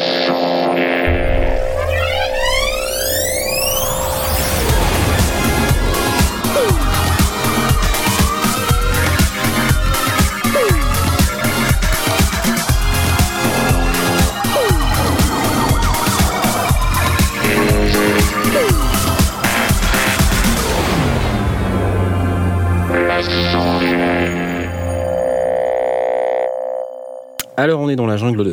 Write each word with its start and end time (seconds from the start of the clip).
Alors, 0.00 0.39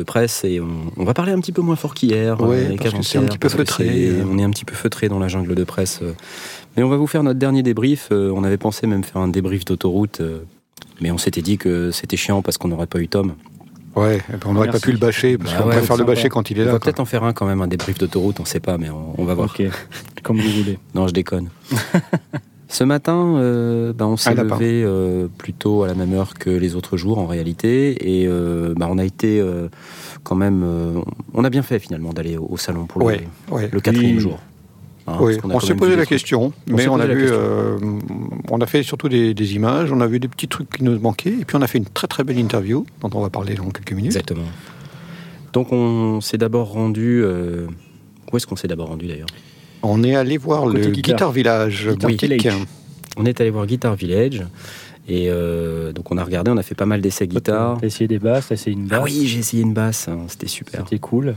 presse 0.08 0.42
et 0.44 0.60
on, 0.60 1.04
va 1.04 1.14
parler 1.14 1.30
un 1.30 1.38
petit 1.40 1.52
peu 1.52 1.62
moins 1.62 1.76
fort 1.76 1.94
qu'hier. 1.94 2.40
Ouais, 2.40 2.56
euh, 2.72 2.76
parce 2.76 2.90
que 2.94 3.02
c'est 3.02 3.18
qu'avant-hier, 3.18 3.22
un 3.22 3.26
petit 3.26 3.38
peu 3.38 3.48
feutré, 3.48 4.08
euh. 4.08 4.24
On 4.28 4.38
est 4.38 4.42
un 4.42 4.50
petit 4.50 4.64
peu 4.64 4.74
feutré 4.74 5.08
dans 5.08 5.20
la 5.20 5.28
jungle 5.28 5.54
de 5.54 5.62
presse. 5.64 6.00
euh. 6.02 6.12
Mais 6.76 6.82
on 6.82 6.88
va 6.88 6.96
vous 6.96 7.06
faire 7.06 7.22
notre 7.22 7.38
dernier 7.38 7.62
débrief. 7.62 8.08
On 8.10 8.42
avait 8.42 8.56
pensé 8.58 8.86
même 8.88 9.04
faire 9.04 9.20
un 9.22 9.28
débrief 9.28 9.64
d'autoroute. 9.64 10.20
Mais 11.00 11.10
on 11.12 11.18
s'était 11.18 11.42
dit 11.42 11.58
que 11.58 11.90
c'était 11.92 12.16
chiant 12.16 12.42
parce 12.42 12.58
qu'on 12.58 12.68
n'aurait 12.68 12.86
pas 12.88 12.98
eu 12.98 13.06
Tom. 13.08 13.34
Ouais, 13.96 14.18
puis 14.18 14.36
on 14.46 14.52
n'aurait 14.54 14.70
pas 14.70 14.78
pu 14.78 14.92
le 14.92 14.98
bâcher, 14.98 15.36
parce 15.38 15.52
Bah 15.52 15.58
qu'on 15.62 15.68
ouais, 15.70 15.76
préfère 15.78 15.96
le 15.96 16.04
bâcher 16.04 16.28
quand 16.28 16.50
il 16.50 16.58
est 16.58 16.62
On 16.62 16.66
là. 16.66 16.72
va 16.72 16.78
quoi. 16.78 16.84
peut-être 16.84 17.00
en 17.00 17.04
faire 17.04 17.24
un 17.24 17.32
quand 17.32 17.46
même, 17.46 17.60
un 17.62 17.66
débrief 17.66 17.98
d'autoroute, 17.98 18.38
on 18.38 18.44
sait 18.44 18.60
pas, 18.60 18.78
mais 18.78 18.90
on, 18.90 19.14
on 19.20 19.24
va 19.24 19.34
voir. 19.34 19.48
Ok, 19.50 19.62
comme 20.22 20.40
vous 20.40 20.50
voulez. 20.50 20.78
Non, 20.94 21.08
je 21.08 21.12
déconne. 21.14 21.48
Ce 22.70 22.84
matin, 22.84 23.36
euh, 23.36 23.92
bah, 23.94 24.06
on 24.06 24.18
s'est 24.18 24.34
lapin. 24.34 24.54
levé 24.56 24.82
euh, 24.84 25.26
plutôt 25.38 25.84
à 25.84 25.86
la 25.86 25.94
même 25.94 26.12
heure 26.12 26.34
que 26.34 26.50
les 26.50 26.76
autres 26.76 26.98
jours 26.98 27.18
en 27.18 27.26
réalité, 27.26 28.20
et 28.20 28.26
euh, 28.28 28.74
bah, 28.76 28.86
on 28.90 28.98
a 28.98 29.04
été 29.04 29.42
quand 30.22 30.34
même, 30.36 30.62
on 31.34 31.44
a 31.44 31.50
bien 31.50 31.62
fait 31.62 31.78
finalement 31.78 32.12
d'aller 32.12 32.36
au, 32.36 32.46
au 32.50 32.56
salon 32.58 32.84
pour 32.86 33.00
le, 33.00 33.06
Ouais, 33.06 33.28
ouais. 33.50 33.70
le 33.72 33.80
quatrième 33.80 34.16
Oui. 34.16 34.20
jour. 34.20 34.38
Hein, 35.06 35.16
Oui, 35.20 35.38
on 35.44 35.60
s'est 35.60 35.74
posé 35.74 35.92
la 35.92 35.96
trucs. 36.04 36.08
question, 36.10 36.52
On 36.70 36.74
mais 36.76 36.86
on 36.88 37.00
a 37.00 37.06
vu, 37.06 37.30
on 38.50 38.58
a 38.60 38.66
fait 38.66 38.82
surtout 38.82 39.08
des, 39.08 39.32
des 39.32 39.54
images, 39.54 39.90
on 39.90 40.02
a 40.02 40.06
vu 40.06 40.20
des 40.20 40.28
petits 40.28 40.48
trucs 40.48 40.68
qui 40.68 40.84
nous 40.84 40.98
manquaient, 41.00 41.32
et 41.40 41.44
puis 41.46 41.56
on 41.56 41.62
a 41.62 41.66
fait 41.66 41.78
une 41.78 41.86
très 41.86 42.06
très 42.06 42.24
belle 42.24 42.38
interview 42.38 42.84
dont 43.00 43.08
on 43.14 43.22
va 43.22 43.30
parler 43.30 43.54
dans 43.54 43.70
quelques 43.70 43.92
minutes. 43.92 44.10
Exactement. 44.12 44.44
Donc 45.54 45.72
on 45.72 46.20
s'est 46.20 46.36
d'abord 46.36 46.72
rendu. 46.72 47.24
Où 48.30 48.36
est-ce 48.36 48.46
qu'on 48.46 48.56
s'est 48.56 48.68
d'abord 48.68 48.88
rendu 48.88 49.06
d'ailleurs? 49.06 49.28
On 49.82 50.02
est 50.02 50.14
allé 50.14 50.36
voir 50.38 50.64
Côté 50.64 50.78
le. 50.82 50.90
Guitar 50.90 51.32
Village 51.32 51.88
Guitar. 51.90 52.10
Village. 52.10 52.48
On 53.16 53.24
est 53.26 53.40
allé 53.40 53.50
voir 53.50 53.66
Guitar 53.66 53.94
Village. 53.94 54.44
Et 55.08 55.28
euh, 55.30 55.92
donc 55.92 56.10
on 56.12 56.18
a 56.18 56.24
regardé, 56.24 56.50
on 56.50 56.56
a 56.58 56.62
fait 56.62 56.74
pas 56.74 56.84
mal 56.84 57.00
d'essais 57.00 57.26
guitare. 57.26 57.78
T'as 57.80 57.86
essayé 57.86 58.06
des 58.06 58.18
basses, 58.18 58.48
t'as 58.48 58.56
essayé 58.56 58.76
une 58.76 58.86
basse. 58.86 58.98
Ah 59.00 59.04
oui, 59.04 59.26
j'ai 59.26 59.38
essayé 59.38 59.62
une 59.62 59.72
basse, 59.72 60.06
hein, 60.08 60.18
c'était 60.28 60.48
super. 60.48 60.80
C'était 60.84 60.98
cool. 60.98 61.34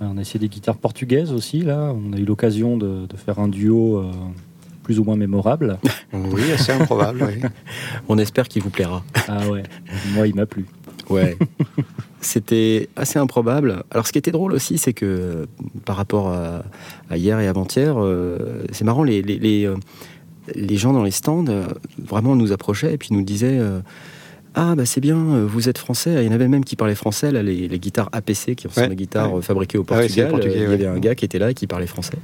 On 0.00 0.18
a 0.18 0.20
essayé 0.20 0.40
des 0.40 0.48
guitares 0.48 0.76
portugaises 0.76 1.32
aussi, 1.32 1.60
là. 1.60 1.94
On 1.94 2.12
a 2.12 2.16
eu 2.18 2.24
l'occasion 2.24 2.76
de, 2.76 3.06
de 3.06 3.16
faire 3.16 3.38
un 3.38 3.46
duo 3.46 3.98
euh, 3.98 4.10
plus 4.82 4.98
ou 4.98 5.04
moins 5.04 5.16
mémorable. 5.16 5.78
Oui, 6.12 6.50
assez 6.52 6.72
improbable. 6.72 7.24
oui. 7.28 7.48
On 8.08 8.18
espère 8.18 8.48
qu'il 8.48 8.62
vous 8.62 8.70
plaira. 8.70 9.02
Ah 9.28 9.48
ouais, 9.48 9.62
moi 10.14 10.26
il 10.28 10.34
m'a 10.34 10.46
plu. 10.46 10.64
Ouais. 11.10 11.36
C'était 12.20 12.88
assez 12.96 13.18
improbable. 13.18 13.84
Alors, 13.90 14.06
ce 14.06 14.12
qui 14.12 14.18
était 14.18 14.30
drôle 14.30 14.54
aussi, 14.54 14.78
c'est 14.78 14.94
que 14.94 15.04
euh, 15.04 15.46
par 15.84 15.96
rapport 15.96 16.28
à, 16.32 16.62
hier 17.16 17.38
et 17.38 17.46
avant-hier, 17.46 17.96
euh, 17.98 18.64
c'est 18.72 18.84
marrant, 18.84 19.02
les, 19.02 19.20
les, 19.20 19.38
les, 19.38 19.66
euh, 19.66 20.76
gens 20.76 20.92
dans 20.92 21.02
les 21.02 21.10
stands 21.10 21.44
vraiment 21.98 22.34
nous 22.34 22.52
approchaient 22.52 22.94
et 22.94 22.98
puis 22.98 23.08
nous 23.12 23.22
disaient 23.22 23.60
Ah, 24.56 24.74
bah 24.76 24.86
c'est 24.86 25.00
bien, 25.00 25.16
euh, 25.16 25.44
vous 25.46 25.68
êtes 25.68 25.78
français. 25.78 26.14
Il 26.22 26.26
y 26.26 26.28
en 26.28 26.32
avait 26.32 26.46
même 26.46 26.64
qui 26.64 26.76
parlaient 26.76 26.94
français, 26.94 27.32
là, 27.32 27.42
les, 27.42 27.66
les 27.66 27.78
guitares 27.80 28.08
APC, 28.12 28.54
qui 28.54 28.68
sont 28.70 28.80
Ouais, 28.80 28.88
des 28.88 28.94
guitares 28.94 29.32
ouais. 29.32 29.38
euh, 29.38 29.42
fabriquées 29.42 29.78
au 29.78 29.84
Ah 29.88 29.94
ouais, 29.94 30.00
Portugal. 30.02 30.30
portugais, 30.30 30.54
Euh, 30.54 30.58
Il 30.58 30.64
y 30.64 30.66
ouais. 30.68 30.74
avait 30.74 30.86
un 30.86 30.98
gars 31.00 31.14
qui 31.16 31.24
était 31.24 31.40
là 31.40 31.50
et 31.50 31.54
qui 31.54 31.66
parlait 31.66 31.88
français. 31.88 32.18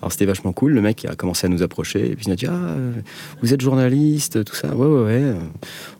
Alors, 0.00 0.12
c'était 0.12 0.24
vachement 0.26 0.52
cool. 0.52 0.72
Le 0.72 0.80
mec 0.80 1.04
a 1.04 1.16
commencé 1.16 1.46
à 1.46 1.50
nous 1.50 1.62
approcher 1.62 2.12
et 2.12 2.14
puis 2.14 2.26
il 2.28 2.32
a 2.32 2.36
dit 2.36 2.46
Ah, 2.46 2.76
vous 3.42 3.52
êtes 3.54 3.60
journaliste, 3.60 4.44
tout 4.44 4.54
ça. 4.54 4.74
Ouais, 4.74 4.86
ouais, 4.86 5.02
ouais. 5.04 5.34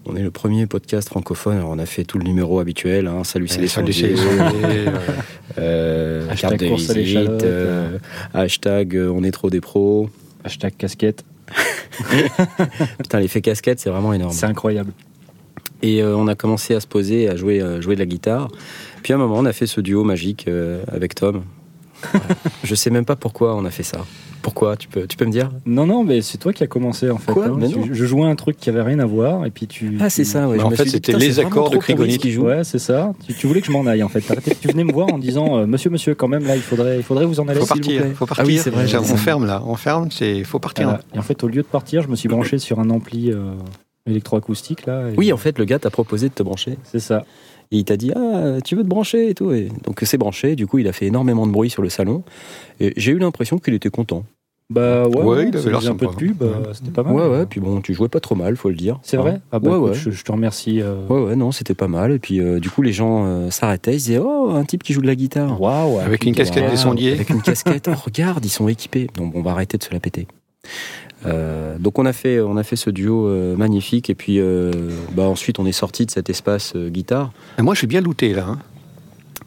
On 0.06 0.14
est 0.14 0.22
le 0.22 0.30
premier 0.30 0.66
podcast 0.66 1.08
francophone. 1.08 1.56
Alors, 1.56 1.70
on 1.70 1.78
a 1.78 1.86
fait 1.86 2.04
tout 2.04 2.18
le 2.18 2.24
numéro 2.24 2.60
habituel. 2.60 3.08
Hein. 3.08 3.24
Salut, 3.24 3.48
c'est 3.48 3.60
les 3.60 3.66
sondiers. 3.68 4.14
euh, 5.58 6.28
Hashtag 6.30 6.50
carte 6.50 6.60
de 6.62 6.68
course 6.68 6.90
visite, 6.92 7.18
euh, 7.42 7.98
hashtag 8.32 8.96
euh, 8.96 9.08
on 9.12 9.22
est 9.24 9.30
trop 9.32 9.50
des 9.50 9.60
pros. 9.60 10.08
Hashtag 10.44 10.74
casquette, 10.76 11.24
Putain, 12.98 13.20
l'effet 13.20 13.40
casquette, 13.40 13.80
c'est 13.80 13.90
vraiment 13.90 14.12
énorme. 14.12 14.32
c'est 14.32 14.46
incroyable. 14.46 14.92
Et 15.82 16.02
euh, 16.02 16.16
on 16.16 16.28
a 16.28 16.34
commencé 16.34 16.74
à 16.74 16.80
se 16.80 16.86
poser, 16.86 17.28
à 17.28 17.36
jouer, 17.36 17.60
à 17.60 17.80
jouer 17.80 17.94
de 17.94 18.00
la 18.00 18.06
guitare. 18.06 18.48
Puis 19.02 19.12
à 19.12 19.16
un 19.16 19.18
moment, 19.18 19.36
on 19.38 19.44
a 19.44 19.52
fait 19.52 19.66
ce 19.66 19.80
duo 19.80 20.02
magique 20.04 20.46
euh, 20.48 20.82
avec 20.88 21.14
Tom. 21.14 21.42
Je 22.64 22.74
sais 22.74 22.90
même 22.90 23.04
pas 23.04 23.16
pourquoi 23.16 23.54
on 23.54 23.64
a 23.64 23.70
fait 23.70 23.82
ça. 23.82 23.98
Pourquoi 24.42 24.76
tu 24.76 24.88
peux, 24.88 25.06
tu 25.06 25.16
peux 25.16 25.24
me 25.24 25.30
dire? 25.30 25.50
Non, 25.64 25.86
non, 25.86 26.04
mais 26.04 26.20
c'est 26.20 26.36
toi 26.36 26.52
qui 26.52 26.62
as 26.62 26.66
commencé 26.66 27.08
en 27.08 27.16
fait. 27.16 27.32
Quoi? 27.32 27.46
hein. 27.46 27.58
Je 27.90 28.04
jouais 28.04 28.26
un 28.26 28.34
truc 28.36 28.58
qui 28.58 28.68
avait 28.68 28.82
rien 28.82 28.98
à 28.98 29.06
voir 29.06 29.46
et 29.46 29.50
puis 29.50 29.66
tu. 29.66 29.96
Ah, 30.00 30.10
c'est 30.10 30.24
ça, 30.24 30.48
ouais. 30.48 30.60
En 30.60 30.70
fait, 30.70 30.86
c'était 30.86 31.14
les 31.16 31.40
accords 31.40 31.70
de 31.70 31.78
Krigonite. 31.78 32.20
qui 32.20 32.30
joue. 32.30 32.42
Ouais, 32.44 32.62
c'est 32.62 32.78
ça. 32.78 33.12
Tu, 33.26 33.32
tu 33.32 33.46
voulais 33.46 33.62
que 33.62 33.66
je 33.68 33.72
m'en 33.72 33.86
aille 33.86 34.02
en 34.02 34.10
fait. 34.10 34.20
Tu 34.60 34.68
venais 34.68 34.84
me 34.84 34.92
voir 34.92 35.10
en 35.14 35.18
disant 35.18 35.56
euh, 35.56 35.66
Monsieur, 35.66 35.88
monsieur, 35.88 36.14
quand 36.14 36.28
même 36.28 36.44
là, 36.44 36.56
il 36.56 36.62
faudrait, 36.62 36.98
il 36.98 37.02
faudrait 37.02 37.24
vous 37.24 37.40
en 37.40 37.48
aller. 37.48 37.60
faut 37.60 37.64
vous 37.64 37.68
partir, 37.80 38.02
plaît. 38.02 38.10
faut 38.14 38.24
Ah 38.24 38.34
partir. 38.34 38.44
oui, 38.46 38.58
c'est 38.58 38.68
vrai, 38.70 38.84
on 38.96 39.16
ferme 39.16 39.46
là, 39.46 39.62
on 39.66 39.76
ferme, 39.76 40.10
c'est 40.10 40.44
faut 40.44 40.58
partir. 40.58 40.88
Voilà. 40.88 41.00
Et 41.14 41.18
en 41.18 41.22
fait, 41.22 41.42
au 41.42 41.48
lieu 41.48 41.62
de 41.62 41.66
partir, 41.66 42.02
je 42.02 42.08
me 42.08 42.16
suis 42.16 42.28
branché 42.28 42.58
sur 42.58 42.80
un 42.80 42.90
ampli 42.90 43.30
euh, 43.32 43.54
électroacoustique 44.06 44.86
là. 44.86 45.10
et- 45.10 45.14
Oui, 45.16 45.32
en 45.32 45.36
fait, 45.36 45.58
le 45.58 45.64
gars 45.64 45.78
t'a 45.78 45.90
proposé 45.90 46.28
de 46.28 46.34
te 46.34 46.42
brancher. 46.42 46.76
c'est 46.84 47.00
ça. 47.00 47.24
Et 47.70 47.78
il 47.78 47.84
t'a 47.84 47.96
dit 47.96 48.12
Ah, 48.14 48.58
tu 48.64 48.76
veux 48.76 48.82
te 48.82 48.88
brancher 48.88 49.30
et 49.30 49.34
tout. 49.34 49.52
Et 49.52 49.68
donc 49.84 50.00
c'est 50.04 50.18
branché. 50.18 50.54
Du 50.56 50.66
coup, 50.66 50.78
il 50.78 50.86
a 50.88 50.92
fait 50.92 51.06
énormément 51.06 51.46
de 51.46 51.52
bruit 51.52 51.70
sur 51.70 51.82
le 51.82 51.88
salon. 51.88 52.22
Et 52.80 52.92
j'ai 52.96 53.12
eu 53.12 53.18
l'impression 53.18 53.58
qu'il 53.58 53.74
était 53.74 53.90
content. 53.90 54.24
Bah 54.70 55.06
ouais, 55.08 55.22
Ouais, 55.22 55.48
il 55.48 55.56
avait 55.56 55.70
l'air 55.70 55.90
un 55.90 55.94
peu 55.94 56.06
de 56.06 56.12
pub, 56.12 56.42
euh, 56.42 56.52
Ouais. 56.60 56.68
c'était 56.72 56.90
pas 56.90 57.02
mal. 57.02 57.12
Ouais, 57.14 57.26
ouais. 57.26 57.44
Puis 57.46 57.60
bon, 57.60 57.82
tu 57.82 57.92
jouais 57.92 58.08
pas 58.08 58.20
trop 58.20 58.34
mal, 58.34 58.56
faut 58.56 58.70
le 58.70 58.74
dire. 58.76 58.98
C'est 59.02 59.18
vrai? 59.18 59.40
Ah 59.52 59.58
bah 59.58 59.70
Ouais, 59.70 59.76
écoute, 59.76 59.88
ouais. 59.90 59.94
Je, 59.94 60.10
je 60.10 60.24
te 60.24 60.32
remercie. 60.32 60.80
euh, 60.80 61.06
Ouais, 61.08 61.20
ouais, 61.22 61.36
non, 61.36 61.52
c'était 61.52 61.74
pas 61.74 61.86
mal. 61.88 62.12
Et 62.12 62.18
puis, 62.18 62.40
euh, 62.40 62.60
du 62.60 62.70
coup, 62.70 62.80
les 62.80 62.92
gens 62.92 63.24
euh, 63.26 63.50
s'arrêtaient. 63.50 63.92
Ils 63.92 63.96
disaient 63.98 64.18
Oh, 64.24 64.50
un 64.54 64.64
type 64.64 64.82
qui 64.82 64.94
joue 64.94 65.02
de 65.02 65.06
la 65.06 65.16
guitare. 65.16 65.60
Waouh 65.60 65.98
Avec 66.00 66.24
une 66.24 66.34
casquette 66.34 66.70
des 66.70 66.76
sondiers. 66.78 67.12
Avec 67.12 67.28
une 67.28 67.42
casquette. 67.42 67.88
Oh, 67.92 67.94
regarde, 68.06 68.42
ils 68.44 68.48
sont 68.50 68.66
équipés. 68.68 69.08
Donc, 69.16 69.34
on 69.34 69.42
va 69.42 69.50
arrêter 69.50 69.76
de 69.76 69.82
se 69.82 69.92
la 69.92 70.00
péter. 70.00 70.26
Euh, 71.26 71.76
donc, 71.78 71.98
on 71.98 72.06
a 72.06 72.12
fait, 72.12 72.40
on 72.40 72.56
a 72.56 72.62
fait 72.62 72.76
ce 72.76 72.90
duo 72.90 73.26
euh, 73.28 73.56
magnifique. 73.56 74.10
Et 74.10 74.14
puis, 74.14 74.38
euh, 74.40 74.70
bah, 75.12 75.22
ensuite, 75.24 75.58
on 75.58 75.66
est 75.66 75.72
sorti 75.72 76.04
de 76.06 76.10
cet 76.10 76.28
espace 76.30 76.74
guitare. 76.76 77.32
Et 77.58 77.62
Moi, 77.62 77.74
je 77.74 77.78
suis 77.78 77.86
bien 77.86 78.00
looté 78.00 78.32
là. 78.34 78.46
hein. 78.48 78.58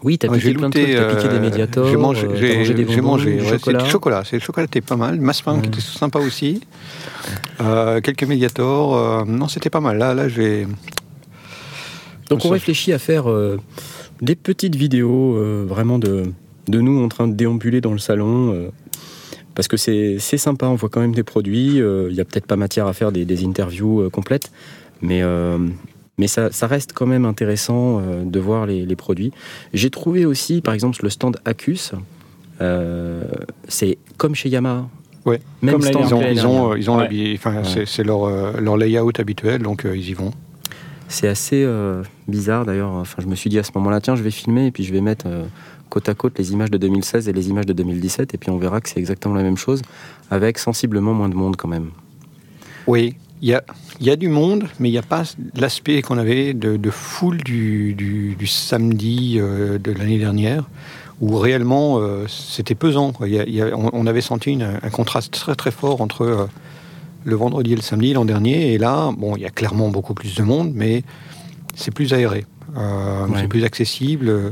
Oui, 0.03 0.17
t'as 0.19 0.27
Ouais, 0.27 0.38
piqué 0.38 0.53
plein 0.53 0.69
de 0.69 0.73
trucs. 0.75 0.95
T'as 0.95 1.15
piqué 1.15 1.27
des 1.27 1.39
médiators. 1.39 1.88
J'ai 1.88 1.97
mangé, 1.97 2.27
t'as 2.27 2.35
j'ai- 2.35 2.57
mangé 2.57 2.73
des 2.75 3.01
mangé. 3.01 3.35
du 3.38 3.41
ouais, 3.41 3.49
chocolat. 3.49 3.81
du 3.83 3.89
chocolat. 3.89 4.23
C'est 4.25 4.35
le 4.35 4.41
chocolat 4.41 4.65
était 4.65 4.81
pas 4.81 4.95
mal. 4.95 5.19
Massepain 5.19 5.55
Ouais. 5.55 5.61
qui 5.61 5.67
était 5.69 5.81
sympa 5.81 6.19
aussi. 6.19 6.61
Quelques 8.03 8.23
médiators. 8.23 9.25
non, 9.25 9.47
c'était 9.47 9.71
pas 9.71 9.79
mal. 9.81 9.97
Là, 9.97 10.13
là, 10.13 10.29
j'ai. 10.29 10.67
Donc, 12.29 12.39
on 12.45 12.49
Ça- 12.49 12.53
réfléchit 12.53 12.94
à 12.94 12.99
faire 12.99 13.25
des 14.21 14.35
petites 14.35 14.75
vidéos 14.75 15.35
vraiment 15.67 15.97
de, 15.97 16.25
de 16.67 16.79
nous 16.81 17.03
en 17.03 17.07
train 17.07 17.27
de 17.27 17.33
déambuler 17.33 17.81
dans 17.81 17.91
le 17.94 17.97
salon. 17.99 18.69
Parce 19.57 19.68
que 19.68 19.75
c'est 19.75 20.19
sympa, 20.38 20.68
on 20.68 20.75
voit 20.75 20.88
quand 20.90 21.01
même 21.01 21.16
des 21.16 21.23
produits. 21.23 21.81
euh, 21.81 22.07
Il 22.12 22.16
y 22.16 22.22
a 22.22 22.25
peut-être 22.25 22.45
pas 22.45 22.56
matière 22.56 22.85
à 22.85 22.94
faire 22.94 23.12
des, 23.12 23.25
des 23.25 23.44
interviews 23.44 24.01
euh, 24.01 24.09
complètes, 24.12 24.51
mais, 25.01 25.23
euh, 25.23 25.57
mais 26.19 26.28
ça, 26.28 26.51
ça 26.51 26.68
reste 26.68 26.94
quand 26.94 27.07
même 27.07 27.25
intéressant 27.25 28.01
de 28.23 28.40
voir 28.40 28.68
les, 28.68 28.85
les 28.85 28.95
produits. 28.95 29.31
J'ai 29.73 29.90
trouvé 29.90 30.25
aussi, 30.25 30.62
par 30.62 30.75
exemple, 30.75 31.00
le 31.01 31.09
stand 31.09 31.38
Acus. 31.45 31.91
c'est 33.68 33.97
comme 34.18 34.35
chez 34.35 34.50
Yamaha. 34.50 34.88
Ouais. 35.25 35.41
Même 35.62 35.74
Comme 35.74 35.81
stand 35.81 36.09
l'année 36.12 36.31
ils 36.34 36.47
ont, 36.47 36.75
ils 36.75 36.89
ont 36.89 36.97
Ouais. 37.00 37.38
c'est- 37.85 38.03
leur, 38.03 38.24
euh, 38.25 38.53
leur 38.62 38.78
layout 38.78 39.12
habituel, 39.19 39.62
donc 39.62 39.85
euh, 39.85 39.97
ils 39.97 40.09
y 40.09 40.13
vont. 40.13 40.31
C'est 41.09 41.28
assez 41.28 41.63
euh, 41.63 42.03
bizarre 42.28 42.66
d'ailleurs. 42.66 42.91
Enfin, 42.91 43.22
je 43.22 43.28
me 43.28 43.35
suis 43.35 43.50
dit 43.50 43.59
à 43.59 43.63
ce 43.63 43.71
moment-là, 43.75 44.01
tiens, 44.01 44.15
je 44.15 44.24
vais 44.24 44.31
filmer 44.31 44.68
et 44.68 44.71
puis 44.71 44.83
je 44.83 44.94
vais 44.94 45.01
mettre 45.01 45.25
côte 45.89 46.10
à 46.10 46.13
côte 46.16 46.38
les 46.38 46.51
images 46.51 46.72
de 46.72 46.78
2016 46.78 47.28
et 47.30 47.34
les 47.34 47.50
images 47.50 47.66
de 47.66 47.74
2017 47.74 48.34
et 48.34 48.38
puis 48.38 48.50
on 48.50 48.57
verra 48.57 48.81
que 48.81 48.89
c'est 48.89 49.00
exactement 49.00 49.36
la 49.36 49.44
même 49.44 49.57
chose 49.57 49.81
avec 50.30 50.57
sensiblement 50.57 51.13
moins 51.13 51.30
de 51.30 51.36
monde 51.36 51.56
quand 51.56 51.68
même. 51.68 51.89
Oui, 52.88 53.16
il 53.42 53.50
y 53.50 53.54
a, 53.54 53.63
y 54.00 54.10
a 54.10 54.16
du 54.16 54.30
monde, 54.30 54.66
mais 54.80 54.89
il 54.89 54.92
n'y 54.94 54.98
a 54.98 55.01
pas 55.04 55.24
l'aspect 55.56 56.01
qu'on 56.01 56.18
avait 56.18 56.54
de, 56.54 56.78
de 56.78 56.89
foule 56.89 57.38
du, 57.38 57.94
du, 57.94 58.36
du 58.36 58.48
samedi 58.48 59.38
euh, 59.39 59.78
de 59.78 59.92
l'année 59.92 60.18
dernière, 60.18 60.68
où 61.22 61.36
réellement 61.38 62.00
euh, 62.00 62.25
c'était 62.28 62.75
pesant. 62.75 63.12
quoi. 63.12 63.28
Il 63.28 63.33
y 63.36 63.40
a- 63.40 63.44
il 63.45 63.54
y 63.54 63.62
a- 63.62 63.75
on, 63.78 63.90
on 63.94 64.07
avait 64.07 64.22
senti 64.22 64.51
une- 64.51 64.80
un 64.81 64.90
contraste 64.90 65.33
très 65.33 65.56
très 65.56 65.72
fort 65.72 66.01
entre 66.01 66.22
euh, 66.24 66.45
le 67.25 67.36
vendredi 67.36 67.74
et 67.74 67.75
le 67.75 67.81
samedi 67.81 68.13
l'an 68.13 68.25
dernier, 68.25 68.74
et 68.74 68.78
là, 68.78 69.12
bon, 69.18 69.36
il 69.36 69.42
y 69.42 69.45
a 69.45 69.50
clairement 69.50 69.90
beaucoup 69.90 70.13
plus 70.13 70.33
de 70.36 70.44
monde, 70.44 70.72
mais 70.74 71.04
c'est 71.75 71.92
plus 71.92 72.13
aéré, 72.13 72.45
Ouais. 72.75 72.81
c'est 73.40 73.48
plus 73.48 73.63
accessible. 73.66 74.51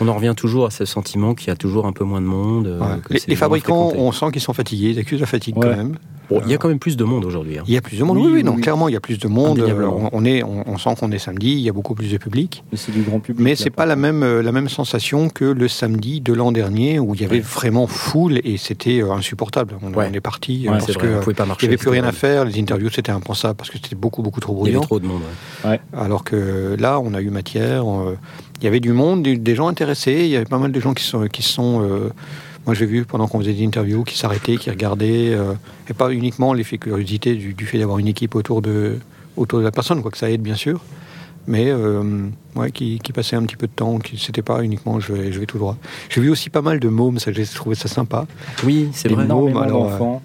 On 0.00 0.08
en 0.08 0.14
revient 0.14 0.34
toujours 0.36 0.66
à 0.66 0.70
ce 0.70 0.84
sentiment 0.84 1.34
qu'il 1.34 1.48
y 1.48 1.50
a 1.50 1.56
toujours 1.56 1.86
un 1.86 1.92
peu 1.92 2.04
moins 2.04 2.20
de 2.20 2.26
monde. 2.26 2.66
euh, 2.66 2.80
Ouais. 2.80 3.18
Les, 3.28 3.36
fabricants, 3.36 3.90
fréquenté. 3.90 4.06
on 4.06 4.12
sent 4.12 4.32
qu'ils 4.32 4.42
sont 4.42 4.52
fatigués, 4.52 4.90
ils 4.90 4.98
accusent 4.98 5.20
la 5.20 5.26
fatigue 5.26 5.56
Ouais. 5.56 5.68
quand 5.70 5.76
même. 5.76 5.96
Bon, 6.30 6.40
il 6.44 6.50
y 6.50 6.54
a 6.54 6.58
quand 6.58 6.68
même 6.68 6.78
plus 6.78 6.96
de 6.96 7.04
monde 7.04 7.24
aujourd'hui. 7.24 7.58
hein. 7.58 7.64
Il 7.66 7.74
y 7.74 7.76
a 7.76 7.80
plus 7.80 7.98
de 7.98 8.04
monde, 8.04 8.16
oui, 8.16 8.22
Oui, 8.24 8.28
oui, 8.30 8.34
oui, 8.38 8.44
non, 8.44 8.54
oui. 8.54 8.62
clairement, 8.62 8.88
il 8.88 8.92
y 8.92 8.96
a 8.96 9.00
plus 9.00 9.18
de 9.18 9.28
monde. 9.28 9.58
Euh, 9.60 9.84
On, 9.86 10.08
on 10.12 10.24
est, 10.24 10.42
on, 10.42 10.64
on 10.66 10.78
sent 10.78 10.90
qu'on 10.98 11.10
est 11.12 11.18
samedi, 11.18 11.52
il 11.52 11.60
y 11.60 11.68
a 11.68 11.72
beaucoup 11.72 11.94
plus 11.94 12.10
de 12.10 12.16
public. 12.18 12.64
Mais 12.72 12.78
c'est 12.78 12.92
du 12.92 13.02
grand 13.02 13.20
public. 13.20 13.42
Mais 13.44 13.56
c'est 13.56 13.70
pas 13.70 13.84
la 13.86 13.96
même, 13.96 14.22
euh, 14.22 14.42
la 14.42 14.52
même 14.52 14.68
sensation 14.68 15.28
que 15.28 15.44
le 15.44 15.68
samedi 15.68 16.20
de 16.20 16.32
l'an 16.32 16.52
dernier 16.52 16.98
où 16.98 17.14
il 17.14 17.20
y 17.20 17.24
avait 17.24 17.36
Ouais. 17.36 17.40
vraiment 17.42 17.86
foule 17.86 18.40
et 18.44 18.56
c'était 18.56 19.02
euh, 19.02 19.12
insupportable. 19.12 19.74
On, 19.82 19.92
Ouais. 19.92 20.08
on 20.10 20.14
est 20.14 20.20
parti 20.20 20.66
Ouais, 20.68 20.78
parce 20.78 20.96
que 20.96 21.20
pouvait 21.20 21.34
pas 21.34 21.44
il 21.60 21.64
n'y 21.64 21.68
avait 21.68 21.76
plus 21.76 21.90
rien 21.90 22.04
à 22.04 22.12
faire, 22.12 22.44
les 22.44 22.58
interviews 22.60 22.90
c'était 22.90 23.12
impensable 23.12 23.56
parce 23.56 23.70
que 23.70 23.76
c'était 23.82 23.94
beaucoup 23.96 24.22
beaucoup 24.22 24.40
trop 24.40 24.54
horrible. 24.58 24.68
Il 24.68 24.70
y 24.70 24.72
bruyant. 24.76 24.80
avait 24.80 24.86
trop 24.86 25.00
de 25.00 25.06
monde. 25.06 25.22
ouais. 25.64 25.80
Alors 25.96 26.24
que 26.24 26.76
là, 26.78 27.00
on 27.00 27.12
a 27.14 27.20
eu 27.20 27.30
matière. 27.30 27.84
euh, 27.90 28.16
Il 28.60 28.64
y 28.64 28.66
avait 28.68 28.80
du 28.80 28.92
monde, 28.92 29.22
des, 29.22 29.36
des 29.36 29.54
gens 29.54 29.68
intéressés. 29.68 30.20
Il 30.24 30.28
y 30.28 30.36
avait 30.36 30.44
pas 30.46 30.58
mal 30.58 30.72
de 30.72 30.80
gens 30.80 30.94
qui 30.94 31.04
sont, 31.04 31.26
qui 31.26 31.42
sont. 31.42 31.82
euh, 31.82 32.10
moi, 32.66 32.74
j'ai 32.74 32.86
vu 32.86 33.04
pendant 33.04 33.28
qu'on 33.28 33.40
faisait 33.40 33.52
des 33.52 33.64
interviews, 33.64 34.04
qui 34.04 34.16
s'arrêtaient, 34.16 34.56
qui 34.56 34.70
regardaient, 34.70 35.34
euh, 35.34 35.52
et 35.88 35.94
pas 35.94 36.10
uniquement 36.10 36.52
l'effet 36.54 36.78
curiosité 36.78 37.34
du, 37.34 37.54
du 37.54 37.66
fait 37.66 37.78
d'avoir 37.78 37.98
une 37.98 38.08
équipe 38.08 38.34
autour 38.34 38.62
de, 38.62 38.98
autour 39.36 39.58
de 39.58 39.64
la 39.64 39.70
personne, 39.70 40.00
quoi 40.02 40.10
que 40.10 40.18
ça 40.18 40.30
aide 40.30 40.42
bien 40.42 40.54
sûr, 40.54 40.80
mais 41.46 41.66
euh, 41.68 42.28
ouais, 42.56 42.70
qui, 42.70 42.98
qui 43.00 43.12
passaient 43.12 43.36
un 43.36 43.42
petit 43.42 43.56
peu 43.56 43.66
de 43.66 43.72
temps. 43.72 43.98
Qui 43.98 44.16
c'était 44.18 44.42
pas 44.42 44.62
uniquement 44.62 44.98
je 45.00 45.12
vais, 45.12 45.32
je 45.32 45.40
vais 45.40 45.46
tout 45.46 45.58
droit. 45.58 45.76
J'ai 46.08 46.20
vu 46.20 46.30
aussi 46.30 46.48
pas 46.50 46.62
mal 46.62 46.80
de 46.80 46.88
mômes, 46.88 47.18
ça 47.18 47.32
j'ai 47.32 47.44
trouvé 47.44 47.74
ça 47.74 47.88
sympa. 47.88 48.26
Oui, 48.64 48.88
c'est 48.92 49.08
vrai. 49.08 49.24
alors. 49.24 49.92
Euh, 49.92 50.18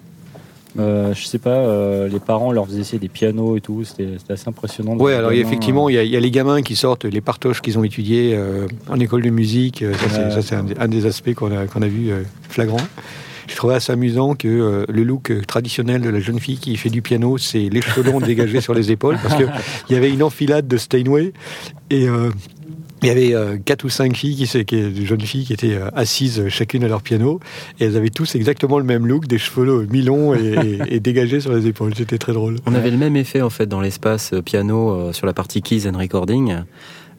je 0.76 1.24
sais 1.24 1.38
pas, 1.38 1.50
euh, 1.50 2.08
les 2.08 2.20
parents 2.20 2.52
leur 2.52 2.66
faisaient 2.66 2.80
essayer 2.80 2.98
des 2.98 3.08
pianos 3.08 3.56
et 3.56 3.60
tout, 3.60 3.82
c'était 3.84 4.08
assez 4.28 4.48
impressionnant. 4.48 4.94
voir 4.96 5.18
alors 5.18 5.30
gamins, 5.30 5.42
effectivement, 5.42 5.88
il 5.88 5.94
y, 5.96 5.98
a- 5.98 6.02
il 6.04 6.10
y 6.10 6.16
a 6.16 6.20
les 6.20 6.30
gamins 6.30 6.62
qui 6.62 6.76
sortent 6.76 7.04
les 7.04 7.20
partoches 7.20 7.60
qu'ils 7.60 7.78
ont 7.78 7.84
étudiés 7.84 8.34
euh, 8.34 8.66
en 8.88 8.98
école 9.00 9.22
de 9.22 9.30
musique. 9.30 9.82
Euh, 9.82 9.92
Ça, 9.94 10.42
c'est- 10.42 10.54
un, 10.54 10.62
des- 10.64 10.76
un 10.78 10.88
des 10.88 11.06
aspects 11.06 11.34
qu'on 11.34 11.50
a, 11.56 11.66
qu'on 11.66 11.82
a 11.82 11.88
vu 11.88 12.10
euh, 12.10 12.22
flagrant. 12.48 12.80
Je 13.48 13.56
trouvais 13.56 13.74
assez 13.74 13.90
amusant 13.92 14.34
que 14.36 14.46
euh, 14.46 14.84
le 14.88 15.02
look 15.02 15.32
euh, 15.32 15.40
traditionnel 15.44 16.02
de 16.02 16.08
la 16.08 16.20
jeune 16.20 16.38
fille 16.38 16.58
qui 16.58 16.76
fait 16.76 16.88
du 16.90 17.02
piano, 17.02 17.36
c'est 17.36 17.68
longs 18.02 18.20
dégagés 18.26 18.60
sur 18.60 18.74
les 18.74 18.92
épaules, 18.92 19.18
parce 19.20 19.34
qu'il 19.34 19.48
y 19.90 19.94
avait 19.96 20.10
une 20.10 20.22
enfilade 20.22 20.68
de 20.68 20.76
Steinway 20.76 21.32
et 21.90 22.08
euh, 22.08 22.30
il 23.02 23.08
y 23.08 23.10
avait 23.10 23.34
euh, 23.34 23.56
quatre 23.64 23.84
ou 23.84 23.88
cinq 23.88 24.16
filles, 24.16 24.36
qui, 24.36 24.64
qui, 24.64 24.90
des 24.90 25.06
jeunes 25.06 25.20
filles 25.20 25.44
qui 25.46 25.52
étaient 25.52 25.74
euh, 25.74 25.88
assises 25.94 26.48
chacune 26.48 26.84
à 26.84 26.88
leur 26.88 27.02
piano, 27.02 27.40
et 27.78 27.84
elles 27.84 27.96
avaient 27.96 28.10
tous 28.10 28.34
exactement 28.34 28.78
le 28.78 28.84
même 28.84 29.06
look, 29.06 29.26
des 29.26 29.38
cheveux 29.38 29.64
longs, 29.64 29.86
mi-longs 29.90 30.34
et, 30.34 30.54
et- 30.88 30.94
et 30.96 31.00
dégagés 31.00 31.40
sur 31.40 31.52
les 31.52 31.66
épaules. 31.66 31.94
C'était 31.96 32.18
très 32.18 32.32
drôle. 32.32 32.56
On 32.66 32.74
avait 32.74 32.90
le 32.90 32.96
même 32.98 33.16
effet 33.16 33.42
en 33.42 33.50
fait 33.50 33.66
dans 33.66 33.80
l'espace 33.80 34.32
euh, 34.32 34.42
piano 34.42 34.90
euh, 34.90 35.12
sur 35.12 35.26
la 35.26 35.32
partie 35.32 35.62
keys 35.62 35.88
and 35.88 35.96
recording 35.98 36.56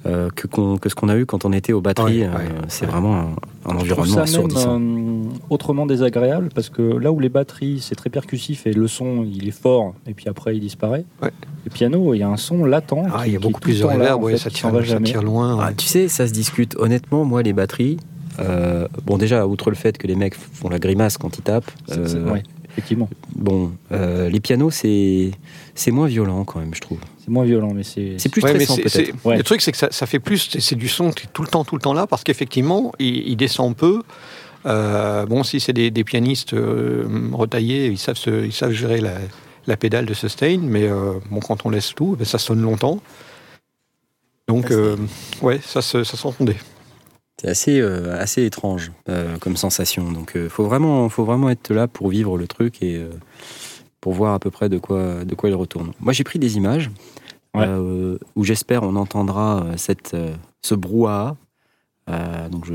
euh, 0.05 0.29
que, 0.35 0.89
ce 0.89 0.95
qu'on 0.95 1.09
a 1.09 1.17
eu 1.17 1.25
quand 1.25 1.45
on 1.45 1.53
était 1.53 1.73
aux 1.73 1.81
batteries. 1.81 2.21
Ouais, 2.21 2.27
ouais, 2.27 2.33
Euh, 2.35 2.61
c'est 2.67 2.85
ouais. 2.85 2.91
vraiment 2.91 3.33
un, 3.65 3.75
environnement 3.75 4.15
ça 4.15 4.21
assourdissant. 4.23 4.79
même 4.79 5.25
euh, 5.25 5.29
autrement 5.51 5.85
désagréable 5.85 6.49
parce 6.55 6.69
que 6.69 6.81
là 6.81 7.11
où 7.11 7.19
les 7.19 7.29
batteries 7.29 7.79
c'est 7.81 7.93
très 7.95 8.09
percussif 8.09 8.65
et 8.65 8.73
le 8.73 8.87
son 8.87 9.23
il 9.23 9.47
est 9.47 9.51
fort 9.51 9.93
et 10.07 10.13
puis 10.15 10.27
après 10.27 10.55
il 10.55 10.59
disparaît. 10.59 11.05
Ouais. 11.21 11.29
Le 11.65 11.69
piano 11.69 12.13
il 12.15 12.19
y 12.19 12.23
a 12.23 12.29
un 12.29 12.37
son 12.37 12.65
latent. 12.65 12.93
Ah, 13.13 13.21
qui- 13.23 13.29
il 13.29 13.33
y 13.33 13.35
a 13.35 13.39
beaucoup 13.39 13.59
plus 13.59 13.79
de 13.79 13.87
fait, 13.87 14.37
ça, 14.37 14.49
tire, 14.49 14.59
s'en 14.61 14.71
va 14.71 14.79
ça 14.79 14.85
jamais. 14.85 15.05
tire 15.05 15.21
loin. 15.23 15.55
ouais. 15.57 15.63
Ah, 15.67 15.73
tu 15.77 15.85
sais, 15.85 16.07
ça 16.07 16.27
se 16.27 16.33
discute. 16.33 16.75
Honnêtement, 16.79 17.23
moi, 17.23 17.43
les 17.43 17.53
batteries, 17.53 17.97
euh, 18.39 18.87
bon, 19.05 19.17
déjà, 19.19 19.45
outre 19.45 19.69
le 19.69 19.75
fait 19.75 19.97
que 19.99 20.07
les 20.07 20.15
mecs 20.15 20.33
font 20.35 20.69
la 20.69 20.79
grimace 20.79 21.17
quand 21.17 21.37
ils 21.37 21.41
tapent, 21.43 21.69
euh, 21.91 22.37
effectivement, 22.71 23.09
bon, 23.35 23.71
euh, 23.91 24.29
les 24.29 24.39
pianos, 24.39 24.71
c'est 24.71 25.31
c'est 25.75 25.91
moins 25.91 26.07
violent 26.07 26.43
quand 26.45 26.59
même, 26.59 26.73
je 26.75 26.81
trouve. 26.81 26.99
c'est 27.23 27.29
moins 27.29 27.45
violent 27.45 27.73
mais 27.73 27.83
c'est 27.83 28.15
C'est 28.17 28.29
plus 28.29 28.41
Ouais, 28.43 28.49
stressant 28.51 28.75
c'est- 28.75 28.81
peut-être. 28.83 29.25
Ouais. 29.25 29.37
Le 29.37 29.43
truc, 29.43 29.61
c'est 29.61 29.71
que 29.71 29.77
ça, 29.77 29.87
ça 29.91 30.05
fait 30.05 30.19
plus, 30.19 30.49
c'est- 30.59 30.75
du 30.75 30.87
son 30.87 31.11
qui 31.11 31.25
est 31.25 31.29
tout 31.33 31.41
le 31.43 31.47
temps, 31.47 31.63
tout 31.63 31.75
le 31.75 31.81
temps 31.81 31.93
là, 31.93 32.07
parce 32.07 32.23
qu'effectivement, 32.23 32.91
il, 32.99 33.27
il 33.29 33.35
descend 33.35 33.75
peu. 33.75 34.01
Euh, 34.65 35.25
bon, 35.25 35.43
si 35.43 35.59
c'est 35.59 35.73
des, 35.73 35.89
des 35.91 36.03
pianistes 36.03 36.53
euh, 36.53 37.05
retaillés, 37.33 37.87
ils 37.87 37.97
savent, 37.97 38.17
se- 38.17 38.45
ils 38.45 38.53
savent 38.53 38.71
gérer 38.71 39.01
la, 39.01 39.13
la 39.67 39.77
pédale 39.77 40.05
de 40.05 40.13
sustain, 40.13 40.59
mais 40.61 40.83
euh, 40.83 41.13
bon, 41.31 41.39
quand 41.39 41.65
on 41.65 41.69
laisse 41.69 41.93
tout, 41.95 42.15
ben, 42.17 42.25
ça 42.25 42.37
sonne 42.37 42.61
longtemps. 42.61 42.99
Donc, 44.47 44.71
ouais, 45.41 45.59
ça, 45.63 45.81
se- 45.81 46.03
ça 46.03 46.17
s'entendait. 46.17 46.57
C'est 47.41 47.47
assez, 47.47 47.79
euh, 47.81 48.15
assez 48.21 48.45
étrange 48.45 48.91
euh, 49.09 49.37
comme 49.39 49.57
sensation. 49.57 50.11
Donc, 50.11 50.33
il 50.35 50.47
faut, 50.47 50.63
vraiment, 50.63 51.09
faut 51.09 51.25
vraiment 51.25 51.49
être 51.49 51.73
là 51.73 51.87
pour 51.87 52.09
vivre 52.09 52.37
le 52.37 52.45
truc 52.45 52.83
et 52.83 52.97
euh, 52.97 53.09
pour 53.99 54.13
voir 54.13 54.35
à 54.35 54.39
peu 54.39 54.51
près 54.51 54.69
de 54.69 54.77
quoi, 54.77 55.25
de 55.25 55.33
quoi 55.33 55.49
il 55.49 55.55
retourne. 55.55 55.91
Moi, 55.99 56.13
j'ai 56.13 56.23
pris 56.23 56.37
des 56.37 56.57
images 56.57 56.91
Ouais. 57.55 57.65
euh, 57.67 58.17
où 58.35 58.43
j'espère 58.43 58.83
on 58.83 58.95
entendra 58.95 59.63
euh, 59.63 59.73
cette, 59.75 60.13
euh, 60.13 60.33
ce 60.61 60.75
brouhaha. 60.75 61.35
Euh, 62.11 62.47
donc, 62.49 62.65
je, 62.65 62.73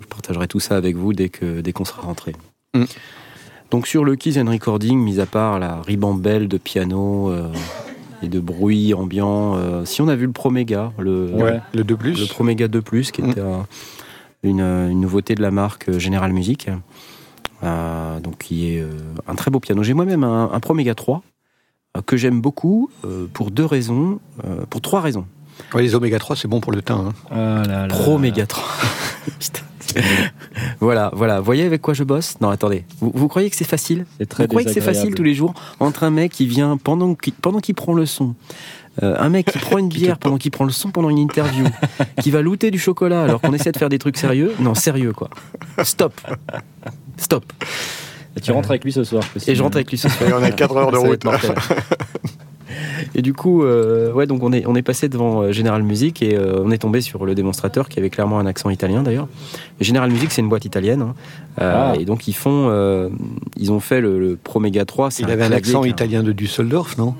je 0.00 0.06
partagerai 0.06 0.46
tout 0.46 0.60
ça 0.60 0.76
avec 0.76 0.94
vous 0.94 1.12
dès 1.12 1.28
que 1.28 1.60
dès 1.60 1.72
qu'on 1.72 1.84
sera 1.84 2.02
rentré. 2.02 2.34
Mm. 2.72 2.84
Donc, 3.72 3.86
sur 3.88 4.04
le 4.04 4.14
Keys 4.14 4.40
and 4.40 4.48
Recording, 4.48 4.96
mis 4.98 5.18
à 5.18 5.26
part 5.26 5.58
la 5.58 5.82
ribambelle 5.82 6.46
de 6.46 6.56
piano 6.56 7.30
euh, 7.30 7.48
et 8.22 8.28
de 8.28 8.38
bruit 8.38 8.94
ambiant, 8.94 9.56
euh, 9.56 9.84
si 9.84 10.00
on 10.02 10.06
a 10.08 10.14
vu 10.14 10.26
le 10.26 10.32
Proméga, 10.32 10.92
le, 10.98 11.26
Ouais. 11.34 11.60
Le 11.74 11.82
2 11.82 11.96
plus. 11.96 12.20
le 12.20 12.26
Proméga 12.26 12.68
2 12.68 12.80
Plus, 12.80 13.10
qui 13.10 13.22
Mm. 13.22 13.30
était 13.30 13.40
un- 13.40 13.66
une, 14.48 14.60
une 14.60 15.00
nouveauté 15.00 15.34
de 15.34 15.42
la 15.42 15.50
marque 15.50 15.88
euh, 15.88 15.98
General 15.98 16.32
Music. 16.32 16.68
Euh, 17.62 18.20
donc, 18.20 18.38
qui 18.38 18.74
est 18.74 18.80
euh, 18.80 18.90
un 19.26 19.34
très 19.34 19.50
beau 19.50 19.58
piano. 19.60 19.82
J'ai 19.82 19.94
moi-même 19.94 20.22
un, 20.24 20.50
un 20.52 20.60
Proméga 20.60 20.94
3 20.94 21.22
euh, 21.96 22.02
que 22.02 22.16
j'aime 22.16 22.40
beaucoup 22.42 22.90
euh, 23.04 23.26
pour 23.32 23.50
deux 23.50 23.64
raisons, 23.64 24.18
euh, 24.44 24.66
pour 24.68 24.80
trois 24.82 25.00
raisons. 25.00 25.26
Ouais, 25.72 25.82
les 25.82 25.94
oméga 25.94 26.18
3, 26.18 26.36
c'est 26.36 26.48
bon 26.48 26.60
pour 26.60 26.72
le 26.72 26.82
teint. 26.82 27.06
hein. 27.06 27.12
Ah 27.30 27.62
là 27.66 27.86
là. 27.86 27.94
Proméga 27.94 28.44
3. 28.46 28.64
Voilà, 30.80 31.10
voilà. 31.14 31.38
Vous 31.38 31.44
voyez 31.44 31.64
avec 31.64 31.80
quoi 31.80 31.94
je 31.94 32.04
bosse? 32.04 32.36
Non, 32.40 32.50
attendez. 32.50 32.84
Vous, 33.00 33.10
vous 33.14 33.28
croyez 33.28 33.50
que 33.50 33.56
c'est 33.56 33.64
facile? 33.64 34.06
C'est 34.18 34.26
très 34.28 34.44
Vous 34.44 34.48
croyez 34.48 34.66
que 34.66 34.72
c'est 34.72 34.80
facile 34.80 35.14
tous 35.14 35.22
les 35.22 35.34
jours? 35.34 35.54
Entre 35.80 36.04
un 36.04 36.10
mec 36.10 36.32
qui 36.32 36.46
vient 36.46 36.76
pendant 36.76 37.14
qu'il 37.14 37.32
pendant 37.32 37.60
qu'il 37.60 37.74
prend 37.74 37.94
le 37.94 38.06
son, 38.06 38.34
euh, 39.02 39.16
un 39.18 39.28
mec 39.28 39.50
qui 39.50 39.58
prend 39.58 39.78
une 39.78 39.88
bière 40.00 40.18
pendant 40.18 40.38
qu'il 40.38 40.50
prend 40.50 40.64
le 40.64 40.72
son 40.72 40.90
pendant 40.90 41.10
une 41.10 41.18
interview, 41.18 41.64
qui 42.22 42.30
va 42.30 42.42
looter 42.42 42.70
du 42.70 42.78
chocolat 42.78 43.24
alors 43.24 43.40
qu'on 43.40 43.52
essaie 43.52 43.72
de 43.72 43.78
faire 43.78 43.88
des 43.88 43.98
trucs 43.98 44.16
sérieux? 44.16 44.52
Non, 44.60 44.74
sérieux 44.74 45.12
quoi. 45.12 45.30
Stop. 45.82 46.20
Stop. 47.16 47.44
Et 48.36 48.40
tu 48.40 48.50
rentres 48.52 48.70
avec 48.70 48.84
lui 48.84 48.92
ce 48.92 49.04
soir. 49.04 49.22
Et 49.46 49.54
je 49.54 49.62
rentre 49.62 49.76
avec 49.76 49.90
lui 49.90 49.98
ce 49.98 50.08
soir. 50.08 50.28
Et 50.28 50.32
on 50.32 50.42
a 50.42 50.50
4 50.50 50.76
heures 50.76 50.90
de 50.90 50.96
route. 50.96 51.22
Et 53.14 53.22
du 53.22 53.32
coup, 53.32 53.62
euh, 53.64 54.12
ouais, 54.12 54.26
donc 54.26 54.42
on 54.42 54.52
est, 54.52 54.64
on 54.66 54.74
est 54.74 54.82
passé 54.82 55.08
devant 55.08 55.42
euh, 55.42 55.52
General 55.52 55.82
Music 55.82 56.22
et 56.22 56.36
euh, 56.36 56.62
on 56.64 56.70
est 56.70 56.78
tombé 56.78 57.00
sur 57.00 57.24
le 57.26 57.34
démonstrateur 57.34 57.88
qui 57.88 57.98
avait 57.98 58.10
clairement 58.10 58.38
un 58.38 58.46
accent 58.46 58.70
italien 58.70 59.02
d'ailleurs. 59.02 59.28
General 59.80 60.10
Music, 60.10 60.30
c'est 60.32 60.42
une 60.42 60.48
boîte 60.48 60.64
italienne. 60.64 61.02
hein. 61.02 61.14
Euh, 61.60 61.92
Ah. 61.92 61.94
Et 62.00 62.04
donc 62.04 62.28
ils 62.28 62.34
font, 62.34 62.70
ils 63.56 63.72
ont 63.72 63.80
fait 63.80 64.00
le, 64.00 64.18
le 64.18 64.36
Proméga 64.36 64.84
3. 64.84 65.10
c'est 65.10 65.22
Il 65.22 65.30
avait 65.30 65.44
un 65.44 65.52
accent 65.52 65.84
italien 65.84 66.22
de 66.22 66.32
Düsseldorf, 66.32 66.96
non? 66.98 67.14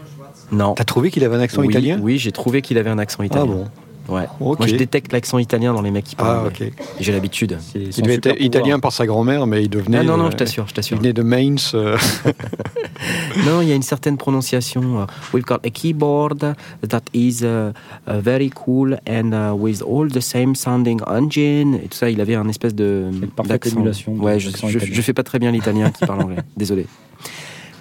Non. 0.52 0.74
T'as 0.74 0.84
trouvé 0.84 1.10
qu'il 1.10 1.24
avait 1.24 1.36
un 1.36 1.40
accent 1.40 1.62
oui, 1.62 1.68
italien? 1.68 1.98
Oui, 2.02 2.18
j'ai 2.18 2.30
trouvé 2.32 2.60
qu'il 2.62 2.76
avait 2.78 2.90
un 2.90 2.98
accent 2.98 3.18
Ah 3.22 3.26
italien. 3.26 3.46
bon 3.46 3.64
Ouais. 4.08 4.24
Moi, 4.40 4.56
je 4.66 4.76
détecte 4.76 5.12
l'accent 5.12 5.38
italien 5.38 5.72
dans 5.72 5.80
les 5.82 5.90
mecs 5.90 6.04
qui 6.04 6.14
parlent. 6.16 6.42
Ah, 6.44 6.48
ok. 6.48 6.70
J'ai 7.00 7.12
l'habitude. 7.12 7.58
Il 7.74 7.80
devait 7.82 7.92
super 7.92 8.12
être 8.14 8.22
pouvoir. 8.22 8.36
italien 8.40 8.78
par 8.80 8.92
sa 8.92 9.06
grand-mère, 9.06 9.46
mais 9.46 9.62
il 9.62 9.70
devenait. 9.70 9.98
Ah 9.98 10.02
non, 10.02 10.16
non, 10.16 10.26
euh, 10.26 10.30
je 10.30 10.36
t'assure, 10.36 10.66
je 10.66 10.72
Il 10.72 10.74
t'assure. 10.74 10.98
venait 10.98 11.12
de 11.12 11.22
Mainz. 11.22 11.72
euh, 11.74 11.96
Non, 13.46 13.60
il 13.62 13.68
y 13.68 13.72
a 13.72 13.74
une 13.74 13.82
certaine 13.82 14.16
prononciation. 14.16 15.00
euh, 15.00 15.06
we've 15.32 15.44
got 15.44 15.58
a 15.64 15.70
keyboard 15.70 16.54
that 16.88 17.02
is 17.12 17.42
uh, 17.42 17.72
very 18.06 18.50
cool 18.50 18.96
and 19.08 19.32
uh, 19.32 19.54
with 19.56 19.82
all 19.82 20.08
the 20.08 20.20
same 20.20 20.54
sounding 20.54 21.00
engine. 21.06 21.74
Et 21.76 21.88
tout 21.88 21.96
ça, 21.96 22.10
il 22.10 22.20
avait 22.20 22.34
un 22.34 22.48
espèce 22.48 22.74
de 22.74 23.08
Une 23.12 23.28
parfaite 23.28 23.62
d'accent. 23.62 23.76
émulation 23.76 24.12
Ouais, 24.14 24.38
je, 24.38 24.50
je, 24.68 24.78
je 24.78 25.00
fais 25.02 25.12
pas 25.12 25.22
très 25.22 25.38
bien 25.38 25.50
l'italien 25.50 25.90
qui 25.90 26.04
parle 26.06 26.22
anglais. 26.22 26.36
Désolé. 26.56 26.86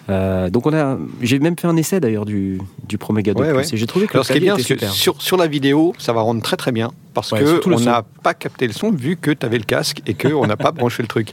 Euh, 0.09 0.49
donc 0.49 0.67
on 0.67 0.73
a, 0.73 0.97
j'ai 1.21 1.39
même 1.39 1.55
fait 1.57 1.67
un 1.67 1.77
essai 1.77 2.01
d'ailleurs 2.01 2.25
du 2.25 2.59
du 2.89 2.97
Proméga 2.97 3.33
2 3.33 3.39
Ouais, 3.41 3.63
et 3.73 3.77
j'ai 3.77 3.87
trouvé 3.87 4.05
que 4.05 4.11
Alors, 4.13 4.23
le 4.23 4.27
ce 4.27 4.31
qui 4.33 4.37
est 4.37 4.41
bien, 4.41 4.55
était 4.55 4.63
que 4.63 4.67
super. 4.67 4.91
sur, 4.91 5.21
sur 5.21 5.37
la 5.37 5.47
vidéo, 5.47 5.93
ça 5.97 6.11
va 6.11 6.19
rendre 6.21 6.41
très 6.41 6.57
très 6.57 6.71
bien. 6.73 6.91
Parce 7.13 7.31
Ouais, 7.31 7.39
que 7.41 7.69
on 7.69 7.79
n'a 7.79 8.03
pas 8.23 8.33
capté 8.33 8.67
le 8.67 8.73
son 8.73 8.91
vu 8.91 9.15
que 9.15 9.31
tu 9.31 9.45
avais 9.45 9.57
le 9.59 9.63
casque 9.63 10.01
et 10.07 10.13
qu'on 10.13 10.45
n'a 10.47 10.57
pas 10.57 10.71
branché 10.73 11.03
le 11.03 11.07
truc. 11.07 11.29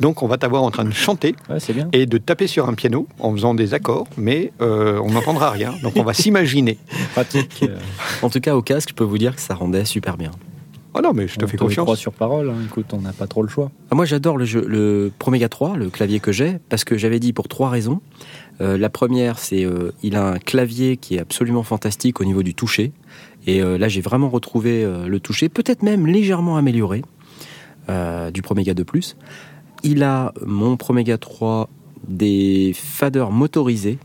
Donc, 0.00 0.22
on 0.22 0.26
va 0.28 0.38
t'avoir 0.38 0.62
en 0.62 0.70
train 0.70 0.84
de 0.84 0.92
chanter 0.92 1.34
bien. 1.74 1.88
et 1.92 2.06
de 2.06 2.18
taper 2.18 2.46
sur 2.46 2.68
un 2.68 2.74
piano 2.74 3.08
en 3.18 3.32
faisant 3.32 3.52
des 3.54 3.74
accords, 3.74 4.06
mais 4.16 4.52
euh, 4.62 4.98
on 5.04 5.10
n'entendra 5.10 5.50
rien. 5.50 5.74
Donc, 5.82 5.94
on 5.96 6.02
va 6.04 6.14
s'imaginer. 6.14 6.78
Pratique. 7.14 7.60
euh, 7.64 7.76
En 8.22 8.30
tout 8.30 8.40
cas, 8.40 8.54
au 8.56 8.62
casque, 8.62 8.90
je 8.90 8.94
peux 8.94 9.04
vous 9.04 9.18
dire 9.18 9.34
que 9.34 9.40
ça 9.42 9.54
rendait 9.54 9.84
super 9.84 10.16
bien. 10.16 10.30
Oh 10.96 11.00
non, 11.02 11.12
mais 11.12 11.26
je 11.26 11.36
te 11.36 11.44
on 11.44 11.48
fais 11.48 11.56
confiance. 11.56 11.98
sur 11.98 12.12
parole. 12.12 12.50
hein. 12.50 12.54
Écoute, 12.64 12.86
on 12.92 13.00
n'a 13.00 13.12
pas 13.12 13.26
trop 13.26 13.42
le 13.42 13.48
choix. 13.48 13.70
Ah, 13.90 13.94
Moi, 13.94 14.04
j'adore 14.04 14.36
le, 14.36 14.44
jeu, 14.44 14.64
le 14.66 15.10
Proméga 15.18 15.48
3, 15.48 15.76
le 15.76 15.90
clavier 15.90 16.20
que 16.20 16.30
j'ai, 16.32 16.58
parce 16.68 16.84
que 16.84 16.96
j'avais 16.96 17.18
dit 17.18 17.32
pour 17.32 17.48
trois 17.48 17.68
raisons. 17.68 18.00
Euh, 18.60 18.78
la 18.78 18.88
première, 18.90 19.38
c'est 19.40 19.64
euh, 19.64 19.90
il 20.04 20.14
a 20.16 20.24
un 20.24 20.38
clavier 20.38 20.96
qui 20.96 21.16
est 21.16 21.20
absolument 21.20 21.64
fantastique 21.64 22.20
au 22.20 22.24
niveau 22.24 22.42
du 22.44 22.54
toucher. 22.54 22.92
Et 23.46 23.60
euh, 23.60 23.76
là, 23.76 23.88
j'ai 23.88 24.00
vraiment 24.00 24.28
retrouvé 24.30 24.84
euh, 24.84 25.06
le 25.08 25.18
toucher, 25.20 25.48
peut-être 25.48 25.82
même 25.82 26.06
légèrement 26.06 26.56
amélioré 26.56 27.02
euh, 27.88 28.30
du 28.30 28.42
Proméga 28.42 28.72
2 28.74 28.84
Plus. 28.84 29.16
Il 29.82 30.02
a 30.04 30.32
mon 30.46 30.76
Proméga 30.76 31.18
3 31.18 31.68
des 32.06 32.72
faders 32.74 33.30
motorisés. 33.32 33.98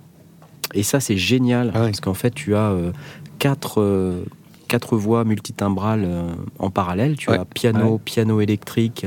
Et 0.73 0.83
ça, 0.83 0.99
c'est 0.99 1.17
génial, 1.17 1.71
Ah 1.73 1.79
oui. 1.81 1.85
parce 1.87 1.99
qu'en 2.01 2.13
fait, 2.13 2.31
tu 2.33 2.55
as 2.55 2.71
euh, 2.71 2.91
quatre, 3.39 3.79
euh, 3.81 4.23
quatre 4.69 4.95
voix 4.95 5.25
multitimbrales 5.25 6.03
euh, 6.05 6.31
en 6.59 6.69
parallèle. 6.69 7.17
Tu 7.17 7.29
Ouais. 7.29 7.37
as 7.37 7.43
piano, 7.45 7.93
Ouais. 7.95 7.99
piano 8.05 8.39
électrique, 8.39 9.05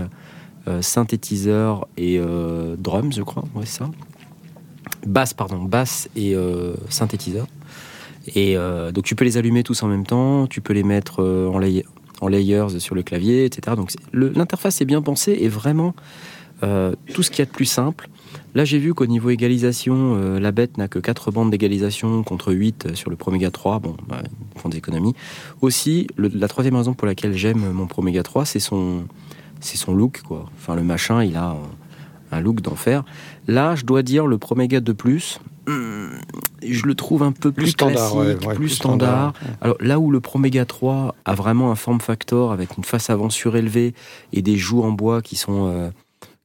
euh, 0.69 0.83
synthétiseur 0.83 1.87
et 1.97 2.19
euh, 2.19 2.77
drums, 2.79 3.15
je 3.17 3.23
crois. 3.23 3.45
Ouais, 3.55 3.65
ça. 3.65 3.89
Basse, 5.07 5.33
pardon, 5.35 5.63
basse 5.63 6.09
et 6.15 6.37
synthétiseur. 6.89 7.47
Et 8.37 8.55
donc 8.95 9.03
tu 9.05 9.17
peux 9.17 9.25
les 9.25 9.37
allumer 9.37 9.65
tous 9.65 9.83
en 9.83 9.89
même 9.89 10.07
temps, 10.07 10.47
tu 10.47 10.61
peux 10.61 10.73
les 10.73 10.85
mettre 10.85 11.25
en, 11.25 11.59
lay- 11.59 11.85
en 12.21 12.29
layers 12.29 12.79
sur 12.79 12.95
le 12.95 13.03
clavier, 13.03 13.45
etc. 13.45 13.75
Donc 13.77 13.91
l'interface 14.13 14.81
est 14.81 14.85
bien 14.85 15.03
pensée 15.03 15.37
et 15.41 15.49
vraiment 15.49 15.95
tout 16.61 17.23
ce 17.25 17.31
qu'il 17.31 17.41
y 17.41 17.43
a 17.43 17.47
de 17.47 17.51
plus 17.51 17.65
simple. 17.65 18.09
Là 18.55 18.65
j'ai 18.65 18.79
vu 18.79 18.93
qu'au 18.95 19.07
niveau 19.07 19.31
égalisation, 19.31 20.17
euh, 20.17 20.39
la 20.39 20.53
bête 20.53 20.77
n'a 20.79 20.89
que 20.89 20.99
4 20.99 21.31
bandes 21.31 21.51
d'égalisation 21.51 22.23
contre 22.23 22.53
8 22.53 22.95
sur 22.95 23.09
le 23.11 23.17
Promega 23.17 23.51
3. 23.51 23.79
Bon, 23.79 23.97
bah, 24.09 24.23
ils 24.55 24.61
font 24.61 24.69
des 24.69 24.79
économies. 24.79 25.15
Aussi, 25.63 26.07
le- 26.17 26.31
la 26.35 26.49
troisième 26.49 26.77
raison 26.77 26.93
pour 26.95 27.07
laquelle 27.07 27.35
j'aime 27.35 27.71
mon 27.73 27.87
Promega 27.87 28.23
3, 28.23 28.45
c'est 28.45 28.61
son, 28.61 29.05
c'est 29.61 29.77
son 29.79 29.95
look. 29.95 30.23
Quoi. 30.27 30.47
Enfin, 30.59 30.75
le 30.75 30.83
machin, 30.83 31.23
il 31.25 31.37
a 31.37 31.53
euh, 31.53 31.55
un 32.37 32.41
look 32.41 32.61
d'enfer. 32.61 33.05
Là, 33.49 33.75
je 33.75 33.85
dois 33.85 34.03
dire, 34.03 34.27
le 34.27 34.37
Promega 34.39 34.81
2 34.81 34.93
Plus, 34.95 35.41
hum, 35.67 36.11
je 36.67 36.85
le 36.87 36.95
trouve 36.95 37.23
un 37.23 37.33
peu 37.33 37.53
plus, 37.53 37.63
Plus 37.65 37.71
standard, 37.73 38.13
classique, 38.13 38.47
ouais, 38.49 38.55
plus 38.55 38.69
standard. 38.69 39.33
Alors 39.61 39.77
là 39.81 39.99
où 39.99 40.11
le 40.11 40.21
Promega 40.21 40.65
3 40.67 41.15
a 41.25 41.35
vraiment 41.35 41.71
un 41.71 41.75
form 41.75 42.01
factor 42.01 42.53
avec 42.53 42.77
une 42.77 42.85
face 42.85 43.09
avant 43.11 43.31
surélevée 43.31 43.95
et 44.33 44.43
des 44.43 44.57
joues 44.57 44.83
en 44.83 44.93
bois 44.93 45.23
qui 45.23 45.37
sont 45.37 45.69
euh, 45.73 45.91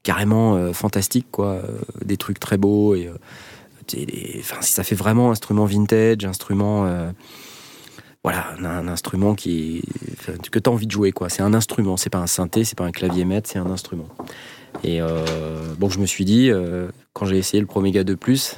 carrément 0.08 0.56
euh, 0.56 0.72
fantastiques, 0.72 1.28
quoi, 1.32 1.56
euh, 1.56 1.80
des 2.06 2.16
trucs 2.16 2.40
très 2.40 2.56
beaux 2.58 2.96
et 2.96 3.08
euh, 3.08 4.40
enfin, 4.40 4.62
ça 4.62 4.86
fait 4.86 4.96
vraiment 4.96 5.32
instrument 5.32 5.66
vintage, 5.66 6.24
instrument 6.24 6.88
voilà, 8.24 8.48
un, 8.58 8.64
un 8.66 8.88
instrument 8.88 9.36
qui 9.36 9.84
que 10.50 10.60
tu 10.60 10.70
as 10.70 10.72
envie 10.72 10.88
de 10.88 10.92
jouer 10.92 11.12
quoi. 11.12 11.28
C'est 11.28 11.42
un 11.42 11.54
instrument, 11.54 11.98
c'est 11.98 12.10
pas 12.10 12.20
un 12.20 12.28
synthé, 12.28 12.64
c'est 12.64 12.78
pas 12.78 12.86
un 12.86 12.92
clavier 12.92 13.26
maître, 13.26 13.50
c'est 13.52 13.60
un 13.60 13.70
instrument. 13.70 14.08
Et 14.86 15.02
euh, 15.02 15.26
bon, 15.78 15.90
je 15.90 16.00
me 16.00 16.06
suis 16.06 16.24
dit 16.24 16.50
euh, 16.52 16.88
quand 17.12 17.26
j'ai 17.26 17.38
essayé 17.38 17.60
le 17.60 17.68
Promega 17.68 18.06
2 18.06 18.16
Plus, 18.16 18.56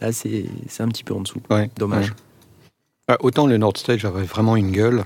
là 0.00 0.12
c'est 0.12 0.46
un 0.80 0.88
petit 0.88 1.04
peu 1.04 1.14
en 1.14 1.22
dessous. 1.22 1.40
Ouais, 1.48 1.70
Dommage. 1.78 2.10
ouais. 2.10 2.16
Ah, 3.08 3.16
autant 3.20 3.46
le 3.46 3.56
Nord 3.56 3.76
Stage 3.78 4.04
avait 4.04 4.24
vraiment 4.24 4.56
une 4.56 4.70
gueule, 4.70 5.04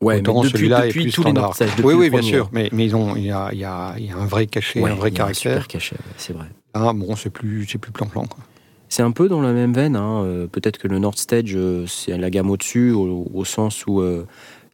Ouais, 0.00 0.18
autant 0.18 0.42
mais 0.42 0.48
depuis, 0.48 0.66
est 0.66 0.68
depuis 0.86 1.02
plus 1.04 1.12
tous 1.12 1.22
les 1.22 1.30
standard. 1.30 1.42
Northside, 1.44 1.66
depuis 1.76 1.82
oui, 1.86 1.92
le 1.94 1.98
oui, 2.00 2.10
bien 2.10 2.22
sûr, 2.22 2.48
mais, 2.52 2.68
mais 2.72 2.84
ils 2.86 2.94
ont, 2.94 3.16
il, 3.16 3.24
y 3.24 3.30
a, 3.32 3.48
il, 3.52 3.58
y 3.58 3.64
a, 3.64 3.94
il 3.98 4.06
y 4.06 4.10
a 4.10 4.16
un 4.16 4.26
vrai 4.26 4.46
cachet, 4.46 4.80
Ouais, 4.80 4.90
un 4.90 4.94
vrai 4.94 5.08
il 5.08 5.12
y 5.12 5.16
a 5.16 5.18
caractère. 5.18 5.52
super 5.54 5.66
cachet, 5.68 5.96
c'est 6.16 6.32
vrai. 6.32 6.46
Ah, 6.74 6.92
bon, 6.92 7.16
c'est 7.16 7.30
plus, 7.30 7.66
c'est 7.68 7.78
plus 7.78 7.90
plan-plan. 7.90 8.24
quoi. 8.26 8.38
C'est 8.88 9.02
un 9.02 9.10
peu 9.10 9.28
dans 9.28 9.40
la 9.42 9.52
même 9.52 9.72
veine. 9.74 9.96
hein, 9.96 10.22
euh, 10.24 10.46
Peut-être 10.46 10.78
que 10.78 10.86
le 10.86 10.98
Nord 11.00 11.18
Stage, 11.18 11.52
euh, 11.56 11.84
c'est 11.88 12.16
la 12.16 12.30
gamme 12.30 12.48
au-dessus, 12.50 12.92
au, 12.92 13.28
au 13.34 13.44
sens 13.44 13.86
où 13.86 14.00
euh, 14.00 14.24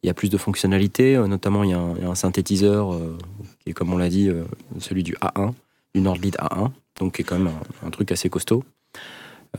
il 0.02 0.06
y 0.08 0.10
a 0.10 0.14
plus 0.14 0.28
de 0.28 0.36
fonctionnalités. 0.36 1.16
notamment, 1.26 1.64
il 1.64 1.70
y, 1.70 1.72
a 1.72 1.78
un- 1.78 1.94
il 1.96 2.02
y 2.02 2.06
a 2.06 2.10
un 2.10 2.14
synthétiseur 2.14 2.92
euh, 2.92 3.16
qui 3.64 3.70
est, 3.70 3.72
comme 3.72 3.92
on 3.94 3.96
l'a 3.96 4.10
dit, 4.10 4.28
euh, 4.28 4.44
celui 4.78 5.02
du 5.04 5.14
A1, 5.22 5.52
du 5.94 6.02
Nord 6.02 6.16
Lead 6.16 6.36
A1, 6.36 6.70
donc 7.00 7.14
qui 7.14 7.22
est 7.22 7.24
quand 7.24 7.38
même 7.38 7.48
un, 7.82 7.86
un 7.86 7.90
truc 7.90 8.12
assez 8.12 8.28
costaud. 8.28 8.62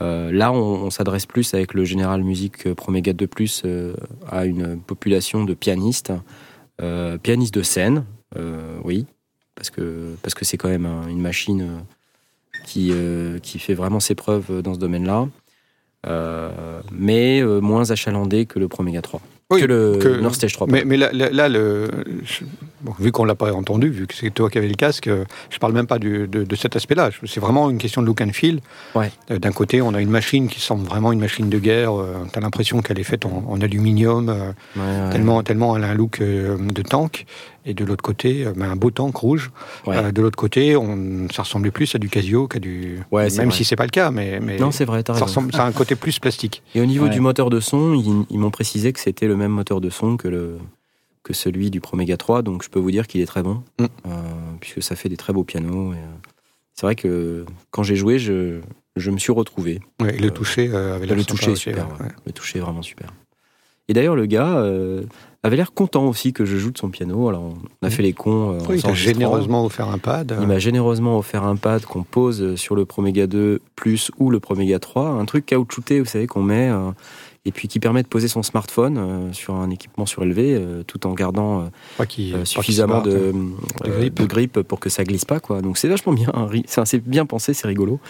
Euh, 0.02 0.30
là, 0.30 0.52
on, 0.52 0.90
s'adresse 0.90 1.24
plus 1.26 1.54
avec 1.54 1.72
le 1.74 1.84
General 1.84 2.22
Music 2.22 2.72
Promega 2.74 3.12
2 3.12 3.26
Plus 3.26 3.62
euh, 3.64 3.94
à 4.28 4.44
une 4.44 4.78
population 4.78 5.44
de 5.44 5.54
pianistes, 5.54 6.12
euh, 6.82 7.16
pianistes 7.18 7.54
de 7.54 7.62
scène, 7.62 8.04
euh, 8.36 8.78
oui, 8.84 9.06
parce 9.54 9.70
que 9.70 10.16
c'est 10.44 10.58
quand 10.58 10.68
même 10.68 10.84
un- 10.86 11.08
une 11.08 11.20
machine 11.20 11.62
euh, 11.62 11.78
qui 12.66 12.90
euh, 12.92 13.38
fait 13.42 13.74
vraiment 13.74 14.00
ses 14.00 14.14
preuves 14.14 14.62
dans 14.62 14.74
ce 14.74 14.78
domaine-là, 14.78 15.28
Euh, 16.06 16.82
mais 16.92 17.40
euh, 17.40 17.60
moins 17.60 17.90
achalandé 17.90 18.46
que 18.46 18.60
le 18.60 18.68
Promega 18.68 19.02
3, 19.02 19.20
Oui, 19.52 19.60
que 19.60 19.66
le 19.66 19.98
que- 20.02 20.20
Nord 20.20 20.34
Stage 20.34 20.54
3. 20.54 20.66
Mais, 20.68 20.84
mais 20.84 20.96
là, 20.96 21.10
là, 21.12 21.30
là, 21.30 21.48
le, 21.48 21.88
je- 22.24 22.42
bon, 22.80 22.92
vu 22.98 23.12
qu'on 23.12 23.24
l'a 23.24 23.36
pas 23.36 23.52
entendu, 23.52 23.88
vu 23.90 24.08
que 24.08 24.14
c'est 24.14 24.30
toi 24.30 24.50
qui 24.50 24.58
avais 24.58 24.66
le 24.66 24.74
casque, 24.74 25.06
euh, 25.06 25.24
je 25.50 25.58
parle 25.58 25.72
même 25.72 25.86
pas 25.86 26.00
du- 26.00 26.26
de, 26.26 26.42
de 26.42 26.56
cet 26.56 26.74
aspect-là. 26.74 27.10
C'est 27.26 27.38
vraiment 27.38 27.70
une 27.70 27.78
question 27.78 28.02
de 28.02 28.06
look 28.08 28.20
and 28.22 28.30
feel. 28.32 28.58
Ouais. 28.96 29.12
Euh, 29.30 29.38
D'un 29.38 29.52
côté, 29.52 29.80
on 29.80 29.94
a 29.94 30.00
une 30.00 30.10
machine 30.10 30.48
qui 30.48 30.58
semble 30.60 30.84
vraiment 30.84 31.12
une 31.12 31.20
machine 31.20 31.48
de 31.48 31.58
guerre. 31.60 31.92
tu 32.32 32.36
as 32.38 32.42
l'impression 32.42 32.82
qu'elle 32.82 32.98
est 32.98 33.04
faite 33.04 33.24
en, 33.24 33.44
en 33.48 33.60
aluminium, 33.60 34.28
euh, 34.30 34.50
Ouais, 34.74 34.82
ouais. 35.04 35.10
tellement, 35.12 35.42
tellement 35.44 35.76
elle 35.76 35.84
a 35.84 35.90
un 35.90 35.94
look 35.94 36.20
euh, 36.20 36.56
de 36.58 36.82
tank. 36.82 37.24
Et 37.68 37.74
de 37.74 37.84
l'autre 37.84 38.02
côté, 38.02 38.46
euh, 38.46 38.52
ben, 38.56 38.70
un 38.70 38.76
beau 38.76 38.90
tank 38.92 39.16
rouge. 39.16 39.50
Euh, 39.88 40.12
de 40.12 40.22
l'autre 40.22 40.36
côté, 40.36 40.76
on, 40.76 41.26
ça 41.32 41.42
ressemblait 41.42 41.72
plus 41.72 41.92
à 41.96 41.98
du 41.98 42.08
Casio 42.08 42.46
qu'à 42.46 42.60
du. 42.60 43.00
Même 43.12 43.28
vrai. 43.28 43.50
si 43.50 43.64
c'est 43.64 43.74
pas 43.74 43.82
le 43.84 43.90
cas, 43.90 44.12
mais, 44.12 44.38
mais 44.40 44.56
Non, 44.56 44.70
c'est 44.70 44.84
vrai, 44.84 45.02
t'as 45.02 45.14
ça, 45.14 45.24
ressemble, 45.24 45.52
ça 45.52 45.64
a 45.64 45.66
un 45.66 45.72
côté 45.72 45.96
plus 45.96 46.18
plastique. 46.20 46.62
Et 46.76 46.80
au 46.80 46.86
niveau 46.86 47.08
du 47.08 47.18
moteur 47.20 47.50
de 47.50 47.58
son, 47.58 47.94
ils, 47.94 48.24
ils 48.30 48.38
m'ont 48.38 48.52
précisé 48.52 48.92
que 48.92 49.00
c'était 49.00 49.26
le 49.26 49.35
même 49.36 49.52
moteur 49.52 49.80
de 49.80 49.90
son 49.90 50.16
que, 50.16 50.28
le, 50.28 50.58
que 51.22 51.32
celui 51.32 51.70
du 51.70 51.80
Promega 51.80 52.16
3, 52.16 52.42
donc 52.42 52.62
je 52.62 52.68
peux 52.70 52.78
vous 52.80 52.90
dire 52.90 53.06
qu'il 53.06 53.20
est 53.20 53.26
très 53.26 53.42
bon, 53.42 53.62
Mm. 53.80 53.84
euh, 54.06 54.08
puisque 54.60 54.82
ça 54.82 54.96
fait 54.96 55.08
des 55.08 55.16
très 55.16 55.32
beaux 55.32 55.44
pianos. 55.44 55.92
et, 55.92 55.96
euh, 55.96 56.00
c'est 56.74 56.86
vrai 56.86 56.94
que 56.94 57.46
quand 57.70 57.82
j'ai 57.82 57.96
joué, 57.96 58.18
je, 58.18 58.60
je 58.96 59.10
me 59.10 59.18
suis 59.18 59.32
retrouvé. 59.32 59.80
Ouais, 60.00 60.14
et 60.14 60.18
le 60.18 60.26
Euh, 60.28 60.30
toucher 60.30 60.70
euh, 60.72 60.94
avait 60.96 61.06
l'air 61.06 61.16
Le 61.16 61.22
sympa 61.22 61.30
toucher 61.32 61.46
est 61.48 61.52
aussi, 61.52 61.62
super, 61.62 61.86
ouais. 62.00 62.06
ouais. 62.06 62.12
le 62.26 62.32
toucher 62.32 62.60
vraiment 62.60 62.82
super. 62.82 63.12
Et 63.88 63.94
d'ailleurs, 63.94 64.16
le 64.16 64.26
gars 64.26 64.58
euh, 64.58 65.04
avait 65.44 65.56
l'air 65.56 65.72
content 65.72 66.06
aussi 66.08 66.32
que 66.32 66.44
je 66.44 66.56
joue 66.58 66.72
de 66.72 66.76
son 66.78 66.90
piano. 66.90 67.28
Alors, 67.28 67.54
on 67.80 67.86
a 67.86 67.88
fait 67.88 68.02
les 68.02 68.12
cons. 68.12 68.50
euh, 68.54 68.58
Oui, 68.68 68.74
il 68.76 68.80
s'enregistrant. 68.80 68.94
généreusement 68.94 69.64
offert 69.64 69.88
un 69.88 69.98
pad. 69.98 70.36
Il 70.40 70.48
m'a 70.48 70.58
généreusement 70.58 71.16
offert 71.16 71.44
un 71.44 71.54
pad 71.56 71.84
qu'on 71.86 72.02
pose 72.02 72.56
sur 72.56 72.74
le 72.74 72.84
Promega 72.84 73.26
2 73.28 73.60
Plus 73.76 74.10
ou 74.18 74.28
le 74.30 74.40
Promega 74.40 74.78
3, 74.80 75.08
un 75.08 75.24
truc 75.24 75.46
caoutchouté, 75.46 76.00
vous 76.00 76.04
savez, 76.06 76.26
qu'on 76.26 76.42
met, 76.42 76.68
et 77.46 77.52
puis 77.52 77.68
qui 77.68 77.78
permet 77.78 78.02
de 78.02 78.08
poser 78.08 78.26
son 78.26 78.42
smartphone 78.42 78.98
euh, 78.98 79.32
sur 79.32 79.54
un 79.54 79.70
équipement 79.70 80.04
surélevé, 80.04 80.54
euh, 80.54 80.82
tout 80.82 81.06
en 81.06 81.14
gardant 81.14 81.60
euh, 82.00 82.04
euh, 82.18 82.44
suffisamment 82.44 83.00
de, 83.02 83.10
De 83.10 83.32
euh, 83.86 83.98
grip. 83.98 84.14
de 84.14 84.26
grip 84.26 84.62
pour 84.62 84.80
que 84.80 84.90
ça 84.90 85.04
glisse 85.04 85.24
pas, 85.24 85.38
quoi. 85.38 85.62
Donc 85.62 85.78
c'est 85.78 85.86
vachement 85.88 86.12
bien, 86.12 86.32
c'est 86.66 86.98
bien 87.08 87.24
pensé, 87.24 87.54
c'est 87.54 87.68
rigolo. 87.68 88.00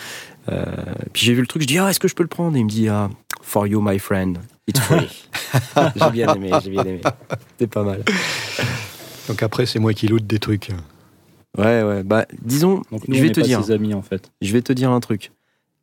Euh, 0.50 0.64
puis 1.12 1.24
j'ai 1.26 1.34
vu 1.34 1.42
le 1.42 1.46
truc, 1.46 1.62
je 1.62 1.66
dis 1.68 1.78
ah 1.78 1.90
est-ce 1.90 2.00
que 2.00 2.08
je 2.08 2.14
peux 2.14 2.22
le 2.22 2.28
prendre? 2.30 2.56
Et 2.56 2.60
il 2.60 2.64
me 2.64 2.70
dit 2.70 2.88
ah 2.88 3.10
for 3.42 3.66
you 3.66 3.80
my 3.82 3.98
friend, 3.98 4.38
it's 4.66 4.80
free. 4.80 5.06
j'ai 5.96 6.10
bien 6.10 6.34
aimé, 6.34 6.50
j'ai 6.64 6.70
bien 6.70 6.84
aimé. 6.84 7.00
C'est 7.58 7.66
pas 7.66 7.84
mal. 7.84 8.02
Donc 9.28 9.42
après, 9.42 9.66
c'est 9.66 9.78
moi 9.78 9.92
qui 9.92 10.08
loot 10.08 10.26
des 10.26 10.38
trucs. 10.38 10.70
Ouais 11.58 11.82
ouais, 11.82 12.02
bah 12.02 12.26
disons, 12.42 12.82
Donc 12.90 13.06
nous, 13.08 13.14
je 13.16 13.22
vais 13.22 13.32
te 13.32 13.40
pas 13.40 13.46
dire. 13.46 13.62
ses 13.64 13.72
amis 13.72 13.92
en 13.92 14.02
fait. 14.02 14.30
Je 14.40 14.52
vais 14.52 14.62
te 14.62 14.72
dire 14.72 14.90
un 14.90 15.00
truc. 15.00 15.32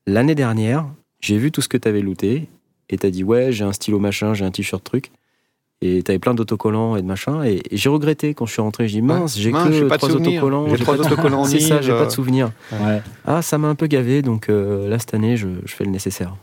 L'année 0.07 0.35
dernière, 0.35 0.85
j'ai 1.19 1.37
vu 1.37 1.51
tout 1.51 1.61
ce 1.61 1.67
que 1.69 1.77
t'avais 1.77 2.01
looté 2.01 2.47
et 2.93 2.97
t'as 2.97 3.09
dit 3.09 3.23
ouais, 3.23 3.51
j'ai 3.51 3.63
un 3.63 3.73
stylo 3.73 3.99
machin, 3.99 4.33
j'ai 4.33 4.45
un 4.45 4.51
t-shirt 4.51 4.83
truc. 4.83 5.11
Et 5.81 6.01
t'avais 6.01 6.19
plein 6.19 6.33
d'autocollants 6.33 6.95
et 6.95 7.01
de 7.01 7.07
machin. 7.07 7.43
Et, 7.43 7.61
et 7.69 7.75
j'ai 7.75 7.89
regretté 7.89 8.33
quand 8.33 8.45
je 8.45 8.53
suis 8.53 8.61
rentré. 8.61 8.87
J'ai 8.87 8.95
dit 8.95 9.01
mince, 9.01 9.37
j'ai 9.37 9.51
Mince, 9.51 9.67
que 9.67 9.73
j'ai 9.73 9.85
pas 9.87 9.97
trois 9.97 10.09
autocollants. 10.15 10.69
J'ai 10.69 10.77
trois 10.77 10.95
pas 10.95 11.03
de- 11.03 11.07
autocollants 11.13 11.43
C'est 11.45 11.59
ça, 11.59 11.81
j'ai 11.81 11.91
pas 11.91 12.05
de 12.05 12.11
souvenirs. 12.11 12.51
Ouais. 12.71 13.01
Ah, 13.25 13.41
ça 13.41 13.57
m'a 13.57 13.67
un 13.67 13.75
peu 13.75 13.87
gavé, 13.87 14.21
donc 14.21 14.47
euh, 14.49 14.87
là 14.87 14.97
cette 14.99 15.13
année, 15.13 15.35
je, 15.35 15.47
je 15.65 15.73
fais 15.73 15.83
le 15.83 15.91
nécessaire. 15.91 16.35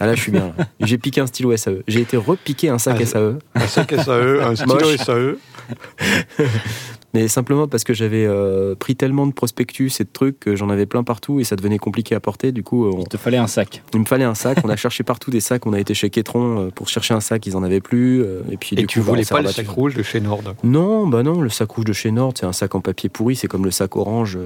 Ah 0.00 0.06
là, 0.06 0.14
je 0.14 0.20
suis 0.20 0.32
bien. 0.32 0.52
J'ai 0.80 0.98
piqué 0.98 1.20
un 1.20 1.26
stylo 1.26 1.56
SAE. 1.56 1.82
J'ai 1.88 2.00
été 2.00 2.16
repiquer 2.16 2.68
un 2.68 2.78
sac 2.78 2.96
Ah, 3.00 3.06
SAE, 3.06 3.38
Un 3.54 3.66
sac 3.66 3.92
SAE, 3.92 4.42
un 4.42 4.54
stylo 4.56 4.74
Moche. 4.74 4.96
SAE. 4.96 5.36
mais 7.14 7.28
simplement 7.28 7.66
parce 7.66 7.82
que 7.84 7.94
j'avais 7.94 8.26
euh, 8.26 8.74
pris 8.74 8.94
tellement 8.94 9.26
de 9.26 9.32
prospectus 9.32 10.00
et 10.00 10.04
de 10.04 10.08
trucs 10.12 10.38
que 10.38 10.54
j'en 10.54 10.68
avais 10.68 10.84
plein 10.86 11.02
partout 11.02 11.40
et 11.40 11.44
ça 11.44 11.56
devenait 11.56 11.78
compliqué 11.78 12.14
à 12.14 12.20
porter. 12.20 12.52
Du 12.52 12.62
coup, 12.62 12.84
euh, 12.86 12.92
on- 12.94 13.00
Il 13.00 13.08
te 13.08 13.16
fallait 13.16 13.38
un 13.38 13.46
sac. 13.46 13.82
Il 13.94 14.00
me 14.00 14.04
fallait 14.04 14.24
un 14.24 14.34
sac. 14.34 14.58
On 14.64 14.68
a 14.68 14.76
cherché 14.76 15.02
partout 15.02 15.30
des 15.30 15.40
sacs. 15.40 15.64
On 15.66 15.72
a 15.72 15.80
été 15.80 15.94
chez 15.94 16.10
Quetron 16.10 16.66
euh, 16.66 16.70
pour 16.70 16.88
chercher 16.88 17.14
un 17.14 17.20
sac. 17.20 17.46
Ils 17.46 17.56
en 17.56 17.62
avaient 17.62 17.80
plus. 17.80 18.22
euh, 18.22 18.42
Et 18.50 18.56
puis 18.58 18.74
Et 18.76 18.80
du 18.80 18.86
tu 18.86 18.98
coup, 19.00 19.06
bah, 19.06 19.12
voulais 19.12 19.24
pas 19.24 19.40
le 19.40 19.48
sac 19.48 19.66
rouge 19.68 19.94
de 19.94 20.02
chez 20.02 20.20
Nord. 20.20 20.42
Non, 20.62 21.06
bah 21.06 21.22
non. 21.22 21.40
Le 21.40 21.48
sac 21.48 21.70
rouge 21.70 21.86
de 21.86 21.92
chez 21.94 22.10
Nord, 22.10 22.34
c'est 22.38 22.46
un 22.46 22.52
sac 22.52 22.74
en 22.74 22.80
papier 22.80 23.08
pourri. 23.08 23.34
C'est 23.34 23.48
comme 23.48 23.64
le 23.64 23.70
sac 23.70 23.96
orange. 23.96 24.38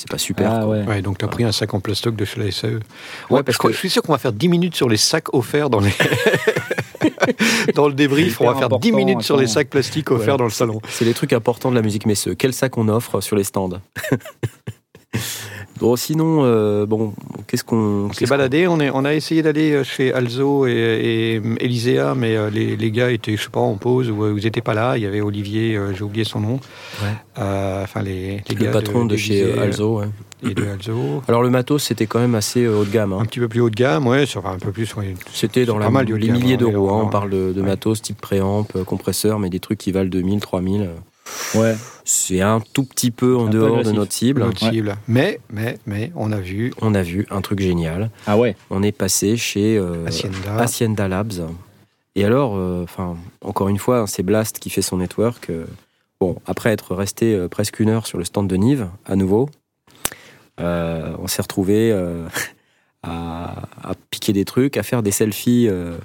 C'est 0.00 0.08
pas 0.10 0.16
super. 0.16 0.50
ah 0.50 0.66
ouais. 0.66 0.82
Ouais, 0.84 1.02
donc 1.02 1.18
tu 1.18 1.26
as 1.26 1.28
pris 1.28 1.44
un 1.44 1.52
sac 1.52 1.74
en 1.74 1.80
plastoc 1.80 2.16
de 2.16 2.24
chez 2.24 2.40
la 2.40 2.50
SAE. 2.50 2.68
Ouais, 2.68 2.78
Ouais, 3.28 3.42
parce 3.42 3.58
je, 3.58 3.62
que- 3.62 3.70
je 3.70 3.76
suis 3.76 3.90
sûr 3.90 4.00
qu'on 4.02 4.12
va 4.12 4.18
faire 4.18 4.32
10 4.32 4.48
minutes 4.48 4.74
sur 4.74 4.88
les 4.88 4.96
sacs 4.96 5.34
offerts 5.34 5.68
dans, 5.68 5.80
les... 5.80 5.92
dans 7.74 7.86
le 7.86 7.92
débrief. 7.92 8.40
On 8.40 8.46
va 8.46 8.54
faire 8.54 8.70
10 8.70 8.88
important, 8.88 8.96
minutes 8.96 9.20
sur 9.20 9.36
les 9.36 9.46
sacs 9.46 9.68
plastiques 9.68 10.10
offerts 10.10 10.34
Ouais. 10.34 10.38
dans 10.38 10.44
le 10.44 10.50
salon. 10.50 10.80
C'est 10.88 11.04
les 11.04 11.12
trucs 11.12 11.34
importants 11.34 11.70
de 11.70 11.76
la 11.76 11.82
musique 11.82 12.06
messeux. 12.06 12.34
Quel 12.34 12.54
sac 12.54 12.78
on 12.78 12.88
offre 12.88 13.20
sur 13.20 13.36
les 13.36 13.44
stands? 13.44 13.68
Bon, 15.78 15.96
sinon, 15.96 16.40
euh, 16.44 16.84
bon, 16.84 17.14
qu'est-ce 17.46 17.64
qu'on. 17.64 18.08
On 18.10 18.12
s'est 18.12 18.26
baladé, 18.26 18.68
on, 18.68 18.80
est, 18.80 18.90
on 18.92 19.06
a 19.06 19.14
essayé 19.14 19.40
d'aller 19.42 19.82
chez 19.82 20.12
Alzo 20.12 20.66
et, 20.66 20.72
et 20.72 21.64
Elisea, 21.64 22.14
mais 22.14 22.36
euh, 22.36 22.50
les, 22.50 22.76
les 22.76 22.90
gars 22.90 23.10
étaient, 23.10 23.34
je 23.34 23.44
sais 23.44 23.48
pas, 23.50 23.60
en 23.60 23.76
pause 23.76 24.10
ou 24.10 24.22
euh, 24.24 24.30
vous 24.32 24.40
n'étiez 24.40 24.60
pas 24.60 24.74
là. 24.74 24.98
Il 24.98 25.02
y 25.04 25.06
avait 25.06 25.22
Olivier, 25.22 25.76
euh, 25.76 25.94
j'ai 25.94 26.02
oublié 26.04 26.24
son 26.24 26.40
nom. 26.40 26.54
Ouais. 27.02 27.08
Euh, 27.38 27.82
enfin, 27.84 28.02
les, 28.02 28.42
les 28.46 28.54
Le 28.54 28.64
gars 28.64 28.70
patron 28.72 29.06
de, 29.06 29.16
chez 29.16 29.42
euh, 29.42 29.62
Alzo. 29.62 30.00
ouais. 30.00 30.06
Et 30.42 30.52
de 30.52 30.66
Alzo. 30.66 31.22
Alors, 31.28 31.42
le 31.42 31.48
matos, 31.48 31.82
c'était 31.84 32.06
quand 32.06 32.18
même 32.20 32.34
assez 32.34 32.64
euh, 32.64 32.80
haut 32.80 32.84
de 32.84 32.90
gamme. 32.90 33.14
hein. 33.14 33.18
Un 33.22 33.24
petit 33.24 33.40
peu 33.40 33.48
plus 33.48 33.60
haut 33.62 33.70
de 33.70 33.74
gamme, 33.76 34.06
ouais, 34.06 34.26
sur, 34.26 34.40
enfin, 34.44 34.56
un 34.56 34.58
peu 34.58 34.72
plus. 34.72 34.94
ouais. 34.96 35.14
C'était 35.32 35.64
dans 35.64 35.78
la, 35.78 35.88
mal 35.88 36.04
les 36.04 36.30
milliers 36.30 36.54
hein, 36.54 36.56
d'euros. 36.58 36.90
hein. 36.90 37.02
on- 37.06 37.08
parle 37.08 37.30
de, 37.30 37.52
de 37.54 37.62
matos 37.62 38.02
type 38.02 38.20
préamp, 38.20 38.66
euh, 38.76 38.84
compresseur, 38.84 39.38
mais 39.38 39.48
des 39.48 39.60
trucs 39.60 39.78
qui 39.78 39.92
valent 39.92 40.10
2000, 40.10 40.40
3000. 40.40 40.90
Ouais. 41.54 41.76
C'est 42.04 42.40
un 42.40 42.60
tout 42.72 42.84
petit 42.84 43.10
peu 43.10 43.36
en 43.36 43.44
peu 43.46 43.50
dehors 43.52 43.82
de 43.82 43.92
notre 43.92 44.12
cible. 44.12 44.40
Notre 44.42 44.58
cible. 44.58 44.96
Mais, 45.06 45.40
mais, 45.50 45.78
mais, 45.86 46.10
on 46.16 46.32
a 46.32 46.38
vu 46.40 46.72
On 46.80 46.94
a 46.94 47.02
vu 47.02 47.26
un 47.30 47.40
truc 47.40 47.60
génial. 47.60 48.10
Ah 48.26 48.36
ouais. 48.36 48.56
On 48.70 48.82
est 48.82 48.92
passé 48.92 49.36
chez 49.36 49.76
euh, 49.76 50.06
Hacienda. 50.06 50.56
Hacienda 50.58 51.08
Labs. 51.08 51.48
Et 52.16 52.24
alors, 52.24 52.56
euh, 52.56 52.82
enfin, 52.82 53.16
encore 53.42 53.68
une 53.68 53.78
fois, 53.78 54.06
c'est 54.08 54.22
Blast 54.24 54.58
qui 54.58 54.70
fait 54.70 54.82
son 54.82 54.96
network. 54.96 55.50
euh, 55.50 55.66
bon, 56.20 56.36
après 56.46 56.70
être 56.70 56.94
resté 56.96 57.34
euh, 57.34 57.48
presque 57.48 57.78
une 57.80 57.88
heure 57.90 58.06
sur 58.06 58.18
le 58.18 58.24
stand 58.24 58.48
de 58.48 58.56
Nive, 58.56 58.88
à 59.06 59.14
nouveau, 59.14 59.48
euh, 60.60 61.12
on 61.18 61.26
s'est 61.28 61.42
retrouvé 61.42 61.92
euh, 61.92 62.26
à, 63.04 63.68
à 63.82 63.92
piquer 64.10 64.32
des 64.32 64.44
trucs, 64.44 64.76
à 64.76 64.82
faire 64.82 65.02
des 65.02 65.12
selfies, 65.12 65.68
euh, 65.68 65.96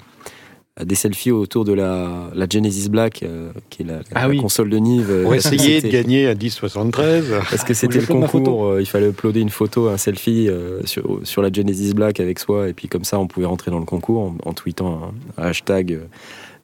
des 0.84 0.96
selfies 0.96 1.32
autour 1.32 1.63
de 1.63 1.72
la, 1.72 2.29
la 2.34 2.48
Genesis 2.50 2.89
Black, 2.89 3.24
euh, 3.24 3.51
qui 3.70 3.84
est 3.84 3.86
la, 3.86 4.00
Ah 4.13 4.24
la 4.24 4.29
oui. 4.29 4.38
console 4.41 4.70
de 4.70 4.77
Nive. 4.77 5.22
Pour 5.24 5.34
essayer 5.34 5.82
de 5.82 5.88
gagner 5.88 6.27
à 6.27 6.36
10,73. 6.36 7.24
Parce 7.50 7.63
que 7.63 7.74
c'était 7.74 8.01
le 8.01 8.08
concours, 8.08 8.65
euh, 8.65 8.82
il 8.82 8.86
fallait 8.86 9.08
uploader 9.08 9.39
une 9.39 9.50
photo, 9.50 9.88
un 9.88 9.98
selfie 9.98 10.50
euh, 10.50 10.82
sur, 10.84 11.22
sur 11.24 11.41
la 11.41 11.50
Genesis 11.51 11.94
Black 11.94 12.20
avec 12.20 12.39
soi, 12.39 12.67
et 12.67 12.74
puis 12.74 12.89
comme 12.89 13.05
ça 13.05 13.17
on 13.20 13.27
pouvait 13.27 13.46
rentrer 13.46 13.72
dans 13.72 13.79
le 13.79 13.86
concours 13.86 14.22
en, 14.22 14.36
en 14.44 14.53
tweetant 14.53 15.13
un, 15.38 15.41
un 15.44 15.48
hashtag 15.48 16.00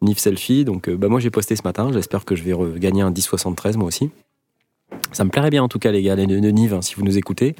NIF 0.01 0.17
Selfie. 0.17 0.65
Donc 0.65 0.89
bah, 0.89 1.07
moi 1.07 1.21
j'ai 1.21 1.29
posté 1.29 1.55
ce 1.55 1.61
matin, 1.63 1.89
j'espère 1.93 2.25
que 2.25 2.35
je 2.35 2.43
vais 2.43 2.53
gagner 2.79 3.03
un 3.03 3.11
1073 3.11 3.77
moi 3.77 3.87
aussi. 3.87 4.09
Ça 5.13 5.23
me 5.23 5.29
plairait 5.29 5.51
bien 5.51 5.63
en 5.63 5.69
tout 5.69 5.79
cas 5.79 5.91
les 5.91 6.01
gars, 6.03 6.15
les 6.15 6.27
de, 6.27 6.35
Nive, 6.35 6.73
hein, 6.73 6.81
si 6.81 6.95
vous 6.95 7.03
nous 7.03 7.17
écoutez. 7.17 7.55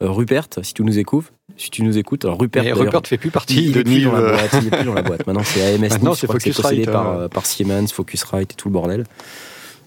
Rupert, 0.00 0.48
si 0.62 0.74
tu 0.74 0.82
nous 0.82 0.98
écoutes, 0.98 1.32
si 1.56 1.70
tu 1.70 1.82
nous 1.82 1.98
écoutes, 1.98 2.24
alors 2.24 2.38
Rupert, 2.38 2.64
Rupert 2.76 3.02
ne 3.02 3.06
fait 3.06 3.18
plus 3.18 3.30
partie 3.30 3.70
de 3.70 3.82
Nive. 3.82 4.10
boîte, 4.10 4.56
il 4.60 4.66
est 4.66 4.70
plus 4.70 4.84
dans 4.84 4.94
la 4.94 5.02
boîte. 5.02 5.24
Maintenant 5.26 5.44
c'est 5.44 5.74
AMS 5.74 5.80
Maintenant, 5.80 6.10
Nice, 6.10 6.20
c'est 6.20 6.26
Focusrite, 6.26 6.62
possédé 6.62 6.84
par, 6.86 7.08
hein. 7.08 7.18
euh, 7.20 7.28
par 7.28 7.46
Siemens, 7.46 7.88
Focusrite 7.92 8.52
et 8.52 8.54
tout 8.54 8.68
le 8.68 8.72
bordel. 8.72 9.04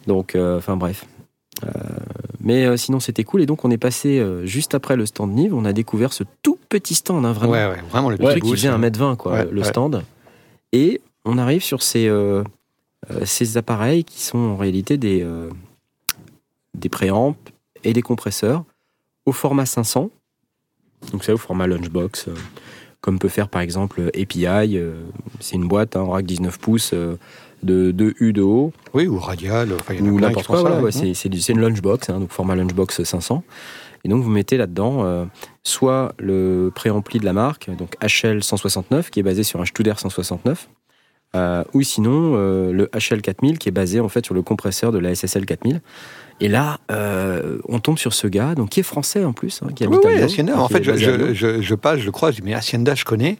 Donc, 0.05 0.35
euh, 0.35 0.57
enfin 0.57 0.77
bref. 0.77 1.05
Euh, 1.65 1.69
mais 2.39 2.77
sinon 2.77 2.99
c'était 2.99 3.23
cool 3.23 3.41
et 3.41 3.47
donc 3.47 3.65
on 3.65 3.71
est 3.71 3.79
passé 3.79 4.23
juste 4.43 4.75
après 4.75 4.95
le 4.95 5.07
stand 5.07 5.33
Nive, 5.33 5.55
on 5.55 5.65
a 5.65 5.73
découvert 5.73 6.13
ce 6.13 6.23
tout 6.43 6.59
petit 6.69 6.93
stand, 6.93 7.25
hein, 7.25 7.33
vraiment. 7.33 7.53
Ouais, 7.53 7.67
ouais, 7.67 7.81
vraiment 7.89 8.09
le 8.09 8.17
petit 8.17 8.27
truc 8.27 8.43
qui 8.43 8.51
faisait 8.51 8.67
hein. 8.67 8.79
1m20 8.79 9.17
quoi, 9.17 9.31
Ouais, 9.33 9.47
le 9.51 9.63
stand. 9.63 10.03
Et 10.71 11.01
on 11.25 11.37
arrive 11.37 11.63
sur 11.63 11.81
ces, 11.81 12.09
ces 13.23 13.57
appareils 13.57 14.03
qui 14.03 14.21
sont 14.21 14.37
en 14.37 14.55
réalité 14.55 14.97
des, 14.97 15.25
des 16.75 16.89
préamps 16.89 17.35
et 17.83 17.91
des 17.91 18.01
compresseurs 18.01 18.63
au 19.25 19.31
format 19.31 19.65
500. 19.65 20.11
Donc 21.11 21.23
c'est 21.23 21.31
au 21.31 21.37
format 21.37 21.67
lunchbox, 21.67 22.27
euh, 22.27 22.33
comme 23.01 23.19
peut 23.19 23.29
faire 23.29 23.47
par 23.49 23.61
exemple 23.61 24.09
API. 24.19 24.77
euh, 24.77 24.95
c'est 25.39 25.55
une 25.55 25.67
boîte, 25.67 25.95
un 25.95 26.03
rack 26.05 26.25
19 26.25 26.57
pouces 26.59 26.91
euh, 26.93 27.15
de 27.63 27.91
2 27.91 28.13
U 28.19 28.33
de 28.33 28.41
haut 28.41 28.71
Oui, 28.93 29.07
ou 29.07 29.17
radial. 29.19 29.69
Enfin, 29.73 29.93
il 29.93 29.99
y 29.99 30.03
en 30.03 30.05
a 30.05 30.09
ou 30.09 30.19
n'importe 30.19 30.47
quoi. 30.47 30.61
voilà, 30.61 30.81
ouais, 30.81 30.91
c'est- 30.91 31.13
c'est 31.13 31.29
du- 31.29 31.39
c'est 31.41 31.53
une 31.53 31.61
lunchbox, 31.61 32.09
hein, 32.09 32.19
donc 32.19 32.31
format 32.31 32.55
lunchbox 32.55 33.03
500. 33.03 33.43
Et 34.03 34.09
donc 34.09 34.23
vous 34.23 34.29
mettez 34.29 34.57
là-dedans 34.57 35.03
euh, 35.05 35.25
soit 35.63 36.13
le 36.19 36.71
préampli 36.73 37.19
de 37.19 37.25
la 37.25 37.33
marque, 37.33 37.69
donc 37.77 37.95
HL 38.01 38.43
169 38.43 39.09
qui 39.09 39.19
est 39.19 39.23
basé 39.23 39.43
sur 39.43 39.59
un 39.59 39.65
Studer 39.65 39.93
169, 39.97 40.69
euh, 41.35 41.63
ou 41.73 41.81
sinon 41.81 42.33
euh, 42.35 42.71
le 42.71 42.89
HL 42.95 43.21
4000 43.21 43.57
qui 43.59 43.69
est 43.69 43.71
basé 43.71 43.99
en 43.99 44.09
fait 44.09 44.25
sur 44.25 44.33
le 44.33 44.41
compresseur 44.41 44.91
de 44.91 44.97
la 44.99 45.13
SSL 45.13 45.45
4000. 45.45 45.81
Et 46.39 46.47
là, 46.49 46.77
euh, 46.91 47.57
on 47.67 47.79
tombe 47.79 47.97
sur 47.97 48.13
ce 48.13 48.27
gars, 48.27 48.53
donc 48.53 48.69
qui 48.69 48.79
est 48.79 48.83
français 48.83 49.23
en 49.25 49.33
plus, 49.33 49.61
hein, 49.63 49.69
qui 49.75 49.87
Oui, 49.87 49.95
habite 49.95 50.05
à 50.05 50.09
oui, 50.09 50.21
Hacienda. 50.21 50.53
hein, 50.55 50.59
En 50.59 50.67
fait, 50.69 50.83
je, 50.83 50.91
passe, 51.75 51.99
je 51.99 52.05
le 52.05 52.11
croise, 52.11 52.35
je 52.35 52.41
dis, 52.41 52.45
mais 52.45 52.53
Hacienda, 52.53 52.93
je 52.93 53.05
connais. 53.05 53.37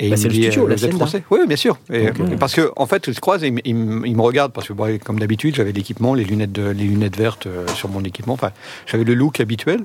Et 0.00 0.08
Bah, 0.08 0.16
il 0.16 0.24
me 0.24 0.28
dit, 0.30 0.42
studio, 0.44 0.62
euh, 0.66 0.74
vous 0.74 0.84
êtes 0.86 0.94
français 0.94 1.22
Oui, 1.30 1.40
bien 1.46 1.56
sûr. 1.58 1.78
Et, 1.92 2.08
Parce 2.40 2.54
que, 2.54 2.72
en 2.76 2.86
fait, 2.86 3.12
je 3.12 3.20
croise 3.20 3.44
et 3.44 3.48
il, 3.48 3.52
me- 3.52 3.60
il 3.66 3.74
me 3.74 4.06
il 4.06 4.16
me 4.16 4.22
regarde, 4.22 4.50
parce 4.52 4.66
que, 4.66 4.72
bon, 4.72 4.98
comme 5.04 5.20
d'habitude, 5.20 5.54
j'avais 5.54 5.72
l'équipement, 5.72 6.14
les 6.14 6.24
lunettes, 6.24 6.52
de- 6.52 6.70
les 6.70 6.84
lunettes 6.84 7.16
vertes 7.18 7.46
sur 7.74 7.90
mon 7.90 8.02
équipement. 8.02 8.32
Enfin, 8.32 8.50
j'avais 8.86 9.04
le 9.04 9.12
look 9.14 9.38
habituel. 9.40 9.84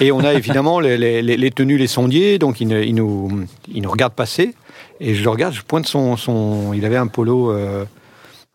Et 0.00 0.10
on 0.10 0.20
a 0.24 0.34
évidemment 0.34 0.80
les, 0.80 0.98
les- 0.98 1.22
les- 1.22 1.36
les 1.36 1.50
tenues, 1.52 1.78
les 1.78 1.86
sondiers, 1.86 2.38
donc 2.40 2.60
il, 2.60 2.72
il 2.72 2.96
nous, 2.96 3.30
il 3.72 3.80
nous 3.82 3.90
regarde 3.90 4.12
passer. 4.12 4.54
Et 5.00 5.14
je 5.14 5.24
le 5.24 5.30
regarde, 5.30 5.54
je 5.54 5.62
pointe 5.62 5.86
son. 5.86 6.16
son 6.16 6.72
il 6.74 6.84
avait 6.84 6.98
un 6.98 7.06
polo 7.06 7.50
euh, 7.50 7.84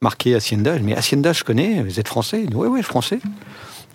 marqué 0.02 0.36
Hacienda. 0.36 0.78
Mais 0.80 0.96
Hacienda, 0.96 1.34
je 1.34 1.44
connais, 1.44 1.82
vous 1.82 2.00
êtes 2.00 2.08
français? 2.08 2.46
Oui, 2.54 2.68
oui, 2.68 2.84
français. 2.84 3.20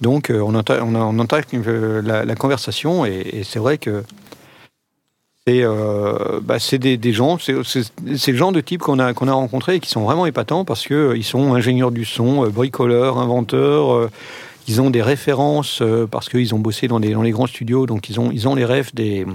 Donc, 0.00 0.30
euh, 0.30 0.40
on 0.40 0.54
entend, 0.54 0.74
on, 0.82 0.94
on 0.96 1.26
euh, 1.54 2.02
la, 2.02 2.34
conversation, 2.34 3.04
et, 3.04 3.42
c'est 3.44 3.58
vrai 3.58 3.78
que 3.78 4.02
c'est 5.46 5.64
bah, 6.42 6.56
des, 6.72 6.96
des 6.96 7.12
gens, 7.12 7.38
c'est 7.38 7.52
le 7.52 8.36
genre 8.36 8.52
de 8.52 8.60
type 8.60 8.80
qu'on 8.82 8.98
a, 8.98 9.14
qu'on 9.14 9.28
a 9.28 9.32
rencontré 9.32 9.76
et 9.76 9.80
qui 9.80 9.90
sont 9.90 10.02
vraiment 10.02 10.26
épatants 10.26 10.64
parce 10.64 10.86
qu'ils 10.86 11.24
sont 11.24 11.54
ingénieurs 11.54 11.90
du 11.90 12.04
son, 12.04 12.48
bricoleurs, 12.48 13.18
inventeurs. 13.18 14.08
ils 14.68 14.80
ont 14.80 14.90
des 14.90 15.02
références 15.02 15.82
parce 16.10 16.28
qu'ils 16.28 16.54
ont 16.54 16.58
bossé 16.58 16.88
dans, 16.88 17.00
des, 17.00 17.12
dans 17.14 17.22
les 17.22 17.32
grands 17.32 17.48
studios, 17.48 17.86
donc 17.86 18.08
ils 18.10 18.20
ont, 18.20 18.30
ils 18.30 18.48
ont 18.48 18.54
les 18.54 18.64
rêves 18.64 18.90
des, 18.94 19.26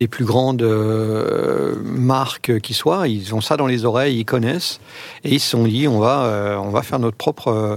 des 0.00 0.08
plus 0.08 0.24
grandes 0.24 0.62
euh, 0.62 1.74
marques 1.82 2.60
qui 2.60 2.74
soient. 2.74 3.08
Ils 3.08 3.34
ont 3.34 3.40
ça 3.40 3.56
dans 3.56 3.66
les 3.66 3.84
oreilles, 3.84 4.18
ils 4.18 4.24
connaissent. 4.24 4.80
Et 5.24 5.34
ils 5.34 5.40
se 5.40 5.50
sont 5.50 5.64
dit, 5.64 5.88
on 5.88 5.98
va, 5.98 6.24
euh, 6.24 6.56
on 6.56 6.70
va 6.70 6.82
faire 6.82 6.98
notre 6.98 7.16
propre. 7.16 7.48
euh, 7.48 7.76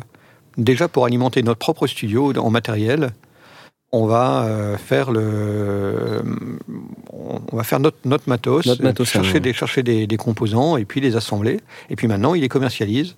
déjà 0.58 0.88
pour 0.90 1.06
alimenter 1.06 1.42
notre 1.44 1.60
propre 1.60 1.88
studio 1.88 2.34
en 2.38 2.50
matériel, 2.50 3.12
on 3.92 4.06
va 4.06 4.46
faire 4.78 5.10
le, 5.12 6.22
on 7.12 7.42
on 7.52 7.58
va 7.58 7.64
faire 7.64 7.80
notre, 7.80 7.98
notre 8.06 8.28
matos, 8.30 8.66
Notre 8.66 8.84
matos, 8.84 9.08
chercher, 9.10 9.34
ouais. 9.34 9.40
des, 9.40 9.54
chercher 9.54 9.82
des, 9.84 10.06
des 10.06 10.18
composants 10.18 10.78
et 10.78 10.86
puis 10.86 11.02
les 11.02 11.16
assembler. 11.16 11.60
Et 11.90 11.96
puis 11.96 12.08
maintenant, 12.08 12.36
ils 12.36 12.42
les 12.42 12.50
commercialisent. 12.50 13.16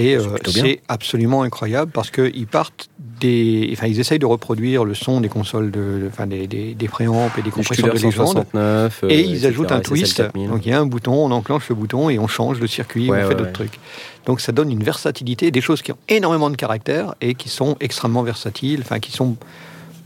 Et 0.00 0.16
C'est 0.16 0.26
euh, 0.26 0.36
c'est 0.46 0.80
absolument 0.86 1.42
incroyable 1.42 1.90
parce 1.90 2.12
qu'ils 2.12 2.46
partent 2.46 2.88
des, 3.20 3.68
enfin, 3.72 3.88
ils 3.88 3.98
essayent 3.98 4.20
de 4.20 4.26
reproduire 4.26 4.84
le 4.84 4.94
son 4.94 5.20
des 5.20 5.28
consoles 5.28 5.72
de, 5.72 6.08
enfin, 6.08 6.28
des, 6.28 6.46
des, 6.46 6.74
des 6.74 6.88
préamps 6.88 7.28
et 7.36 7.42
des 7.42 7.50
compresseurs 7.50 7.92
de 7.92 7.98
légende. 7.98 8.26
169, 8.28 9.00
euh, 9.02 9.08
Et 9.08 9.22
ils 9.22 9.34
etc., 9.38 9.48
ajoutent 9.48 9.72
un 9.72 9.80
twist. 9.80 10.16
4000. 10.18 10.48
Donc 10.50 10.64
il 10.64 10.68
y 10.70 10.72
a 10.72 10.80
un 10.80 10.86
bouton, 10.86 11.14
on 11.14 11.32
enclenche 11.32 11.68
le 11.68 11.74
bouton 11.74 12.10
et 12.10 12.18
on 12.20 12.28
change 12.28 12.60
le 12.60 12.68
circuit, 12.68 13.10
Ouais, 13.10 13.18
on 13.18 13.20
fait 13.22 13.28
ouais, 13.28 13.34
d'autres 13.34 13.46
ouais. 13.48 13.52
trucs. 13.52 13.80
Donc 14.24 14.40
ça 14.40 14.52
donne 14.52 14.70
une 14.70 14.84
versatilité, 14.84 15.50
des 15.50 15.60
choses 15.60 15.82
qui 15.82 15.90
ont 15.90 15.98
énormément 16.08 16.48
de 16.50 16.56
caractère 16.56 17.16
et 17.20 17.34
qui 17.34 17.48
sont 17.48 17.76
extrêmement 17.80 18.22
versatiles, 18.22 18.80
enfin 18.82 19.00
qui 19.00 19.10
sont 19.10 19.36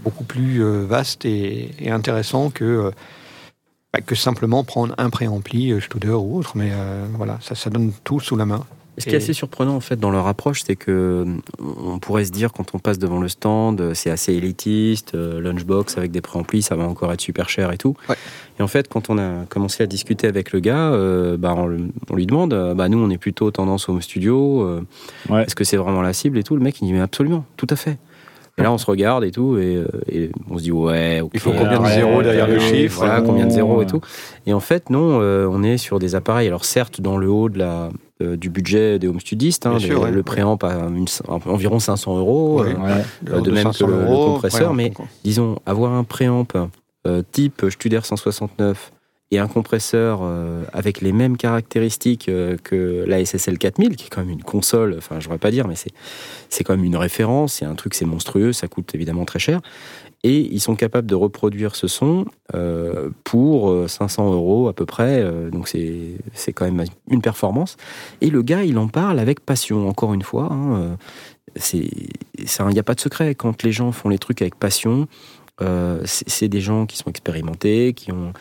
beaucoup 0.02 0.24
plus 0.24 0.64
euh, 0.64 0.86
vastes 0.88 1.26
et, 1.26 1.70
et 1.78 1.90
intéressants 1.90 2.48
que, 2.48 2.64
euh, 2.64 2.90
bah, 3.92 4.00
que 4.00 4.14
simplement 4.14 4.64
prendre 4.64 4.94
un 4.96 5.10
préampli, 5.10 5.78
Studer 5.82 6.08
ou 6.08 6.38
autre. 6.38 6.52
Mais 6.54 6.70
euh, 6.72 7.04
voilà, 7.14 7.38
ça, 7.42 7.54
ça 7.54 7.68
donne 7.68 7.92
tout 8.04 8.20
sous 8.20 8.36
la 8.36 8.46
main. 8.46 8.64
Ce 8.98 9.04
qui 9.06 9.14
est 9.14 9.16
assez 9.16 9.32
surprenant 9.32 9.74
en 9.74 9.80
fait 9.80 9.96
dans 9.96 10.10
leur 10.10 10.26
approche, 10.26 10.62
c'est 10.66 10.76
que 10.76 11.24
euh, 11.26 11.36
on 11.58 11.98
pourrait 11.98 12.26
se 12.26 12.30
dire 12.30 12.52
quand 12.52 12.74
on 12.74 12.78
passe 12.78 12.98
devant 12.98 13.20
le 13.20 13.28
stand, 13.28 13.80
euh, 13.80 13.94
c'est 13.94 14.10
assez 14.10 14.34
élitiste, 14.34 15.14
euh, 15.14 15.40
lunchbox 15.40 15.96
avec 15.96 16.10
des 16.10 16.20
préamplis, 16.20 16.60
ça 16.60 16.76
va 16.76 16.86
encore 16.86 17.10
être 17.12 17.20
super 17.22 17.48
cher 17.48 17.72
et 17.72 17.78
tout. 17.78 17.96
Ouais. 18.10 18.16
Et 18.58 18.62
en 18.62 18.68
fait, 18.68 18.88
quand 18.88 19.08
on 19.08 19.16
a 19.16 19.46
commencé 19.48 19.82
à 19.82 19.86
discuter 19.86 20.26
avec 20.26 20.52
le 20.52 20.60
gars, 20.60 20.92
euh, 20.92 21.38
bah, 21.38 21.54
on, 21.56 22.14
lui 22.14 22.26
demande, 22.26 22.74
bah, 22.76 22.88
nous 22.90 22.98
on 22.98 23.08
est 23.08 23.18
plutôt 23.18 23.50
tendance 23.50 23.88
home 23.88 24.02
studio, 24.02 24.62
euh, 24.62 24.82
Ouais. 25.30 25.44
est-ce 25.44 25.54
que 25.54 25.64
c'est 25.64 25.78
vraiment 25.78 26.02
la 26.02 26.12
cible 26.12 26.36
et 26.36 26.42
tout? 26.42 26.54
Le 26.54 26.62
mec 26.62 26.78
il 26.82 26.84
dit 26.86 26.92
mais 26.92 27.00
absolument, 27.00 27.46
tout 27.56 27.66
à 27.70 27.76
fait. 27.76 27.96
Et 28.58 28.62
là 28.62 28.70
on 28.70 28.76
se 28.78 28.84
regarde 28.86 29.24
et 29.24 29.30
tout 29.30 29.56
et, 29.56 29.76
euh, 29.76 29.86
et 30.10 30.30
on 30.50 30.58
se 30.58 30.62
dit 30.64 30.72
ouais, 30.72 31.20
ok, 31.22 31.30
Il 31.34 31.40
faut 31.40 31.52
combien 31.52 31.80
de 31.80 31.86
zéros 31.86 32.22
derrière 32.22 32.46
le 32.46 32.54
ouais, 32.54 32.60
chiffre 32.60 32.98
Voilà, 32.98 33.22
combien 33.22 33.46
de 33.46 33.50
zéros 33.50 33.80
et 33.82 33.86
tout. 33.86 34.00
Et 34.46 34.52
en 34.52 34.60
fait, 34.60 34.90
non, 34.90 35.20
euh, 35.22 35.48
on 35.50 35.62
est 35.62 35.78
sur 35.78 35.98
des 35.98 36.14
appareils, 36.14 36.48
alors 36.48 36.64
certes 36.66 37.00
dans 37.00 37.16
le 37.16 37.28
haut 37.30 37.48
de 37.48 37.58
la, 37.58 37.88
euh, 38.20 38.36
du 38.36 38.50
budget 38.50 38.98
des 38.98 39.08
home 39.08 39.20
studistes, 39.20 39.64
hein, 39.64 39.70
Bien 39.70 39.78
des- 39.78 39.86
sûr, 39.86 40.02
ouais. 40.02 40.10
le 40.10 40.22
préamp 40.22 40.56
à 40.56 40.74
une- 40.74 41.06
environ 41.46 41.78
500 41.78 42.18
euros. 42.18 42.62
Ouais. 42.62 42.74
euh. 42.78 43.36
Euh, 43.36 43.40
de 43.40 43.50
même 43.50 43.62
500 43.64 43.86
que 43.86 43.90
le- 43.90 44.04
compresseur, 44.06 44.74
mais- 44.74 44.92
disons, 45.24 45.56
avoir 45.64 45.92
un 45.92 46.04
préamp 46.04 46.46
euh, 47.06 47.22
type 47.32 47.64
Studer 47.70 48.00
169 48.02 48.92
et 49.32 49.38
un 49.38 49.48
compresseur 49.48 50.20
euh, 50.22 50.62
avec 50.74 51.00
les 51.00 51.12
mêmes 51.12 51.38
caractéristiques 51.38 52.28
euh, 52.28 52.58
que 52.62 53.04
la 53.08 53.24
SSL 53.24 53.56
4000, 53.56 53.96
qui 53.96 54.04
est 54.04 54.08
quand 54.10 54.20
même 54.20 54.30
une 54.30 54.42
console, 54.42 54.94
enfin 54.98 55.20
je 55.20 55.30
ne 55.30 55.36
pas 55.38 55.50
dire, 55.50 55.66
mais 55.66 55.74
c'est, 55.74 56.64
quand 56.64 56.76
même 56.76 56.84
une 56.84 56.96
référence, 56.96 57.54
c'est 57.54 57.64
un 57.64 57.74
truc, 57.74 57.94
c'est 57.94 58.04
monstrueux, 58.04 58.52
ça 58.52 58.68
coûte 58.68 58.94
évidemment 58.94 59.24
très 59.24 59.38
cher. 59.38 59.62
Et 60.22 60.38
ils 60.38 60.60
sont 60.60 60.76
capables 60.76 61.08
de 61.08 61.14
reproduire 61.14 61.74
ce 61.74 61.88
son 61.88 62.26
euh, 62.54 63.08
pour 63.24 63.70
euh, 63.70 63.88
500 63.88 64.34
euros 64.34 64.68
à 64.68 64.74
peu 64.74 64.84
près, 64.84 65.24
donc 65.50 65.66
c'est, 65.66 66.52
quand 66.54 66.70
même 66.70 66.84
une 67.08 67.22
performance. 67.22 67.78
Et 68.20 68.28
le 68.28 68.42
gars, 68.42 68.64
il 68.64 68.76
en 68.76 68.86
parle 68.86 69.18
avec 69.18 69.40
passion, 69.40 69.88
encore 69.88 70.12
une 70.12 70.22
fois. 70.22 70.50
hein, 70.52 70.98
il 71.56 72.72
n'y 72.72 72.78
a 72.78 72.82
pas 72.82 72.94
de 72.94 73.00
secret. 73.00 73.34
Quand 73.34 73.62
les 73.62 73.72
gens 73.72 73.92
font 73.92 74.10
les 74.10 74.18
trucs 74.18 74.42
avec 74.42 74.56
passion, 74.56 75.08
c'est 76.04 76.48
des 76.48 76.60
gens 76.60 76.86
qui 76.86 76.98
sont 76.98 77.10
expérimentés, 77.10 77.92
qui 77.94 78.12
ont 78.12 78.32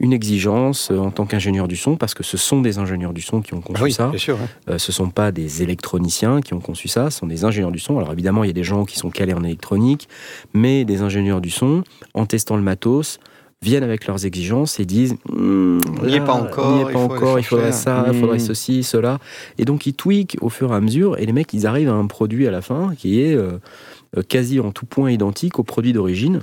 une 0.00 0.12
exigence 0.12 0.90
euh, 0.90 0.98
en 0.98 1.10
tant 1.10 1.26
qu'ingénieur 1.26 1.68
du 1.68 1.76
son, 1.76 1.96
parce 1.96 2.14
que 2.14 2.22
ce 2.22 2.36
sont 2.36 2.60
des 2.62 2.78
ingénieurs 2.78 3.12
du 3.12 3.20
son 3.20 3.42
qui 3.42 3.54
ont 3.54 3.60
conçu 3.60 3.80
Ah 3.80 3.84
oui, 3.84 3.92
ça. 3.92 4.08
bien 4.08 4.18
sûr. 4.18 4.38
Euh, 4.68 4.78
ce 4.78 4.90
sont 4.92 5.10
pas 5.10 5.30
des 5.30 5.62
électroniciens 5.62 6.40
qui 6.40 6.54
ont 6.54 6.60
conçu 6.60 6.88
ça, 6.88 7.10
ce 7.10 7.18
sont 7.20 7.26
des 7.26 7.44
ingénieurs 7.44 7.70
du 7.70 7.78
son. 7.78 7.98
Alors 7.98 8.12
évidemment, 8.12 8.42
il 8.42 8.48
y 8.48 8.50
a 8.50 8.54
des 8.54 8.64
gens 8.64 8.84
qui 8.84 8.96
sont 8.98 9.10
calés 9.10 9.34
en 9.34 9.44
électronique, 9.44 10.08
mais 10.54 10.84
des 10.84 11.02
ingénieurs 11.02 11.40
du 11.40 11.50
son, 11.50 11.84
en 12.14 12.26
testant 12.26 12.56
le 12.56 12.62
matos, 12.62 13.20
viennent 13.62 13.82
avec 13.84 14.06
leurs 14.06 14.24
exigences 14.24 14.80
et 14.80 14.86
disent 14.86 15.16
Hmm, 15.28 15.80
On 16.00 16.06
n'y 16.06 16.14
est 16.14 16.24
pas 16.24 16.32
encore, 16.32 16.72
n'y 16.76 16.78
est 16.80 16.84
il 16.84 16.86
pas 16.86 16.92
faut 16.92 16.98
encore, 17.00 17.38
il 17.38 17.42
faudrait 17.44 17.72
ça, 17.72 18.06
il 18.10 18.18
faudrait 18.18 18.38
Hmm. 18.38 18.40
ceci, 18.40 18.82
cela. 18.82 19.18
Et 19.58 19.66
donc 19.66 19.84
ils 19.86 19.92
tweakent 19.92 20.38
au 20.40 20.48
fur 20.48 20.72
et 20.72 20.76
à 20.76 20.80
mesure, 20.80 21.18
et 21.18 21.26
les 21.26 21.32
mecs, 21.34 21.52
ils 21.52 21.66
arrivent 21.66 21.90
à 21.90 21.94
un 21.94 22.06
produit 22.06 22.46
à 22.48 22.50
la 22.50 22.62
fin 22.62 22.94
qui 22.96 23.20
est 23.20 23.34
euh, 23.34 23.58
quasi 24.30 24.60
en 24.60 24.72
tout 24.72 24.86
point 24.86 25.10
identique 25.10 25.58
au 25.58 25.62
produit 25.62 25.92
d'origine. 25.92 26.40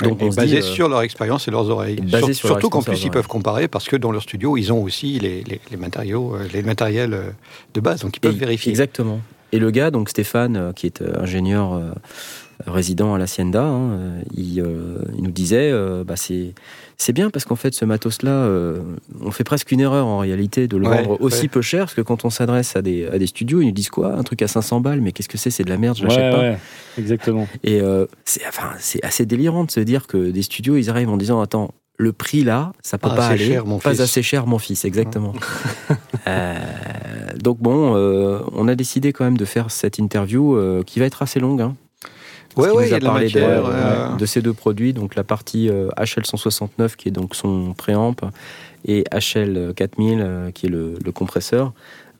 Donc, 0.00 0.34
basé 0.34 0.60
dit, 0.60 0.62
sur 0.62 0.88
leur 0.88 1.02
expérience 1.02 1.48
et 1.48 1.50
leurs 1.50 1.68
oreilles. 1.68 1.98
Sur 2.32 2.34
surtout 2.34 2.70
qu'en 2.70 2.82
plus, 2.82 3.04
ils 3.04 3.10
peuvent 3.10 3.28
comparer 3.28 3.68
parce 3.68 3.88
que 3.88 3.96
dans 3.96 4.12
leur 4.12 4.22
studio, 4.22 4.56
ils 4.56 4.72
ont 4.72 4.82
aussi 4.82 5.18
les, 5.18 5.44
les, 5.44 5.76
matériaux, 5.76 6.36
les 6.52 6.62
matériels 6.62 7.34
de 7.74 7.80
base, 7.80 8.00
donc 8.00 8.16
ils 8.16 8.20
peuvent 8.20 8.36
vérifier. 8.36 8.70
Exactement. 8.70 9.20
Et 9.52 9.58
le 9.58 9.70
gars, 9.70 9.90
donc 9.90 10.08
Stéphane, 10.08 10.72
qui 10.74 10.86
est 10.86 11.02
ingénieur 11.02 11.78
résident 12.66 13.14
à 13.14 13.18
l'Hacienda, 13.18 13.64
hein, 13.64 13.98
il, 14.34 14.64
il, 15.16 15.22
nous 15.22 15.30
disait, 15.30 15.72
bah, 16.06 16.16
c'est 16.16 16.54
c'est 17.02 17.12
bien 17.12 17.30
parce 17.30 17.44
qu'en 17.44 17.56
fait, 17.56 17.74
ce 17.74 17.84
matos-là, 17.84 18.30
euh, 18.30 18.80
on 19.20 19.32
fait 19.32 19.42
presque 19.42 19.72
une 19.72 19.80
erreur 19.80 20.06
en 20.06 20.18
réalité 20.18 20.68
de 20.68 20.76
le 20.76 20.86
vendre 20.86 21.20
aussi 21.20 21.48
peu 21.48 21.60
cher, 21.60 21.80
parce 21.86 21.94
que 21.94 22.00
quand 22.00 22.24
on 22.24 22.30
s'adresse 22.30 22.76
à 22.76 22.82
des, 22.82 23.06
à 23.08 23.18
des 23.18 23.26
studios, 23.26 23.60
ils 23.60 23.66
nous 23.66 23.72
disent 23.72 23.90
quoi? 23.90 24.14
Un 24.14 24.22
truc 24.22 24.40
à 24.40 24.46
500 24.46 24.80
balles, 24.80 25.00
mais 25.00 25.10
qu'est-ce 25.10 25.28
que 25.28 25.36
c'est? 25.36 25.50
C'est 25.50 25.64
de 25.64 25.70
la 25.70 25.78
merde, 25.78 25.96
je 25.96 26.04
l'achète 26.04 26.32
pas. 26.32 26.54
exactement. 26.96 27.48
Et 27.64 27.80
euh, 27.80 28.06
c'est 28.24 28.46
enfin, 28.46 28.70
assez 29.02 29.26
délirant 29.26 29.64
de 29.64 29.72
se 29.72 29.80
dire 29.80 30.06
que 30.06 30.30
des 30.30 30.42
studios, 30.42 30.76
ils 30.76 30.90
arrivent 30.90 31.10
en 31.10 31.16
disant 31.16 31.40
Attends, 31.40 31.74
le 31.96 32.12
prix 32.12 32.44
là, 32.44 32.72
ça 32.82 32.98
peut 32.98 33.08
pas, 33.08 33.26
aller, 33.26 33.58
pas 33.82 34.00
assez 34.00 34.22
cher, 34.22 34.46
mon 34.46 34.58
fils, 34.58 34.84
exactement. 34.84 35.34
euh, 36.28 36.54
donc 37.42 37.58
bon, 37.58 37.96
euh, 37.96 38.38
on 38.52 38.68
a 38.68 38.76
décidé 38.76 39.12
quand 39.12 39.24
même 39.24 39.36
de 39.36 39.44
faire 39.44 39.72
cette 39.72 39.98
interview 39.98 40.56
qui 40.86 41.00
va 41.00 41.06
être 41.06 41.22
assez 41.22 41.40
longue. 41.40 41.62
Hein. 41.62 41.74
Oui, 42.56 42.68
ouais, 42.68 42.88
il 42.88 42.94
a 42.94 43.00
parlé 43.00 43.28
de, 43.28 44.18
de, 44.18 44.26
ces 44.26 44.42
deux 44.42 44.52
produits, 44.52 44.92
donc 44.92 45.14
la 45.14 45.24
partie 45.24 45.68
HL169 45.68 46.96
qui 46.96 47.08
est 47.08 47.12
donc 47.12 47.34
son 47.34 47.72
préamp 47.72 48.14
et 48.84 49.04
HL4000 49.12 50.18
euh, 50.20 50.50
qui 50.50 50.66
est 50.66 50.68
le, 50.68 50.96
compresseur. 51.12 51.72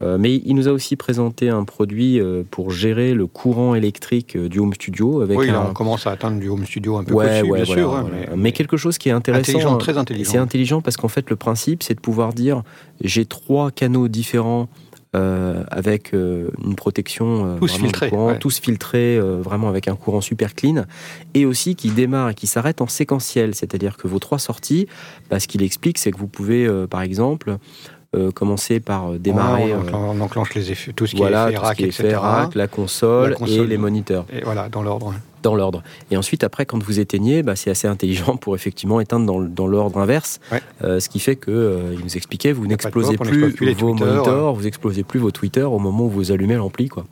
Euh, 0.02 0.18
mais 0.18 0.34
il 0.44 0.56
nous 0.56 0.66
a 0.66 0.72
aussi 0.72 0.96
présenté 0.96 1.48
un 1.48 1.62
produit 1.62 2.18
euh, 2.18 2.42
pour 2.50 2.72
gérer 2.72 3.14
le 3.14 3.28
courant 3.28 3.76
électrique 3.76 4.36
du 4.36 4.58
home 4.58 4.74
studio. 4.74 5.20
Avec 5.20 5.38
oui, 5.38 5.48
on 5.50 5.72
commence 5.72 6.08
à 6.08 6.10
atteindre 6.10 6.40
du 6.40 6.48
home 6.48 6.64
studio 6.66 6.96
un 6.96 7.04
peu 7.04 7.14
ouais, 7.14 7.42
bien 7.42 7.64
sûr. 7.64 8.08
mais, 8.36 8.52
quelque 8.52 8.76
chose 8.76 8.98
qui 8.98 9.08
est 9.08 9.12
intéressant. 9.12 9.52
Intelligent, 9.52 9.76
très 9.78 9.98
intelligent. 9.98 10.30
C'est 10.30 10.38
intelligent 10.38 10.80
parce 10.80 10.96
qu'en 10.96 11.08
fait, 11.08 11.30
le 11.30 11.36
principe, 11.36 11.82
c'est 11.82 11.94
de 11.94 12.00
pouvoir 12.00 12.32
dire 12.32 12.62
j'ai 13.00 13.26
trois 13.26 13.70
canaux 13.70 14.08
différents 14.08 14.68
euh, 15.14 15.62
avec 15.70 16.14
euh, 16.14 16.48
une 16.64 16.74
protection 16.74 17.56
euh, 17.56 17.58
tous 17.58 17.74
filtrés, 17.74 18.10
tous 18.40 18.58
filtrés, 18.58 19.20
vraiment 19.20 19.68
avec 19.68 19.86
un 19.86 19.94
courant 19.94 20.22
super 20.22 20.54
clean, 20.54 20.86
et 21.34 21.44
aussi 21.44 21.76
qui 21.76 21.90
démarre 21.90 22.30
et 22.30 22.34
qui 22.34 22.46
s'arrête 22.46 22.80
en 22.80 22.86
séquentiel, 22.86 23.54
c'est-à-dire 23.54 23.98
que 23.98 24.08
vos 24.08 24.18
trois 24.18 24.38
sorties, 24.38 24.86
bah, 25.28 25.38
ce 25.38 25.48
qu'il 25.48 25.62
explique, 25.62 25.98
c'est 25.98 26.12
que 26.12 26.18
vous 26.18 26.28
pouvez, 26.28 26.66
par 26.88 27.02
exemple, 27.02 27.58
commencer 28.34 28.80
par 28.80 29.12
démarrer. 29.12 29.74
on, 29.74 30.20
enclenche 30.20 30.54
les 30.54 30.72
effets, 30.72 30.92
tout 30.92 31.06
ce 31.06 31.14
qui 31.14 31.22
est 31.22 31.28
FERAC, 31.28 31.80
etc. 31.80 32.18
la, 32.54 32.66
console 32.66 33.30
la, 33.30 33.36
console 33.36 33.64
et 33.64 33.66
les 33.66 33.78
moniteurs. 33.78 34.24
Et 34.32 34.42
voilà, 34.42 34.70
dans 34.70 34.82
l'ordre 34.82 35.14
dans 35.42 35.54
l'ordre. 35.54 35.82
Et 36.10 36.16
ensuite, 36.16 36.44
après, 36.44 36.66
quand 36.66 36.82
vous 36.82 37.00
éteignez, 37.00 37.42
bah, 37.42 37.56
c'est 37.56 37.70
assez 37.70 37.88
intelligent 37.88 38.36
pour 38.36 38.54
effectivement 38.54 39.00
éteindre 39.00 39.26
dans, 39.26 39.40
dans 39.40 39.66
l'ordre 39.66 39.98
inverse. 39.98 40.40
Euh, 40.82 41.00
ce 41.00 41.08
qui 41.08 41.20
fait 41.20 41.36
que, 41.36 41.50
euh, 41.50 41.94
il 41.94 42.04
nous 42.04 42.16
expliquait, 42.16 42.52
vous 42.52 42.66
n'explosez 42.66 43.16
plus, 43.16 43.54
vos 43.74 43.94
moniteurs, 43.94 44.54
vous 44.54 44.66
explosez 44.66 45.02
plus 45.02 45.20
vos 45.20 45.30
Twitter 45.30 45.62
au 45.62 45.78
moment 45.78 46.06
où 46.06 46.10
vous 46.10 46.32
allumez 46.32 46.54
l'ampli, 46.54 46.88
quoi. 46.88 47.04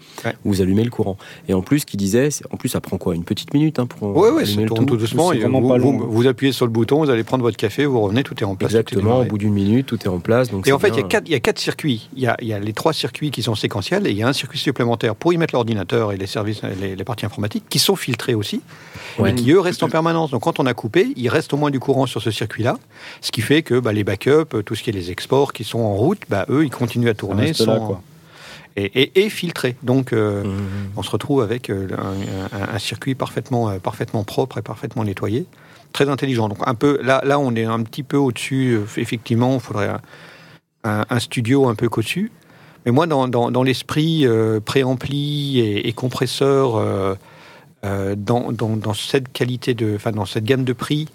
Vous 0.44 0.62
allumez 0.62 0.84
le 0.84 0.90
courant. 0.90 1.16
Et 1.48 1.54
en 1.54 1.62
plus, 1.62 1.80
ce 1.80 1.86
qu'il 1.86 1.98
disait, 1.98 2.28
en 2.50 2.56
plus, 2.56 2.68
ça 2.68 2.80
prend 2.80 2.98
quoi 2.98 3.14
Une 3.14 3.24
petite 3.24 3.52
minute 3.54 3.78
hein, 3.78 3.86
pour. 3.86 4.16
Oui, 4.16 4.28
oui, 4.32 4.46
ça 4.46 4.62
tourne 4.64 4.86
tout, 4.86 4.96
doucement. 4.96 5.32
vous, 5.32 6.10
vous, 6.10 6.26
appuyez 6.26 6.52
sur 6.52 6.66
le 6.66 6.72
bouton, 6.72 7.04
vous 7.04 7.10
allez 7.10 7.24
prendre 7.24 7.42
votre 7.42 7.56
café, 7.56 7.84
vous 7.86 8.00
revenez, 8.00 8.22
tout 8.22 8.38
est 8.40 8.44
en 8.44 8.54
place. 8.54 8.70
Exactement, 8.70 9.20
au 9.20 9.24
bout 9.24 9.38
d'une 9.38 9.52
minute, 9.52 9.86
tout 9.86 10.00
est 10.02 10.08
en 10.08 10.20
place. 10.20 10.50
Donc 10.50 10.66
et 10.68 10.72
en 10.72 10.78
fait, 10.78 10.88
il 10.96 11.30
y, 11.30 11.34
a 11.34 11.40
quatre 11.40 11.58
circuits. 11.58 12.08
Il 12.14 12.22
y 12.22 12.26
a, 12.26 12.36
y 12.40 12.52
a 12.52 12.58
les 12.58 12.72
trois 12.72 12.92
circuits 12.92 13.30
qui 13.30 13.42
sont 13.42 13.54
séquentiels 13.54 14.06
et 14.06 14.10
il 14.10 14.16
y 14.16 14.22
a 14.22 14.28
un 14.28 14.32
circuit 14.32 14.58
supplémentaire 14.58 15.14
pour 15.14 15.32
y 15.32 15.38
mettre 15.38 15.54
l'ordinateur 15.54 16.12
et 16.12 16.16
les 16.16 16.26
services, 16.26 16.62
les, 16.80 16.96
les 16.96 17.04
parties 17.04 17.26
informatiques 17.26 17.64
qui 17.68 17.78
sont 17.78 17.96
filtrés 17.96 18.19
aussi 18.34 18.62
mais 19.22 19.34
qui 19.34 19.50
eux 19.52 19.60
restent 19.60 19.82
en 19.82 19.88
permanence. 19.88 20.30
Donc 20.30 20.42
quand 20.42 20.60
on 20.60 20.66
a 20.66 20.74
coupé, 20.74 21.12
il 21.16 21.28
reste 21.28 21.52
au 21.52 21.56
moins 21.56 21.70
du 21.70 21.80
courant 21.80 22.06
sur 22.06 22.22
ce 22.22 22.30
circuit-là, 22.30 22.78
ce 23.20 23.30
qui 23.30 23.42
fait 23.42 23.62
que 23.62 23.78
bah, 23.78 23.92
les 23.92 24.04
backups, 24.04 24.64
tout 24.64 24.74
ce 24.74 24.82
qui 24.82 24.90
est 24.90 24.92
les 24.92 25.10
exports 25.10 25.52
qui 25.52 25.64
sont 25.64 25.80
en 25.80 25.94
route, 25.94 26.20
bah, 26.28 26.46
eux, 26.48 26.64
ils 26.64 26.70
continuent 26.70 27.08
à 27.08 27.14
tourner 27.14 27.52
sans... 27.52 28.00
Et, 28.76 29.24
et, 29.24 29.28
filtrés. 29.28 29.76
Donc 29.82 30.12
euh, 30.12 30.44
mmh. 30.44 30.92
on 30.96 31.02
se 31.02 31.10
retrouve 31.10 31.42
avec 31.42 31.70
euh, 31.70 31.88
un, 32.52 32.78
circuit 32.78 33.16
parfaitement, 33.16 33.68
euh, 33.68 33.78
parfaitement 33.78 34.22
propre 34.22 34.58
et 34.58 34.62
parfaitement 34.62 35.02
nettoyé. 35.04 35.44
Très 35.92 36.08
intelligent. 36.08 36.48
Donc 36.48 36.58
un 36.64 36.76
peu, 36.76 36.98
là, 37.02 37.20
là 37.24 37.40
on 37.40 37.54
est 37.56 37.64
un 37.64 37.82
petit 37.82 38.04
peu 38.04 38.16
au-dessus. 38.16 38.78
effectivement, 38.96 39.54
il 39.54 39.60
faudrait 39.60 39.90
un, 40.84 41.18
studio 41.18 41.68
un 41.68 41.74
peu 41.74 41.88
qu'au-dessus. 41.88 42.30
Mais 42.86 42.92
moi, 42.92 43.08
dans, 43.08 43.26
dans, 43.28 43.62
l'esprit 43.62 44.24
préampli 44.64 45.58
et, 45.58 45.88
et 45.88 45.92
compresseur 45.92 47.18
euh, 47.84 48.14
dans, 48.16 48.52
dans, 48.52 48.94
cette 48.94 49.32
qualité 49.32 49.74
de, 49.74 49.94
enfin 49.94 50.12
dans 50.12 50.26
cette 50.26 50.44
gamme 50.44 50.64
de 50.64 50.72
prix, 50.72 51.08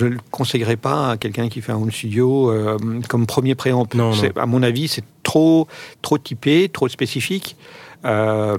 je 0.00 0.06
ne 0.06 0.10
le 0.10 0.18
conseillerais 0.30 0.76
pas 0.76 1.10
à 1.12 1.16
quelqu'un 1.16 1.48
qui 1.48 1.60
fait 1.60 1.72
un 1.72 1.76
home 1.76 1.90
studio 1.90 2.50
euh, 2.50 2.78
comme 3.08 3.26
premier 3.26 3.54
préamp. 3.54 3.86
À 4.36 4.46
mon 4.46 4.62
avis, 4.62 4.88
c'est 4.88 5.04
trop, 5.22 5.68
trop 6.02 6.18
typé, 6.18 6.68
trop 6.68 6.88
spécifique. 6.88 7.56
Euh, 8.04 8.58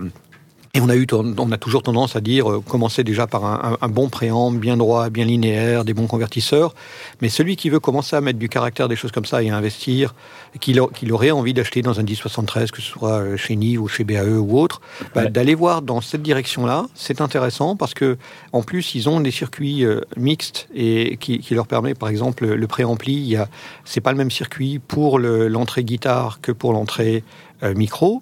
et 0.75 0.81
on 0.81 0.89
a, 0.89 0.95
eu, 0.97 1.07
on 1.13 1.51
a 1.53 1.57
toujours 1.57 1.83
tendance 1.83 2.17
à 2.17 2.21
dire, 2.21 2.51
euh, 2.51 2.59
commencer 2.59 3.05
déjà 3.05 3.27
par 3.27 3.45
un, 3.81 3.87
bon 3.87 4.09
préamble, 4.09 4.59
bien 4.59 4.75
droit, 4.75 5.09
bien 5.09 5.23
linéaire, 5.23 5.85
des 5.85 5.93
bons 5.93 6.07
convertisseurs. 6.07 6.75
Mais 7.21 7.29
celui 7.29 7.55
qui 7.55 7.69
veut 7.69 7.79
commencer 7.79 8.17
à 8.17 8.21
mettre 8.21 8.39
du 8.39 8.49
caractère, 8.49 8.89
des 8.89 8.97
choses 8.97 9.13
comme 9.13 9.25
ça, 9.25 9.41
et 9.41 9.49
à 9.49 9.55
investir, 9.55 10.13
qu'il 10.59 10.81
aurait 11.13 11.31
envie 11.31 11.53
d'acheter 11.53 11.81
dans 11.81 12.01
un 12.01 12.03
1073, 12.03 12.71
que 12.71 12.81
ce 12.81 12.89
soit 12.89 13.21
euh, 13.21 13.37
chez 13.37 13.55
Nive 13.55 13.81
ou 13.81 13.87
chez 13.87 14.03
BAE 14.03 14.37
ou 14.37 14.59
autre, 14.59 14.81
bah, 15.13 15.27
d'aller 15.27 15.55
voir 15.55 15.81
dans 15.81 16.01
cette 16.01 16.21
direction-là, 16.21 16.87
c'est 16.93 17.21
intéressant 17.21 17.77
parce 17.77 17.93
que 17.93 18.17
en 18.51 18.61
plus, 18.61 18.95
ils 18.95 19.07
ont 19.07 19.21
des 19.21 19.31
circuits 19.31 19.85
euh, 19.85 20.01
mixtes 20.17 20.67
et 20.75 21.15
qui, 21.17 21.41
leur 21.51 21.67
permet, 21.67 21.93
par 21.93 22.09
exemple, 22.09 22.45
le 22.45 22.67
préampli, 22.67 23.37
c'est 23.85 24.01
pas 24.01 24.11
le 24.11 24.17
même 24.17 24.31
circuit 24.31 24.79
pour 24.79 25.19
l'entrée 25.19 25.85
guitare 25.85 26.39
que 26.41 26.51
pour 26.51 26.73
l'entrée 26.73 27.23
micro. 27.63 28.21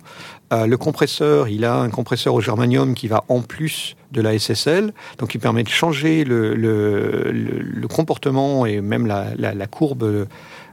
Euh, 0.54 0.68
le 0.68 0.78
compresseur, 0.78 1.48
il 1.48 1.66
a 1.66 1.76
un 1.76 1.90
compresseur 1.90 2.34
au 2.34 2.42
germanium 2.42 2.94
qui 2.94 3.08
va 3.08 3.24
en 3.28 3.42
plus 3.42 3.96
de 4.12 4.22
la 4.22 4.38
SSL, 4.38 4.94
donc 5.18 5.34
il 5.34 5.40
permet 5.40 5.64
de 5.64 5.70
changer 5.70 6.24
le, 6.24 7.88
comportement 7.90 8.66
et 8.66 8.80
même 8.80 9.08
la, 9.08 9.68
courbe 9.68 10.28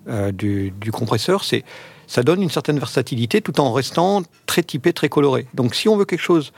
euh, 0.08 0.32
du, 0.32 0.92
compresseur. 0.92 1.44
C'est 1.44 1.64
ça 2.06 2.24
donne 2.24 2.42
une 2.42 2.50
certaine 2.50 2.78
versatilité 2.78 3.40
tout 3.40 3.60
en 3.60 3.72
restant 3.72 4.22
très 4.46 4.64
typé, 4.64 4.92
très 4.92 5.08
coloré. 5.08 5.46
Donc 5.54 5.76
si 5.76 5.88
on 5.88 5.96
veut 5.96 6.04
quelque 6.04 6.22
chose 6.22 6.52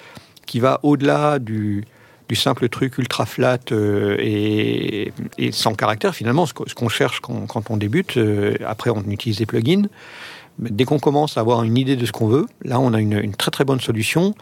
qui 0.47 0.61
va 0.61 0.81
au-delà 0.83 1.39
du, 1.39 1.85
simple 2.35 2.71
truc 2.71 2.97
ultra 2.97 3.27
flat 3.27 3.59
euh, 3.73 4.17
et, 4.19 5.13
sans 5.53 5.75
caractère, 5.75 6.15
finalement, 6.15 6.47
ce 6.47 6.55
qu'on 6.55 6.89
cherche 6.89 7.21
quand, 7.21 7.71
on 7.71 7.77
débute, 7.77 8.19
après 8.67 8.89
on 8.89 9.03
utilise 9.03 9.37
des 9.37 9.47
plugins, 9.47 9.89
Dès 10.59 10.85
qu'on 10.85 10.99
commence 10.99 11.37
à 11.37 11.41
avoir 11.41 11.62
une 11.62 11.77
idée 11.77 11.97
de 11.97 12.07
ce 12.07 12.12
qu'on 12.12 12.29
veut, 12.29 12.47
là, 12.62 12.79
on 12.81 12.93
a 12.93 13.01
une, 13.01 13.35
très 13.35 13.51
très 13.51 13.65
bonne 13.65 13.81
solution. 13.81 14.35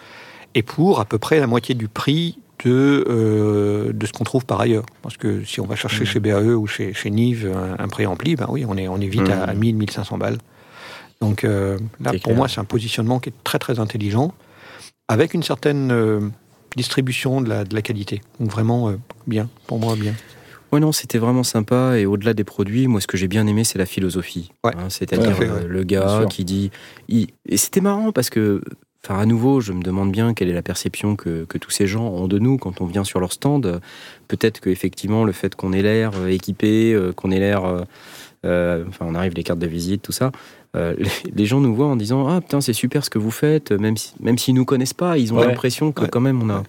Et 0.54 0.62
pour 0.62 1.00
à 1.00 1.04
peu 1.04 1.18
près 1.18 1.38
la 1.38 1.46
moitié 1.46 1.74
du 1.74 1.88
prix 1.88 2.38
de, 2.64 3.04
euh, 3.08 3.92
de 3.92 4.06
ce 4.06 4.12
qu'on 4.12 4.24
trouve 4.24 4.44
par 4.44 4.60
ailleurs. 4.60 4.84
Parce 5.02 5.16
que 5.16 5.44
si 5.44 5.60
on 5.60 5.66
va 5.66 5.76
chercher 5.76 6.02
mmh. 6.02 6.06
chez 6.06 6.20
BAE 6.20 6.54
ou 6.56 6.66
chez, 6.66 6.92
chez 6.92 7.10
Nive 7.10 7.50
un, 7.78 7.88
préampli, 7.88 8.36
ben 8.36 8.46
oui, 8.48 8.64
on 8.68 8.76
est, 8.76 8.88
on 8.88 9.00
est 9.00 9.08
vite 9.08 9.28
à, 9.28 9.54
1000, 9.54 9.74
mmh. 9.74 9.78
1500 9.78 10.18
balles. 10.18 10.38
Donc 11.20 11.44
euh, 11.44 11.78
là, 12.00 12.12
pour 12.22 12.34
moi, 12.34 12.48
c'est 12.48 12.60
un 12.60 12.64
positionnement 12.64 13.20
qui 13.20 13.30
est 13.30 13.34
très 13.44 13.58
très 13.58 13.78
intelligent, 13.78 14.34
avec 15.08 15.34
une 15.34 15.42
certaine 15.42 15.92
euh, 15.92 16.20
distribution 16.76 17.40
de 17.40 17.48
la, 17.48 17.64
de 17.64 17.74
la 17.74 17.82
qualité. 17.82 18.20
Donc 18.40 18.50
vraiment 18.50 18.92
bien, 19.26 19.48
pour 19.66 19.78
moi, 19.78 19.94
bien. 19.96 20.14
Ouais, 20.72 20.80
non, 20.80 20.92
c'était 20.92 21.18
vraiment 21.18 21.42
sympa. 21.42 21.98
Et 21.98 22.06
au-delà 22.06 22.34
des 22.34 22.44
produits, 22.44 22.86
moi, 22.86 23.00
ce 23.00 23.06
que 23.06 23.16
j'ai 23.16 23.28
bien 23.28 23.46
aimé, 23.46 23.64
c'est 23.64 23.78
la 23.78 23.86
philosophie. 23.86 24.52
Hein, 24.64 24.88
c'est-à-dire 24.88 25.36
euh, 25.40 25.66
le 25.66 25.84
gars 25.84 26.24
qui 26.30 26.44
dit. 26.44 26.70
Et 27.08 27.56
c'était 27.56 27.80
marrant 27.80 28.12
parce 28.12 28.30
que. 28.30 28.60
Enfin, 29.02 29.18
à 29.18 29.24
nouveau, 29.24 29.62
je 29.62 29.72
me 29.72 29.82
demande 29.82 30.12
bien 30.12 30.34
quelle 30.34 30.50
est 30.50 30.54
la 30.54 30.60
perception 30.60 31.16
que, 31.16 31.46
que 31.46 31.56
tous 31.56 31.70
ces 31.70 31.86
gens 31.86 32.06
ont 32.06 32.28
de 32.28 32.38
nous 32.38 32.58
quand 32.58 32.82
on 32.82 32.84
vient 32.84 33.02
sur 33.02 33.18
leur 33.18 33.32
stand. 33.32 33.80
Peut-être 34.28 34.60
qu'effectivement, 34.60 35.24
le 35.24 35.32
fait 35.32 35.54
qu'on 35.54 35.72
ait 35.72 35.80
l'air 35.80 36.10
euh, 36.18 36.26
équipé, 36.26 36.92
euh, 36.92 37.10
qu'on 37.10 37.30
ait 37.30 37.38
l'air. 37.38 37.62
enfin, 38.44 39.06
on 39.06 39.14
arrive 39.14 39.32
les 39.32 39.42
cartes 39.42 39.58
de 39.58 39.66
visite, 39.66 40.02
tout 40.02 40.12
ça. 40.12 40.32
les, 41.34 41.46
gens 41.46 41.60
nous 41.60 41.74
voient 41.74 41.86
en 41.86 41.96
disant 41.96 42.28
Ah 42.28 42.42
putain, 42.42 42.60
c'est 42.60 42.74
super 42.74 43.04
ce 43.04 43.10
que 43.10 43.18
vous 43.18 43.32
faites, 43.32 43.72
même 43.72 43.96
s'ils 43.96 44.14
si, 44.16 44.22
même 44.22 44.36
nous 44.50 44.64
connaissent 44.64 44.94
pas, 44.94 45.18
ils 45.18 45.32
ont 45.32 45.40
l'impression 45.40 45.90
que 45.90 46.04
quand 46.04 46.20
même 46.20 46.40
on 46.42 46.50
a 46.50 46.62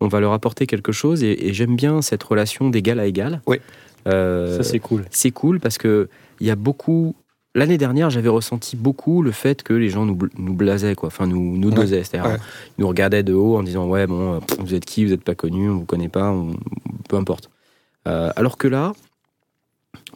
on 0.00 0.08
va 0.08 0.20
leur 0.20 0.32
apporter 0.32 0.66
quelque 0.66 0.92
chose 0.92 1.22
et, 1.22 1.52
j'aime 1.52 1.76
bien 1.76 2.02
cette 2.02 2.22
relation 2.22 2.70
d'égal 2.70 3.00
à 3.00 3.06
égal. 3.06 3.40
Oui. 3.46 3.58
Euh, 4.06 4.58
ça 4.58 4.62
c'est 4.62 4.78
cool. 4.78 5.04
C'est 5.10 5.30
cool 5.30 5.60
parce 5.60 5.78
que 5.78 6.08
il 6.40 6.46
y 6.46 6.50
a 6.50 6.56
beaucoup. 6.56 7.14
L'année 7.54 7.78
dernière, 7.78 8.10
j'avais 8.10 8.28
ressenti 8.28 8.76
beaucoup 8.76 9.22
le 9.22 9.30
fait 9.32 9.62
que 9.62 9.72
les 9.72 9.88
gens 9.88 10.04
nous, 10.04 10.18
nous 10.36 10.52
blasaient, 10.52 10.94
quoi. 10.94 11.06
Enfin, 11.06 11.26
nous, 11.26 11.56
nous 11.56 11.70
dosaient. 11.70 12.04
C'est-à-dire, 12.04 12.36
ils 12.76 12.82
nous 12.82 12.88
regardaient 12.88 13.22
de 13.22 13.32
haut 13.32 13.56
en 13.56 13.62
disant 13.62 13.88
Ouais, 13.88 14.06
bon, 14.06 14.40
vous 14.58 14.74
êtes 14.74 14.84
qui 14.84 15.06
Vous 15.06 15.12
n'êtes 15.12 15.24
pas 15.24 15.34
connu, 15.34 15.70
on 15.70 15.78
vous 15.78 15.86
connaît 15.86 16.10
pas, 16.10 16.34
peu 17.08 17.16
importe. 17.16 17.48
Euh, 18.06 18.30
alors 18.36 18.58
que 18.58 18.68
là, 18.68 18.92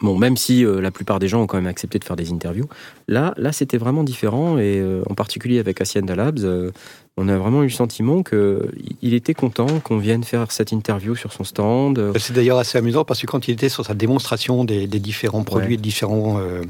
bon, 0.00 0.18
même 0.18 0.36
si 0.36 0.64
euh, 0.64 0.80
la 0.80 0.90
plupart 0.90 1.18
des 1.18 1.28
gens 1.28 1.42
ont 1.42 1.46
quand 1.46 1.56
même 1.56 1.66
accepté 1.66 1.98
de 1.98 2.04
faire 2.04 2.16
des 2.16 2.32
interviews, 2.32 2.68
là, 3.08 3.34
là 3.36 3.52
c'était 3.52 3.78
vraiment 3.78 4.04
différent, 4.04 4.58
et 4.58 4.82
en 5.08 5.14
particulier 5.14 5.58
avec 5.58 5.80
Hacienda 5.80 6.14
Labs, 6.14 6.72
on 7.20 7.28
a 7.28 7.36
vraiment 7.36 7.62
eu 7.62 7.66
le 7.66 7.72
sentiment 7.72 8.22
qu'il 8.22 9.14
était 9.14 9.34
content 9.34 9.66
qu'on 9.80 9.98
vienne 9.98 10.24
faire 10.24 10.50
cette 10.50 10.72
interview 10.72 11.14
sur 11.14 11.32
son 11.32 11.44
stand. 11.44 12.12
C'est 12.18 12.32
d'ailleurs 12.32 12.58
assez 12.58 12.78
amusant 12.78 13.04
parce 13.04 13.20
que 13.20 13.26
quand 13.26 13.46
il 13.46 13.52
était 13.52 13.68
sur 13.68 13.84
sa 13.84 13.94
démonstration 13.94 14.64
des, 14.64 14.86
différents 14.86 15.42
produits, 15.42 15.76
des 15.76 15.82
différents 15.82 16.38
euh, 16.38 16.62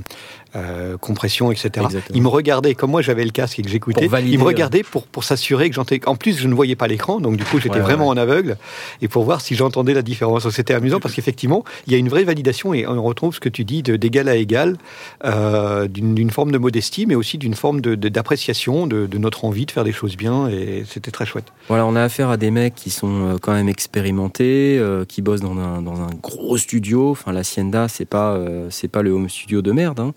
euh, 0.57 0.97
compressions, 0.97 1.53
etc. 1.53 1.69
Exactement. 1.85 2.01
Il 2.17 2.23
me 2.23 2.29
regardait, 2.29 2.75
comme 2.75 2.91
moi 2.91 3.03
j'avais 3.03 3.25
le 3.25 3.31
casque 3.31 3.61
et 3.61 3.63
que 3.63 3.69
j'écoutais, 3.69 4.09
il 4.25 4.39
me 4.39 4.45
regardait 4.45 4.83
pour, 4.83 5.07
pour 5.07 5.23
s'assurer 5.23 5.69
que 5.69 5.77
j'entendais. 5.77 6.01
En 6.09 6.17
plus, 6.17 6.37
je 6.37 6.49
ne 6.49 6.55
voyais 6.55 6.77
pas 6.77 6.89
l'écran, 6.89 7.21
donc 7.21 7.37
du 7.37 7.45
coup 7.45 7.61
j'étais 7.61 7.71
Ouais, 7.71 7.81
vraiment 7.83 8.09
ouais. 8.09 8.15
en 8.15 8.17
aveugle, 8.17 8.57
et 9.01 9.07
pour 9.07 9.23
voir 9.23 9.41
si 9.41 9.55
j'entendais 9.55 9.95
la 9.95 10.03
différence. 10.03 10.49
C'était 10.51 10.75
amusant 10.75 10.99
parce 10.99 11.15
qu'effectivement, 11.15 11.65
il 11.87 11.93
y 11.93 11.97
a 11.97 11.99
une 11.99 12.09
vraie 12.09 12.25
validation 12.25 12.75
et 12.75 12.87
on 12.87 13.03
retrouve 13.03 13.20
ce 13.31 13.41
que 13.41 13.49
tu 13.49 13.65
dis 13.65 13.83
d'égal 13.83 14.29
à 14.29 14.37
égal, 14.37 14.77
euh, 15.25 15.87
d'une 15.89 16.31
forme 16.31 16.51
de 16.53 16.59
modestie, 16.59 17.07
mais 17.07 17.15
aussi 17.15 17.37
d'une 17.39 17.55
forme 17.55 17.81
de- 17.81 17.95
de- 17.95 18.09
d'appréciation 18.09 18.87
de, 18.87 19.07
de 19.07 19.19
notre 19.19 19.45
envie 19.45 19.67
de 19.67 19.71
faire 19.71 19.85
des 19.85 19.93
choses 19.93 20.17
bien, 20.17 20.49
et 20.49 20.85
c'était 20.87 21.11
très 21.11 21.27
chouette. 21.27 21.47
Voilà, 21.69 21.85
on 21.87 21.95
a 21.97 22.03
affaire 22.03 22.31
à 22.31 22.37
des 22.37 22.51
mecs 22.51 22.75
qui 22.75 22.91
sont 22.91 23.29
euh, 23.29 23.37
quand 23.41 23.53
même 23.53 23.69
expérimentés, 23.69 24.79
euh, 24.79 25.05
qui 25.05 25.21
bossent 25.23 25.43
dans 25.43 25.57
un, 25.59 25.83
dans 25.83 26.01
un 26.01 26.11
gros 26.23 26.57
studio. 26.57 27.11
Enfin, 27.11 27.33
l'Hacienda, 27.33 27.89
c'est 27.89 28.05
pas, 28.09 28.33
euh, 28.35 28.69
c'est 28.71 28.89
pas 28.89 29.03
le 29.03 29.11
home 29.13 29.29
studio 29.29 29.61
de 29.63 29.73
merde. 29.73 30.01
hein. 30.01 30.13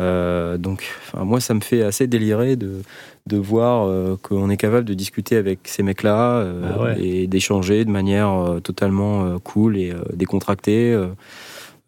Euh, 0.00 0.56
donc, 0.56 0.84
enfin, 1.06 1.24
moi, 1.24 1.38
ça 1.40 1.52
me 1.52 1.60
fait 1.60 1.82
assez 1.82 2.06
délirer 2.06 2.56
de, 2.56 2.80
de 3.26 3.36
voir 3.36 3.86
euh, 3.86 4.16
qu'on 4.22 4.48
est 4.48 4.56
capable 4.56 4.86
de 4.86 4.94
discuter 4.94 5.36
avec 5.36 5.58
ces 5.64 5.82
mecs-là 5.82 6.36
euh, 6.38 6.70
Ah 6.74 6.82
ouais. 6.82 7.04
et 7.04 7.26
d'échanger 7.26 7.84
de 7.84 7.90
manière 7.90 8.30
euh, 8.32 8.60
totalement 8.60 9.24
euh, 9.26 9.36
cool 9.44 9.76
et 9.76 9.90
euh, 9.90 9.98
décontractée, 10.14 10.92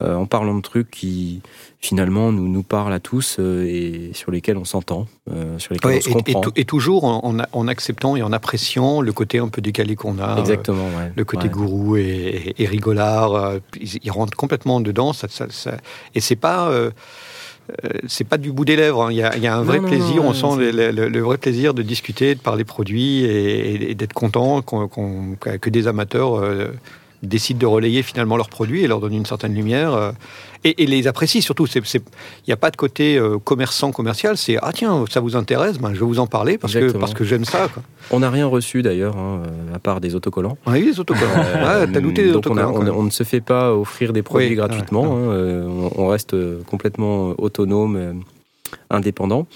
euh, 0.03 0.17
en 0.17 0.27
parlant 0.27 0.55
de 0.57 0.61
trucs 0.61 0.91
qui 0.91 1.41
finalement 1.81 2.33
nous, 2.33 2.49
nous 2.49 2.63
parlent 2.65 2.93
à 2.93 2.99
tous 3.01 3.37
euh, 3.39 3.65
et 3.65 4.11
sur 4.13 4.31
lesquels 4.33 4.57
on 4.57 4.65
s'entend, 4.65 5.07
euh, 5.31 5.59
sur 5.59 5.73
lesquels 5.73 5.91
Ouais, 5.93 5.99
on 5.99 6.01
se 6.01 6.09
et, 6.09 6.13
comprend. 6.13 6.43
et 6.57 6.65
toujours 6.65 7.05
en, 7.05 7.69
acceptant 7.69 8.17
et 8.17 8.23
en 8.23 8.33
appréciant 8.33 9.01
le 9.01 9.13
côté 9.13 9.39
un 9.39 9.49
peu 9.49 9.61
décalé 9.63 9.95
qu'on 9.95 10.19
a. 10.19 10.39
Exactement, 10.41 10.87
ouais. 10.97 11.13
le 11.15 11.25
côté 11.25 11.45
Ouais. 11.45 11.53
gourou 11.53 11.97
et, 11.97 12.55
rigolard, 12.59 13.55
ils, 13.81 13.99
ils 14.03 14.11
rentrent 14.11 14.37
complètement 14.37 14.81
dedans. 14.81 15.13
Ça, 15.13 15.29
ça- 15.29 15.47
ça- 15.51 15.77
et 16.15 16.21
c'est 16.21 16.37
pas, 16.37 16.71
c'est 18.09 18.25
pas 18.25 18.37
du 18.37 18.53
bout 18.53 18.65
des 18.65 18.77
lèvres. 18.77 19.05
hein. 19.05 19.09
Il 19.11 19.17
y, 19.17 19.23
a, 19.23 19.37
il 19.37 19.43
y 19.43 19.47
a 19.47 19.57
un 19.57 19.63
vrai 19.63 19.81
Non, 19.81 19.89
plaisir. 19.89 20.17
non, 20.23 20.29
on 20.31 20.35
sent 20.35 20.61
le, 20.73 20.91
le- 20.91 21.09
le 21.09 21.21
vrai 21.21 21.39
plaisir 21.39 21.73
de 21.73 21.83
discuter, 21.83 22.35
de 22.35 22.41
parler 22.41 22.65
produits 22.65 23.25
et, 23.25 23.95
d'être 23.95 24.13
content 24.13 24.61
qu'on- 24.63 24.89
qu'on- 24.89 25.37
que 25.41 25.71
des 25.71 25.87
amateurs 25.87 26.35
euh, 26.35 26.69
décident 27.29 27.59
de 27.61 27.67
relayer 27.67 28.03
finalement 28.03 28.37
leurs 28.37 28.49
produits 28.49 28.83
et 28.85 28.87
leur 28.87 29.01
donnent 29.01 29.15
une 29.15 29.27
certaine 29.27 29.55
lumière. 29.55 29.95
euh, 29.95 30.13
et, 30.67 30.83
et 30.83 30.87
les 30.87 31.07
apprécient 31.07 31.43
surtout. 31.43 31.67
Il 31.75 32.01
n'y 32.49 32.53
a 32.55 32.57
pas 32.57 32.71
de 32.71 32.77
côté 32.77 33.19
euh, 33.19 33.39
commerçant 33.39 33.93
commercial. 33.93 34.37
C'est 34.39 34.57
ah 34.63 34.71
tiens 34.73 35.05
ça 35.11 35.21
vous 35.21 35.37
intéresse, 35.37 35.79
ben, 35.79 35.93
je 35.93 36.01
vais 36.01 36.07
vous 36.07 36.19
en 36.21 36.27
parler 36.27 36.57
parce 36.57 36.73
que 36.73 36.91
parce 36.93 37.13
que 37.13 37.23
j'aime 37.23 37.45
ça. 37.45 37.69
Quoi. 37.69 37.83
On 38.11 38.21
n'a 38.21 38.31
rien 38.31 38.47
reçu 38.47 38.81
d'ailleurs, 38.81 39.17
hein, 39.19 39.43
euh, 39.47 39.75
à 39.75 39.79
part 39.79 40.01
des 40.01 40.15
autocollants. 40.15 40.57
On 40.65 40.73
a 40.73 40.79
eu 40.79 40.85
des 40.87 40.99
autocollants. 41.01 41.35
Ouais, 41.37 41.87
T'as 41.93 42.01
looté 42.01 42.25
des 42.25 42.31
donc 42.33 42.47
on, 42.49 42.57
a- 42.57 42.65
autocollants. 42.67 42.95
on- 42.97 43.03
ne 43.03 43.11
se 43.11 43.25
fait 43.25 43.43
pas 43.43 43.75
offrir 43.75 44.15
des 44.15 44.23
produits 44.23 44.49
Oui, 44.49 44.55
gratuitement. 44.55 45.03
ouais, 45.03 45.35
hein, 45.35 45.67
on, 45.97 46.03
on 46.03 46.07
reste 46.09 46.35
complètement 46.65 47.35
autonome, 47.37 48.23
indépendant 48.91 49.47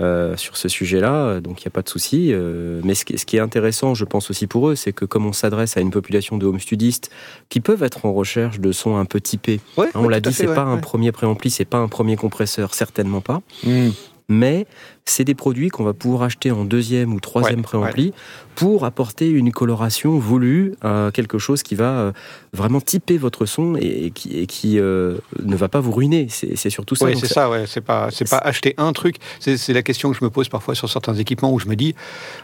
euh, 0.00 0.36
sur 0.36 0.56
ce 0.56 0.68
sujet-là. 0.68 1.40
Donc 1.40 1.60
il 1.60 1.64
n'y 1.66 1.68
a 1.68 1.70
pas 1.72 1.82
de 1.82 1.88
souci. 1.88 2.30
euh, 2.32 2.80
mais 2.84 2.94
ce 2.94 3.04
qui, 3.04 3.18
ce 3.18 3.26
qui 3.26 3.36
est 3.36 3.40
intéressant, 3.40 3.94
je 3.94 4.04
pense 4.04 4.30
aussi 4.30 4.46
pour 4.46 4.68
eux, 4.70 4.74
c'est 4.74 4.92
que 4.92 5.04
comme 5.04 5.26
on 5.26 5.32
s'adresse 5.32 5.76
à 5.76 5.80
une 5.80 5.90
population 5.90 6.38
de 6.38 6.46
home 6.46 6.58
studistes 6.60 7.10
qui 7.48 7.60
peuvent 7.60 7.82
être 7.82 8.06
en 8.06 8.12
recherche 8.12 8.60
de 8.60 8.72
sons 8.72 8.96
un 8.96 9.04
peu 9.04 9.20
typés. 9.20 9.60
Ouais, 9.76 9.90
Hein, 9.94 10.00
on 10.00 10.04
ouais, 10.04 10.10
l'a 10.12 10.20
dit, 10.20 10.32
c'est 10.32 10.46
ouais, 10.48 10.54
pas 10.54 10.62
un 10.62 10.78
premier 10.78 11.12
préampli, 11.12 11.50
c'est 11.50 11.64
pas 11.64 11.78
un 11.78 11.88
premier 11.88 12.16
compresseur, 12.16 12.74
certainement 12.74 13.20
pas. 13.20 13.42
Hmm. 13.64 13.90
mais 14.28 14.66
c'est 15.10 15.24
des 15.24 15.34
produits 15.34 15.68
qu'on 15.68 15.84
va 15.84 15.94
pouvoir 15.94 16.22
acheter 16.22 16.50
en 16.50 16.64
deuxième 16.64 17.12
ou 17.12 17.20
troisième 17.20 17.60
Ouais, 17.60 17.62
préampli 17.62 18.12
pour 18.54 18.84
apporter 18.84 19.28
une 19.28 19.52
coloration 19.52 20.18
voulue 20.18 20.74
à 20.82 21.10
quelque 21.14 21.38
chose 21.38 21.62
qui 21.62 21.74
va 21.74 21.98
euh, 21.98 22.12
vraiment 22.52 22.80
typer 22.80 23.16
votre 23.16 23.46
son 23.46 23.76
et, 23.76 24.06
et 24.06 24.10
qui, 24.10 24.38
et 24.38 24.46
qui, 24.46 24.78
euh, 24.78 25.16
ne 25.42 25.56
va 25.56 25.68
pas 25.68 25.80
vous 25.80 25.92
ruiner. 25.92 26.26
C'est 26.28 26.70
surtout 26.70 26.94
ça. 26.94 27.06
Oui, 27.06 27.16
c'est 27.18 27.26
ça, 27.26 27.48
ouais. 27.48 27.64
C'est 27.66 27.80
pas, 27.80 28.08
c'est 28.10 28.28
pas 28.28 28.38
acheter 28.38 28.74
un 28.76 28.92
truc. 28.92 29.16
C'est 29.38 29.72
la 29.72 29.82
question 29.82 30.10
que 30.10 30.18
je 30.18 30.24
me 30.24 30.30
pose 30.30 30.48
parfois 30.48 30.74
sur 30.74 30.90
certains 30.90 31.14
équipements 31.14 31.52
où 31.52 31.58
je 31.58 31.66
me 31.66 31.76
dis, 31.76 31.94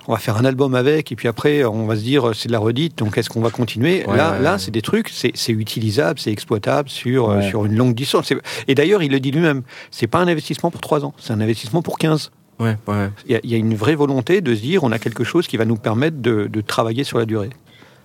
on 0.08 0.12
va 0.12 0.18
faire 0.18 0.36
un 0.36 0.44
album 0.44 0.74
avec, 0.74 1.12
et 1.12 1.16
puis 1.16 1.28
après, 1.28 1.64
on 1.64 1.86
va 1.86 1.96
se 1.96 2.02
dire, 2.02 2.30
c'est 2.34 2.48
de 2.48 2.52
la 2.52 2.58
redite, 2.58 2.96
donc 2.98 3.18
est-ce 3.18 3.28
qu'on 3.28 3.42
va 3.42 3.50
continuer? 3.50 4.04
Là, 4.04 4.38
là, 4.38 4.58
c'est 4.58 4.70
des 4.70 4.82
trucs, 4.82 5.10
c'est 5.10 5.52
utilisable, 5.52 6.18
c'est 6.18 6.32
exploitable 6.32 6.88
sur, 6.88 7.30
euh, 7.30 7.42
sur 7.42 7.66
une 7.66 7.76
longue 7.76 7.94
distance. 7.94 8.32
Et 8.68 8.74
d'ailleurs, 8.74 9.02
il 9.02 9.10
le 9.12 9.20
dit 9.20 9.30
lui-même, 9.30 9.62
c'est 9.90 10.06
pas 10.06 10.18
un 10.18 10.28
investissement 10.28 10.70
pour 10.70 10.80
3 10.80 11.04
ans, 11.04 11.14
c'est 11.18 11.32
un 11.32 11.40
investissement 11.40 11.82
pour 11.82 11.98
15. 11.98 12.30
Ouais, 12.58 12.76
ouais. 12.86 13.10
Il 13.26 13.32
y, 13.32 13.34
a, 13.34 13.40
il 13.42 13.50
y 13.50 13.54
a 13.54 13.58
une 13.58 13.74
vraie 13.74 13.94
volonté 13.94 14.40
de 14.40 14.54
se 14.54 14.60
dire, 14.60 14.82
on 14.84 14.92
a 14.92 14.98
quelque 14.98 15.24
chose 15.24 15.46
qui 15.46 15.56
va 15.56 15.64
nous 15.64 15.76
permettre 15.76 16.18
de, 16.20 16.46
de 16.46 16.60
travailler 16.60 17.04
sur 17.04 17.18
la 17.18 17.26
durée. 17.26 17.50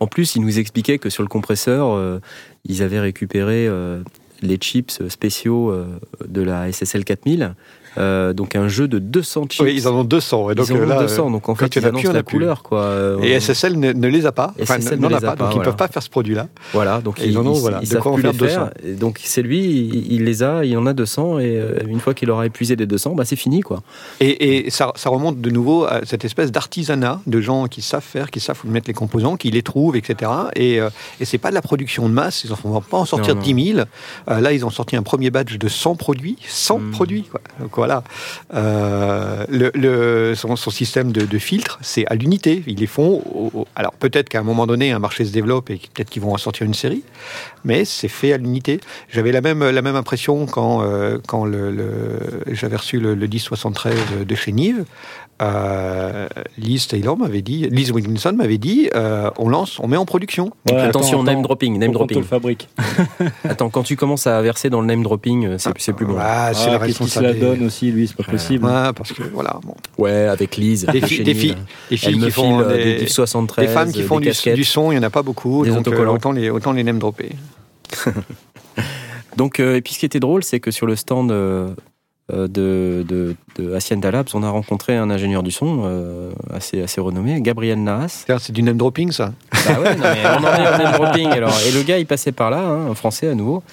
En 0.01 0.07
plus, 0.07 0.35
il 0.35 0.41
nous 0.41 0.57
expliquait 0.57 0.97
que 0.97 1.11
sur 1.11 1.21
le 1.21 1.29
compresseur, 1.29 1.93
euh, 1.93 2.19
ils 2.65 2.81
avaient 2.81 2.99
récupéré 2.99 3.67
euh, 3.67 4.01
les 4.41 4.57
chips 4.57 5.07
spéciaux 5.09 5.69
euh, 5.69 5.85
de 6.27 6.41
la 6.41 6.71
SSL 6.71 7.05
4000. 7.05 7.53
Euh, 7.97 8.33
donc 8.33 8.55
un 8.55 8.67
jeu 8.67 8.87
de 8.87 8.99
200 8.99 9.45
chips. 9.49 9.59
Oui, 9.65 9.73
ils 9.75 9.87
en 9.87 9.93
ont 9.95 10.03
200. 10.03 10.45
ouais, 10.45 10.53
Ils 10.53 10.57
donc 10.57 10.71
en 10.71 10.75
euh, 10.75 10.83
ont 10.83 10.87
là, 10.87 10.99
200, 11.01 11.31
donc 11.31 11.49
en 11.49 11.55
fait, 11.55 11.65
en 11.65 11.67
ils 11.67 11.69
plus, 11.81 11.85
annoncent 11.87 12.09
en 12.09 12.13
la 12.13 12.23
couleur. 12.23 12.63
Quoi. 12.63 12.79
Euh, 12.81 13.19
Et 13.21 13.39
SSL 13.39 13.77
ne, 13.79 13.91
ne 13.91 14.07
les 14.07 14.25
a 14.25 14.31
pas, 14.31 14.53
enfin, 14.61 14.79
SSL 14.79 14.99
n'en 14.99 15.09
ne 15.09 15.15
a 15.15 15.21
pas, 15.21 15.35
donc 15.35 15.49
ils 15.51 15.55
voilà. 15.55 15.63
peuvent 15.65 15.75
pas 15.75 15.87
faire 15.87 16.01
ce 16.03 16.09
produit-là. 16.09 16.47
Voilà, 16.73 17.01
donc 17.01 17.19
Et 17.19 17.25
ils, 17.25 17.31
ils 17.31 17.37
en 17.37 17.45
ont, 17.45 17.53
ils- 17.53 17.59
voilà, 17.59 17.79
ils 17.81 17.87
de 17.87 17.93
savent 17.93 18.01
quoi 18.01 18.11
en 18.13 18.17
faire 18.17 18.31
les 18.31 18.37
faire. 18.37 18.65
200. 18.65 18.69
Et 18.85 18.93
donc 18.93 19.19
c'est 19.23 19.41
lui, 19.41 19.59
il, 19.65 20.13
il 20.13 20.23
les 20.23 20.43
a, 20.43 20.63
il 20.65 20.77
en 20.77 20.85
a 20.85 20.93
200 20.93 21.39
et 21.39 21.57
euh, 21.57 21.79
une 21.87 21.99
fois 21.99 22.13
qu'il 22.13 22.29
aura 22.31 22.45
épuisé 22.45 22.75
les 22.75 22.85
200, 22.85 23.11
bah 23.15 23.25
c'est 23.25 23.35
fini 23.35 23.61
quoi. 23.61 23.81
Et, 24.19 24.65
et 24.65 24.69
ça, 24.69 24.91
ça 24.95 25.09
remonte 25.09 25.41
de 25.41 25.49
nouveau 25.49 25.85
à 25.85 26.01
cette 26.05 26.23
espèce 26.25 26.51
d'artisanat 26.51 27.19
de 27.27 27.41
gens 27.41 27.67
qui 27.67 27.81
savent 27.81 28.03
faire, 28.03 28.31
qui 28.31 28.39
savent 28.39 28.59
mettre 28.65 28.87
les 28.87 28.93
composants, 28.93 29.35
qui 29.37 29.51
les 29.51 29.63
trouvent, 29.63 29.95
etc. 29.95 30.31
Et, 30.55 30.79
euh, 30.79 30.89
et 31.19 31.25
c'est 31.25 31.37
pas 31.37 31.49
de 31.49 31.55
la 31.55 31.61
production 31.61 32.07
de 32.07 32.13
masse, 32.13 32.43
ils 32.45 32.51
ne 32.51 32.55
vont 32.55 32.81
pas 32.81 32.97
en 32.97 33.05
sortir 33.05 33.35
Non, 33.35 33.41
non. 33.41 33.45
10 33.45 33.73
000. 33.73 33.79
Euh, 34.29 34.39
là, 34.39 34.53
ils 34.53 34.65
ont 34.65 34.69
sorti 34.69 34.95
un 34.95 35.03
premier 35.03 35.29
batch 35.29 35.57
de 35.57 35.67
100 35.67 35.95
produits. 35.95 36.37
100 36.47 36.79
Mm. 36.79 36.91
produits, 36.91 37.23
quoi. 37.23 37.41
Donc 37.59 37.77
voilà. 37.81 38.03
Euh, 38.53 40.35
son, 40.35 40.55
système 40.69 41.11
de, 41.11 41.39
filtre, 41.39 41.79
c'est 41.81 42.05
à 42.05 42.13
l'unité. 42.13 42.61
Ils 42.67 42.77
les 42.77 42.85
font. 42.85 43.23
alors 43.75 43.93
peut-être 43.93 44.29
qu'à 44.29 44.37
un 44.37 44.43
moment 44.43 44.67
donné, 44.67 44.91
un 44.91 44.99
marché 44.99 45.25
se 45.25 45.31
développe 45.31 45.71
et 45.71 45.77
peut-être 45.77 46.11
qu'ils 46.11 46.21
vont 46.21 46.31
en 46.31 46.37
sortir 46.37 46.67
une 46.67 46.75
série, 46.75 47.01
mais 47.65 47.83
c'est 47.83 48.07
fait 48.07 48.33
à 48.33 48.37
l'unité. 48.37 48.81
J'avais 49.09 49.31
la 49.31 49.41
même, 49.41 49.63
impression 49.95 50.45
quand, 50.45 50.83
euh, 50.83 51.17
j'avais 52.51 52.75
reçu 52.75 52.99
le, 52.99 53.15
le 53.15 53.27
1073 53.27 53.95
de 54.27 54.35
chez 54.35 54.51
Nive. 54.51 54.85
Euh, 55.41 56.27
Liz 56.57 56.87
Taylor 56.87 57.17
m'avait 57.17 57.41
dit, 57.41 57.67
Liz 57.71 57.91
Wilkinson 57.91 58.33
m'avait 58.37 58.59
dit, 58.59 58.89
euh, 58.95 59.31
on 59.39 59.49
lance, 59.49 59.79
on 59.79 59.87
met 59.87 59.97
en 59.97 60.05
production. 60.05 60.51
Ouais, 60.69 60.77
Attention, 60.79 61.17
attends, 61.19 61.23
name 61.23 61.33
attends. 61.39 61.41
dropping, 61.47 61.79
name 61.79 61.91
dropping. 61.93 62.19
le 62.19 62.23
fabrique. 62.23 62.69
Attends, 63.43 63.69
quand 63.69 63.81
tu 63.83 63.95
commences 63.95 64.27
à 64.27 64.39
verser 64.41 64.69
dans 64.69 64.81
le 64.81 64.87
name 64.87 65.01
dropping, 65.01 65.45
euh, 65.47 65.55
c'est 65.57 65.71
c'est 65.77 65.93
plus 65.93 66.05
bon. 66.05 66.15
Ah, 66.19 66.51
c'est 66.53 66.69
Ah, 66.69 66.73
la 66.77 66.85
Qu'est-ce 66.85 66.97
qu'il 66.99 67.07
se 67.07 67.19
la 67.19 67.27
responsabilité. 67.29 67.39
donne 67.39 67.65
aussi, 67.65 67.91
lui, 67.91 68.07
c'est 68.07 68.15
pas 68.17 68.23
possible. 68.31 68.65
Ouais, 68.65 68.93
parce 68.95 69.13
que 69.13 69.23
voilà, 69.33 69.59
bon. 69.63 69.73
Ouais, 69.97 70.27
avec 70.27 70.57
Lise. 70.57 70.85
Des, 70.85 70.99
de 71.01 71.05
filles, 71.07 71.23
des, 71.23 71.33
filles, 71.33 71.55
des 71.89 71.97
qui 71.97 72.31
font 72.31 72.59
euh, 72.59 72.77
des, 72.77 72.83
des 72.83 72.95
diff 72.99 73.09
73, 73.09 73.65
des 73.67 73.73
femmes 73.73 73.91
qui 73.91 74.03
font 74.03 74.19
des 74.19 74.31
du, 74.31 74.53
du 74.53 74.63
son, 74.63 74.91
il 74.91 74.99
n'y 74.99 75.03
en 75.03 75.07
a 75.07 75.09
pas 75.09 75.23
beaucoup, 75.23 75.63
Des 75.63 75.69
donc 75.71 75.77
euh, 75.77 75.89
autocollants. 75.89 76.13
autant, 76.15 76.31
les, 76.33 76.49
autant 76.51 76.71
les 76.73 76.83
name 76.83 76.99
dropper. 76.99 77.29
Donc, 79.37 79.59
euh, 79.59 79.77
et 79.77 79.81
puis 79.81 79.93
ce 79.93 79.99
qui 79.99 80.05
était 80.05 80.19
drôle, 80.19 80.43
c'est 80.43 80.59
que 80.59 80.71
sur 80.71 80.85
le 80.85 80.95
stand 80.95 81.31
euh, 81.31 81.69
de, 82.31 83.05
de, 83.07 83.35
de 83.57 83.73
Hacienda 83.73 84.11
Labs, 84.11 84.29
on 84.33 84.43
a 84.43 84.49
rencontré 84.49 84.95
un 84.95 85.09
ingénieur 85.09 85.43
du 85.43 85.51
son 85.51 85.83
euh, 85.85 86.31
assez, 86.51 86.81
assez 86.81 87.01
renommé, 87.01 87.41
Gabriel 87.41 87.81
Nahas. 87.83 88.25
C'est 88.39 88.51
du 88.51 88.63
name 88.63 88.77
dropping, 88.77 89.11
ça. 89.11 89.33
Bah 89.65 89.79
ouais, 89.79 89.95
non, 89.95 90.03
mais 90.03 90.23
on 90.25 90.43
en 90.43 90.53
est 90.53 90.75
au 90.75 90.77
name 90.77 90.93
dropping 90.93 91.27
alors. 91.27 91.57
Et 91.67 91.71
le 91.71 91.83
gars, 91.83 91.97
il 91.97 92.05
passait 92.05 92.31
par 92.31 92.49
là, 92.49 92.59
hein, 92.59 92.91
un 92.91 92.95
français 92.95 93.27
à 93.27 93.35
nouveau. 93.35 93.63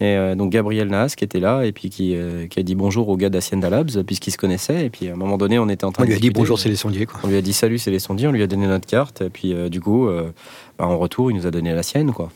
Et 0.00 0.16
euh, 0.16 0.34
donc 0.34 0.50
Gabriel 0.50 0.88
Nahas 0.88 1.14
qui 1.16 1.22
était 1.22 1.38
là 1.38 1.62
et 1.62 1.70
puis 1.70 1.88
qui, 1.88 2.16
euh, 2.16 2.48
qui 2.48 2.58
a 2.58 2.64
dit 2.64 2.74
bonjour 2.74 3.08
au 3.08 3.16
gars 3.16 3.30
d'Hacienda 3.30 3.70
Labs 3.70 4.02
puisqu'ils 4.04 4.32
se 4.32 4.36
connaissaient. 4.36 4.84
Et 4.86 4.90
puis 4.90 5.08
à 5.08 5.12
un 5.12 5.16
moment 5.16 5.38
donné, 5.38 5.60
on 5.60 5.68
était 5.68 5.84
en 5.84 5.92
train 5.92 6.02
On 6.02 6.06
de 6.06 6.10
lui 6.10 6.16
a 6.16 6.20
dit 6.20 6.30
bonjour, 6.30 6.58
c'est 6.58 6.68
les 6.68 6.76
sondiers, 6.76 7.06
quoi. 7.06 7.20
On 7.22 7.28
lui 7.28 7.36
a 7.36 7.40
dit 7.40 7.52
salut, 7.52 7.78
c'est 7.78 7.92
les 7.92 8.00
sondiers, 8.00 8.26
on 8.26 8.32
lui 8.32 8.42
a 8.42 8.48
donné 8.48 8.66
notre 8.66 8.86
carte, 8.86 9.20
et 9.20 9.30
puis 9.30 9.54
euh, 9.54 9.68
du 9.68 9.80
coup, 9.80 10.08
euh, 10.08 10.32
bah, 10.76 10.86
en 10.86 10.98
retour, 10.98 11.30
il 11.30 11.36
nous 11.36 11.46
a 11.46 11.52
donné 11.52 11.72
la 11.72 11.84
sienne, 11.84 12.12
quoi. 12.12 12.30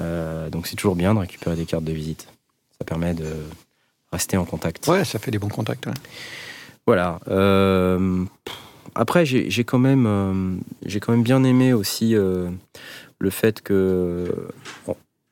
Euh, 0.00 0.48
donc 0.48 0.66
c'est 0.66 0.76
toujours 0.76 0.96
bien 0.96 1.12
de 1.12 1.18
récupérer 1.18 1.54
des 1.54 1.66
cartes 1.66 1.84
de 1.84 1.92
visite. 1.92 2.28
Ça 2.78 2.86
permet 2.86 3.12
de 3.12 3.26
rester 4.12 4.36
en 4.36 4.44
contact. 4.44 4.86
Ouais, 4.88 5.04
ça 5.04 5.18
fait 5.18 5.30
des 5.30 5.38
bons 5.38 5.48
contacts. 5.48 5.86
ouais. 5.86 5.92
Voilà. 6.86 7.20
euh, 7.28 8.24
après, 8.94 9.24
j'ai 9.24 9.64
quand 9.64 9.78
même, 9.78 10.06
euh, 10.06 10.56
j'ai 10.84 10.98
quand 10.98 11.12
même 11.12 11.22
bien 11.22 11.44
aimé 11.44 11.72
aussi 11.72 12.16
euh, 12.16 12.50
le 13.20 13.30
fait 13.30 13.60
que 13.62 14.34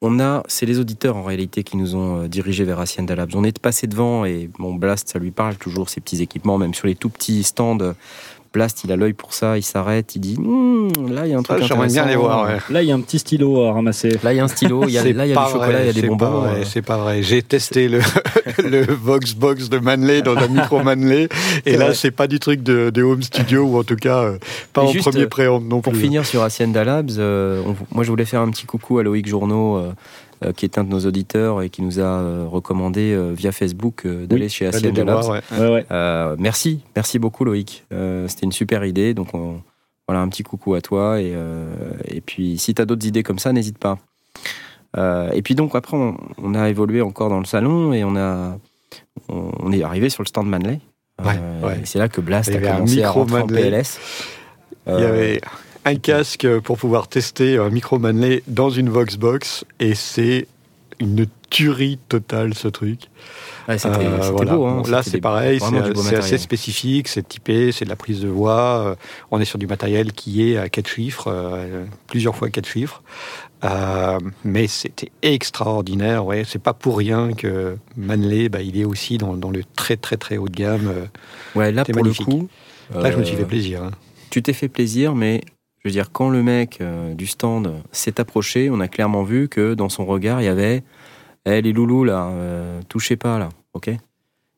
on- 0.01 0.21
a, 0.21 0.45
c'est 0.47 0.65
les 0.67 0.79
auditeurs 0.79 1.17
en 1.17 1.25
réalité 1.25 1.65
qui 1.65 1.77
nous 1.77 1.97
ont 1.97 2.29
dirigés 2.29 2.63
vers 2.65 2.79
Hacienda 2.79 3.17
Labs. 3.17 3.35
On 3.35 3.43
est 3.43 3.59
passé 3.59 3.89
devant 3.89 4.25
et 4.25 4.49
mon 4.59 4.75
Blast, 4.75 5.09
ça 5.09 5.19
lui 5.19 5.33
parle 5.33 5.57
toujours 5.57 5.89
ces 5.89 6.01
petits 6.01 6.23
équipements, 6.23 6.57
même 6.59 6.73
sur 6.75 6.87
les 6.87 6.95
tout 6.95 7.09
petits 7.11 7.43
stands. 7.43 7.95
Blast, 8.53 8.83
il 8.85 8.93
a 8.93 8.97
l'œil 8.97 9.13
pour 9.13 9.35
ça, 9.35 9.57
il 9.59 9.63
s'arrête, 9.63 10.15
il 10.17 10.21
dit 10.21 10.37
Hum, 10.39 10.89
là 11.11 11.27
il 11.27 11.31
y 11.33 11.35
a 11.35 11.39
un 11.39 11.43
truc 11.43 11.59
Ah, 11.61 11.67
J'aimerais 11.67 11.89
bien 11.89 12.03
intéressant. 12.05 12.09
les 12.09 12.17
voir. 12.17 12.47
ouais. 12.49 12.59
Là, 12.71 12.83
il 12.83 12.89
y 12.89 12.93
a 12.93 12.95
un 12.95 13.01
petit 13.01 13.19
stylo 13.19 13.65
à 13.65 13.73
ramasser. 13.73 14.11
Là 14.23 14.33
il 14.33 14.37
y 14.37 14.41
a 14.41 14.45
un 14.45 14.49
stylo, 14.49 14.85
il 14.87 14.93
y 14.93 14.99
a, 14.99 15.05
là 15.13 15.27
il 15.27 15.31
y 15.31 15.37
a 15.37 15.45
du 15.45 15.53
chocolat, 15.53 15.81
il 15.83 15.87
y 15.87 15.91
a 15.91 15.93
des 15.93 16.01
c'est 16.01 16.07
bonbons. 16.07 16.25
pas 16.27 16.31
vrai, 16.31 16.61
euh. 16.61 16.65
C'est 16.65 16.83
pas 16.83 16.97
vrai. 16.97 17.23
J'ai 17.23 17.43
testé 17.43 17.89
le, 17.89 18.01
le 18.65 18.83
Voxbox 18.93 19.69
de 19.69 19.79
Manley 19.79 20.23
dans 20.23 20.37
un 20.37 20.49
micro 20.49 20.83
Manley, 20.83 21.29
et 21.67 21.77
là, 21.77 21.95
c'est 21.95 22.11
pas 22.11 22.27
du 22.27 22.39
truc 22.41 22.63
de, 22.63 22.91
de 22.91 23.03
home 23.03 23.23
studio, 23.23 23.65
ou 23.65 23.79
en 23.79 23.85
tout 23.85 23.97
cas, 23.97 24.23
euh, 24.25 24.39
pas 24.73 24.83
Et 24.83 24.87
en 24.87 24.93
juste, 24.93 25.09
premier 25.11 25.25
euh, 25.25 25.29
préamble 25.29 25.67
non 25.69 25.81
Pour 25.81 25.93
plus. 25.93 26.03
finir 26.03 26.25
sur 26.27 26.43
Hacienda 26.43 26.85
Labs, 26.85 27.11
euh, 27.19 27.63
on- 27.67 27.77
moi 27.95 28.05
je 28.05 28.11
voulais 28.11 28.25
faire 28.25 28.41
un 28.41 28.51
petit 28.51 28.67
coucou 28.67 28.99
à 28.99 29.03
Loïc 29.03 29.27
Journeau, 29.29 29.83
euh, 30.45 30.53
qui 30.53 30.65
est 30.65 30.79
un 30.79 30.85
de 30.85 30.89
nos 30.91 31.01
auditeurs 31.07 31.63
et 31.63 31.71
qui 31.71 31.83
nous 31.83 31.99
a 31.99 32.03
euh, 32.03 32.47
recommandé 32.49 33.13
euh, 33.13 33.33
via 33.33 33.53
Facebook 33.53 34.07
euh, 34.07 34.27
d'aller 34.27 34.45
Oui, 34.45 34.49
chez 34.51 34.67
Hacienda 34.67 35.05
Labs. 35.05 35.23
voir, 35.25 35.29
ouais. 35.53 35.59
Ouais, 35.59 35.73
ouais. 35.75 35.87
Euh, 35.91 36.37
merci, 36.39 36.81
merci 36.97 37.19
beaucoup 37.19 37.45
Loïc. 37.45 37.85
Euh, 37.93 38.27
C'était 38.29 38.47
une 38.47 38.53
super 38.53 38.85
idée, 38.85 39.15
donc 39.15 39.35
on- 39.35 39.61
voilà 40.07 40.23
un 40.23 40.29
petit 40.29 40.43
coucou 40.43 40.75
à 40.75 40.81
toi 40.81 41.21
et, 41.21 41.33
euh, 41.35 41.67
et 42.07 42.21
puis 42.23 42.57
si 42.57 42.73
tu 42.73 42.81
as 42.81 42.87
d'autres 42.87 43.07
idées 43.07 43.23
comme 43.23 43.39
ça, 43.39 43.53
n'hésite 43.53 43.77
pas. 43.79 43.99
Euh, 44.97 45.31
et 45.35 45.43
puis 45.43 45.55
donc 45.55 45.75
après 45.75 45.97
on, 45.99 46.17
on 46.43 46.55
a 46.55 46.71
évolué 46.71 47.03
encore 47.03 47.29
dans 47.29 47.41
le 47.41 47.45
salon 47.45 47.93
et 47.93 48.05
on 48.05 48.17
a 48.17 48.57
on, 49.29 49.51
on 49.61 49.71
est 49.73 49.83
arrivé 49.83 50.09
sur 50.09 50.23
le 50.23 50.29
stand 50.29 50.47
Manley. 50.49 50.81
Ouais, 51.23 51.33
Euh, 51.37 51.67
ouais. 51.67 51.81
et 51.83 51.85
C'est 51.87 51.99
là 51.99 52.09
que 52.09 52.21
Blast 52.23 52.49
a 52.49 52.59
commencé 52.59 53.03
à 53.03 53.07
micro 53.09 53.21
rentrer 53.21 53.37
en 53.43 53.47
Manley. 53.47 53.63
PLS. 53.71 53.99
Il 54.87 54.93
y 54.95 55.05
avait 55.05 55.41
un 55.85 55.97
casque 55.97 56.47
pour 56.61 56.77
pouvoir 56.79 57.09
tester 57.09 57.57
un 57.59 57.71
micro 57.71 57.99
Manley 57.99 58.43
dans 58.47 58.71
une 58.71 58.89
Voxbox, 58.91 59.65
et 59.81 59.95
c'est 59.95 60.47
une 61.01 61.27
tuerie 61.51 61.99
totale 62.09 62.55
ce 62.55 62.69
truc. 62.69 63.03
ouais, 63.69 63.79
c'était 63.79 64.05
Euh, 64.05 64.31
voilà. 64.33 64.55
beau. 64.57 64.67
hein. 64.67 64.83
Là, 64.91 65.03
c'est 65.03 65.21
pareil, 65.21 65.61
c'est 65.61 66.17
assez 66.17 66.39
spécifique, 66.39 67.09
c'est 67.09 67.27
typé, 67.27 67.73
c'est 67.73 67.85
de 67.85 67.91
la 67.91 67.97
prise 67.97 68.21
de 68.21 68.29
voix. 68.29 68.85
euh, 68.85 68.95
on 69.31 69.41
est 69.41 69.45
sur 69.47 69.59
du 69.59 69.67
matériel 69.67 70.13
qui 70.13 70.51
est 70.51 70.57
à 70.59 70.69
quatre 70.69 70.89
chiffres, 70.89 71.29
euh, 71.33 71.85
plusieurs 72.09 72.35
fois 72.37 72.51
quatre 72.51 72.69
chiffres. 72.69 73.03
Mais 74.45 74.67
c'était 74.67 75.11
extraordinaire, 75.23 76.27
ouais. 76.27 76.43
C'est 76.47 76.61
pas 76.63 76.73
pour 76.75 76.99
rien 76.99 77.33
que 77.33 77.77
Manley, 77.97 78.49
bah, 78.49 78.61
il 78.61 78.79
est 78.79 78.85
aussi 78.85 79.19
dans, 79.19 79.35
dans 79.35 79.51
le 79.51 79.63
très 79.77 79.97
très 79.97 80.17
très 80.17 80.37
haut 80.37 80.49
de 80.49 80.55
gamme. 80.57 80.93
Ouais, 81.55 81.73
là 81.73 81.85
pour 81.85 81.95
magnifique. 81.95 82.27
le 82.27 82.33
coup. 82.33 82.49
Là, 82.95 83.11
je 83.13 83.17
me 83.17 83.25
suis 83.25 83.37
fait 83.37 83.45
plaisir. 83.45 83.85
hein. 83.85 83.91
tu 84.31 84.43
t'es 84.43 84.53
fait 84.53 84.69
plaisir, 84.69 85.15
mais 85.15 85.43
je 85.89 85.95
veux 85.95 86.03
dire, 86.03 86.13
quand 86.13 86.29
le 86.29 86.43
mec 86.43 86.79
euh, 86.81 87.15
du 87.15 87.27
stand 87.27 87.73
s'est 87.93 88.21
approché, 88.21 88.69
on 88.71 88.81
a 88.81 88.89
clairement 88.89 89.23
vu 89.23 89.49
que 89.49 89.75
dans 89.75 89.89
son 89.89 90.05
regard, 90.05 90.41
il 90.41 90.45
y 90.45 90.49
avait 90.49 90.83
Eh, 91.47 91.63
les 91.63 91.73
loulous 91.73 92.05
là, 92.05 92.27
euh, 92.27 92.81
touchez 92.89 93.17
pas 93.17 93.39
là, 93.39 93.49
ok? 93.73 93.87
Il 93.87 93.97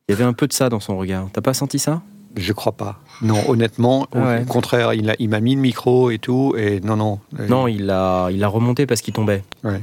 y 0.08 0.12
avait 0.12 0.24
un 0.24 0.32
peu 0.32 0.48
de 0.48 0.52
ça 0.52 0.68
dans 0.68 0.80
son 0.80 0.96
regard. 0.98 1.28
T'as 1.32 1.40
pas 1.40 1.54
senti 1.54 1.78
ça? 1.78 2.02
Je 2.36 2.52
crois 2.52 2.72
pas. 2.72 2.98
Non, 3.22 3.48
honnêtement, 3.48 4.08
au- 4.12 4.18
Ouais. 4.18 4.42
au 4.42 4.44
contraire, 4.46 4.92
il 4.94 5.28
m'a 5.28 5.40
mis 5.40 5.54
le 5.54 5.60
micro 5.60 6.10
et 6.10 6.18
tout, 6.18 6.54
et 6.58 6.80
non, 6.80 6.96
non. 6.96 7.20
euh, 7.38 7.46
Non, 7.46 7.68
il 7.68 7.86
l'a 7.86 8.28
il 8.32 8.44
remonté 8.44 8.86
parce 8.86 9.02
qu'il 9.02 9.14
tombait. 9.14 9.44
Ouais. 9.62 9.80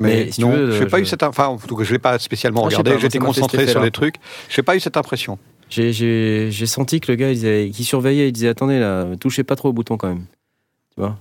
Mais 0.00 0.24
Mais, 0.26 0.30
si 0.32 0.42
tu 0.42 0.48
veux, 0.48 0.70
je 0.72 0.84
n'ai 0.84 0.88
pas 0.90 0.98
je- 0.98 1.02
eu 1.02 1.06
cette, 1.06 1.22
enfin, 1.24 1.46
en 1.46 1.56
tout 1.56 1.74
cas, 1.76 1.82
je 1.84 1.92
l'ai 1.92 1.98
pas 1.98 2.18
spécialement 2.20 2.62
Ah, 2.62 2.66
regardé. 2.66 2.98
J'étais 3.00 3.18
concentré 3.18 3.66
sur 3.66 3.80
les 3.82 3.90
trucs. 3.90 4.16
Je 4.48 4.60
n'ai 4.60 4.64
pas 4.64 4.76
eu 4.76 4.80
cette 4.80 4.96
impression. 4.96 5.38
J'ai- 5.70 5.92
J'ai 5.92 6.48
j'ai 6.50 6.66
senti 6.66 7.00
que 7.00 7.10
le 7.10 7.16
gars, 7.16 7.30
il, 7.30 7.34
disait- 7.34 7.70
qui 7.72 7.82
surveillait, 7.84 8.28
il 8.28 8.32
disait 8.32 8.48
Attendez 8.48 8.78
là, 8.78 9.06
touchez 9.18 9.42
pas 9.44 9.56
trop 9.56 9.70
au 9.70 9.72
bouton 9.72 9.96
quand 9.96 10.08
même. 10.08 10.24
Tu 10.94 11.00
vois 11.00 11.16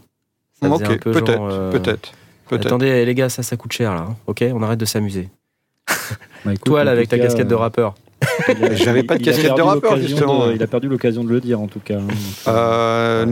Ça 0.62 0.70
ok, 0.70 0.82
un 0.82 0.98
peu 0.98 1.12
peut-être, 1.12 1.28
genre, 1.38 1.50
euh, 1.52 1.72
peut-être, 1.72 2.12
peut-être. 2.50 2.66
Attendez, 2.68 3.06
les 3.06 3.16
gars, 3.16 3.30
ça, 3.30 3.44
ça 3.44 3.58
coûte 3.58 3.72
cher 3.74 3.94
là, 3.94 4.06
hein, 4.10 4.16
ok 4.28 4.44
On 4.54 4.62
arrête 4.64 4.80
de 4.80 4.86
s'amuser. 4.86 5.30
Bah, 6.46 6.54
écoute, 6.54 6.64
Toi, 6.66 6.84
là, 6.84 6.92
avec 6.92 7.10
ta 7.10 7.18
cas, 7.18 7.24
casquette 7.24 7.48
de 7.48 7.54
euh, 7.56 7.58
rappeur. 7.58 7.96
J'avais 8.74 9.04
pas 9.04 9.18
de 9.18 9.24
casquette 9.24 9.56
de 9.56 9.62
rappeur, 9.62 9.98
justement. 9.98 10.48
de- 10.48 10.54
il 10.54 10.64
a 10.64 10.68
perdu 10.68 10.88
l'occasion 10.88 11.24
de 11.24 11.30
le 11.30 11.40
dire, 11.40 11.60
en 11.60 11.68
tout 11.68 11.80
cas. 11.80 11.98
hein. 11.98 12.08
Euh, 12.48 13.26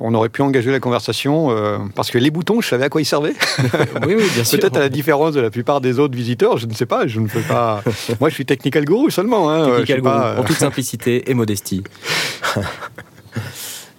on 0.00 0.14
aurait 0.14 0.28
pu 0.28 0.42
engager 0.42 0.70
la 0.70 0.80
conversation 0.80 1.50
euh, 1.50 1.78
parce 1.94 2.10
que 2.10 2.18
les 2.18 2.30
boutons, 2.30 2.60
je 2.60 2.68
savais 2.68 2.84
à 2.84 2.88
quoi 2.88 3.00
ils 3.00 3.06
servaient. 3.06 3.34
oui, 4.06 4.14
oui, 4.16 4.24
bien 4.34 4.44
sûr. 4.44 4.58
Peut-être 4.58 4.76
à 4.76 4.80
la 4.80 4.88
différence 4.88 5.34
de 5.34 5.40
la 5.40 5.50
plupart 5.50 5.80
des 5.80 5.98
autres 5.98 6.16
visiteurs, 6.16 6.56
je 6.58 6.66
ne 6.66 6.72
sais 6.74 6.86
pas. 6.86 7.06
Je 7.06 7.20
ne 7.20 7.28
fais 7.28 7.42
pas. 7.42 7.82
Moi, 8.20 8.28
je 8.30 8.34
suis 8.34 8.46
technical 8.46 8.84
guru 8.84 9.10
seulement. 9.10 9.50
Hein, 9.50 9.66
Technical 9.78 10.02
pas, 10.02 10.30
Guru, 10.30 10.40
en 10.40 10.44
toute 10.44 10.56
simplicité 10.56 11.30
et 11.30 11.34
modestie. 11.34 11.82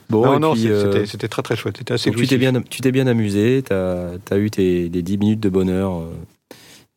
Bon, 0.10 0.26
non, 0.26 0.40
non, 0.40 0.54
euh, 0.56 1.06
c'était- 1.06 1.28
très 1.28 1.42
très 1.42 1.56
chouette. 1.56 1.80
Assez 1.92 2.12
tu 2.12 2.28
t'es 2.28 2.38
bien, 2.38 2.62
tu 2.62 2.82
t'es 2.82 2.92
bien 2.92 3.08
amusé, 3.08 3.64
t'as 3.66 4.12
as 4.32 4.38
eu 4.38 4.50
tes 4.52 4.90
des 4.90 5.02
10 5.02 5.18
minutes 5.18 5.40
de 5.40 5.50
bonheur. 5.50 6.02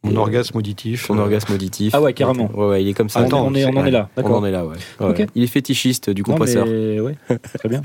Mon 0.05 0.13
et, 0.13 0.15
euh, 0.15 0.19
orgasme 0.21 0.57
auditif. 0.57 1.09
Ton 1.09 1.19
euh, 1.19 1.23
orgasme 1.23 1.53
auditif. 1.55 1.93
Ah 1.93 2.01
ouais, 2.01 2.13
carrément. 2.13 2.49
Ouais, 2.55 2.67
ouais, 2.69 2.83
il 2.85 2.89
est 2.89 2.95
comme 2.95 3.09
ça. 3.09 3.19
Ah, 3.21 3.25
Attends, 3.25 3.45
on, 3.45 3.55
est, 3.55 3.65
on 3.65 3.77
en 3.77 3.85
est 3.85 3.91
là, 3.91 4.09
On 4.17 4.23
en 4.33 4.45
est 4.45 4.53
là, 4.53 4.65
ouais. 4.65 4.77
Ouais, 5.01 5.07
Ok. 5.11 5.19
ouais. 5.19 5.27
Il 5.35 5.43
est 5.43 5.47
fétichiste 5.49 6.09
du 6.11 6.23
Non, 6.23 6.27
compresseur. 6.27 6.67
mais 6.67 7.01
ouais, 7.01 7.17
très 7.59 7.69
bien. 7.69 7.83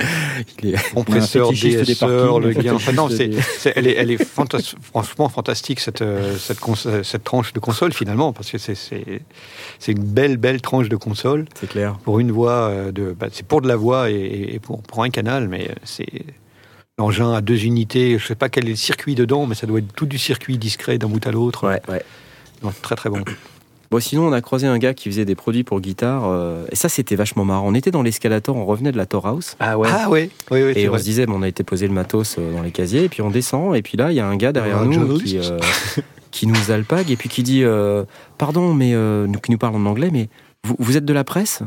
Il 0.62 0.76
est- 0.76 0.89
compresseur, 0.93 1.52
DSeur, 1.52 2.39
le 2.39 2.54
gain. 2.54 2.76
Enfin, 2.76 2.91
non, 2.91 3.10
c'est, 3.10 3.32
elle 3.76 3.88
est, 3.88 3.93
elle 3.95 4.12
est 4.12 4.21
fantas- 4.23 4.76
franchement 4.80 5.28
fantastique 5.28 5.80
cette, 5.80 6.04
euh, 6.04 6.38
cette, 6.38 6.60
cons- 6.60 6.76
cette 6.76 7.23
tranche 7.23 7.52
de 7.52 7.60
console 7.60 7.93
finalement, 7.93 8.32
parce 8.32 8.52
que 8.52 8.60
c'est, 8.60 8.76
c'est, 8.76 9.23
c'est 9.80 9.93
une 9.93 10.04
belle, 10.04 10.38
belle 10.38 10.62
tranche 10.62 10.89
de 10.89 10.95
console 10.95 11.45
C'est 11.60 11.67
clair. 11.69 11.97
pour 12.04 12.19
une 12.19 12.32
voix 12.32 12.71
de, 12.93 13.15
bah, 13.19 13.28
c'est 13.32 13.45
pour 13.47 13.62
de 13.62 13.67
la 13.67 13.76
voix 13.76 14.12
et, 14.12 14.52
et 14.54 14.60
pour, 14.60 14.84
pour 14.84 15.02
un 15.04 15.10
canal, 15.10 15.47
mais 15.47 15.69
c'est 15.84 16.06
l'engin 16.99 17.34
à 17.34 17.41
deux 17.41 17.63
unités. 17.65 18.17
Je 18.19 18.25
sais 18.27 18.36
pas 18.36 18.49
quel 18.49 18.65
est 18.67 18.71
le 18.71 18.75
circuit 18.75 19.15
dedans, 19.15 19.45
mais 19.45 19.56
ça 19.56 19.67
doit 19.67 19.79
être 19.79 19.93
tout 19.93 20.06
du 20.06 20.17
circuit 20.17 20.58
discret 20.58 20.97
d'un 20.97 21.08
bout 21.08 21.25
à 21.25 21.32
l'autre. 21.32 21.67
Ouais, 21.67 21.82
ouais. 21.89 22.03
Non, 22.63 22.71
très 22.82 22.95
très 22.95 23.10
bon. 23.10 23.21
Bon, 23.91 23.99
sinon, 23.99 24.25
on 24.27 24.32
a 24.34 24.41
croisé 24.41 24.65
un 24.65 24.79
gars 24.79 24.95
qui 24.95 25.08
faisait 25.08 25.23
des 25.23 25.36
produits 25.36 25.63
pour 25.63 25.79
guitare. 25.79 26.23
euh, 26.25 26.65
et 26.71 26.75
ça, 26.75 26.89
c'était 26.89 27.15
vachement 27.15 27.45
marrant. 27.45 27.67
On 27.67 27.75
était 27.75 27.91
dans 27.91 28.01
l'escalator, 28.01 28.56
on 28.56 28.65
revenait 28.65 28.91
de 28.91 28.97
la 28.97 29.06
Tor 29.06 29.27
House. 29.27 29.56
Ah 29.60 29.77
ouais. 29.77 29.88
Ah 29.91 30.10
ouais, 30.10 30.32
oui, 30.49 30.63
oui, 30.63 30.73
Et 30.75 30.88
on 30.88 30.93
vrai. 30.93 30.99
se 30.99 31.03
disait, 31.03 31.27
bon, 31.27 31.36
on 31.38 31.43
a 31.43 31.47
été 31.47 31.63
poser 31.63 31.88
le 31.88 31.93
matos 31.93 32.38
euh, 32.39 32.53
dans 32.56 32.63
les 32.63 32.71
casiers, 32.71 33.03
et 33.03 33.10
puis 33.10 33.21
on 33.21 33.29
descend, 33.29 33.75
et 33.75 33.84
puis 33.84 33.95
là, 33.95 34.12
il 34.12 34.15
y 34.15 34.19
a 34.19 34.25
un 34.25 34.36
gars 34.36 34.51
derrière 34.51 34.84
nous 34.84 34.93
journaliste. 34.93 35.25
qui, 35.27 35.38
euh, 35.38 35.60
qui 36.32 36.47
nous 36.47 36.71
alpague, 36.71 37.12
et 37.12 37.15
puis 37.15 37.29
qui 37.29 37.43
dit, 37.43 37.63
euh, 37.63 38.03
pardon, 38.39 38.73
mais 38.73 38.95
euh, 38.95 39.27
nous- 39.27 39.38
qui 39.39 39.51
nous 39.51 39.60
parle 39.60 39.75
en 39.75 39.86
anglais, 39.86 40.10
mais 40.12 40.27
vous, 40.63 40.75
vous 40.79 40.97
êtes 40.97 41.06
de 41.06 41.13
la 41.13 41.23
presse? 41.23 41.62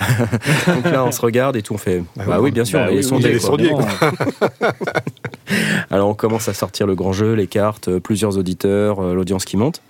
Donc 0.66 0.84
là, 0.84 1.04
on 1.04 1.12
se 1.12 1.20
regarde 1.20 1.56
et 1.56 1.62
tout, 1.62 1.74
on 1.74 1.78
fait, 1.78 2.02
bah, 2.16 2.24
Bah 2.26 2.40
oui, 2.40 2.50
bien 2.50 2.64
sûr, 2.64 2.80
Bah 2.80 2.86
oui, 2.88 2.96
les 2.96 3.02
sondés, 3.38 3.70
quoi. 3.70 3.86
Alors 5.90 6.08
on 6.08 6.14
commence 6.14 6.48
à 6.48 6.54
sortir 6.54 6.86
le 6.86 6.94
grand 6.94 7.12
jeu, 7.12 7.34
les 7.34 7.46
cartes, 7.46 7.88
euh, 7.88 8.00
plusieurs 8.00 8.36
auditeurs, 8.38 9.00
euh, 9.00 9.14
l'audience 9.14 9.44
qui 9.44 9.56
monte. 9.56 9.82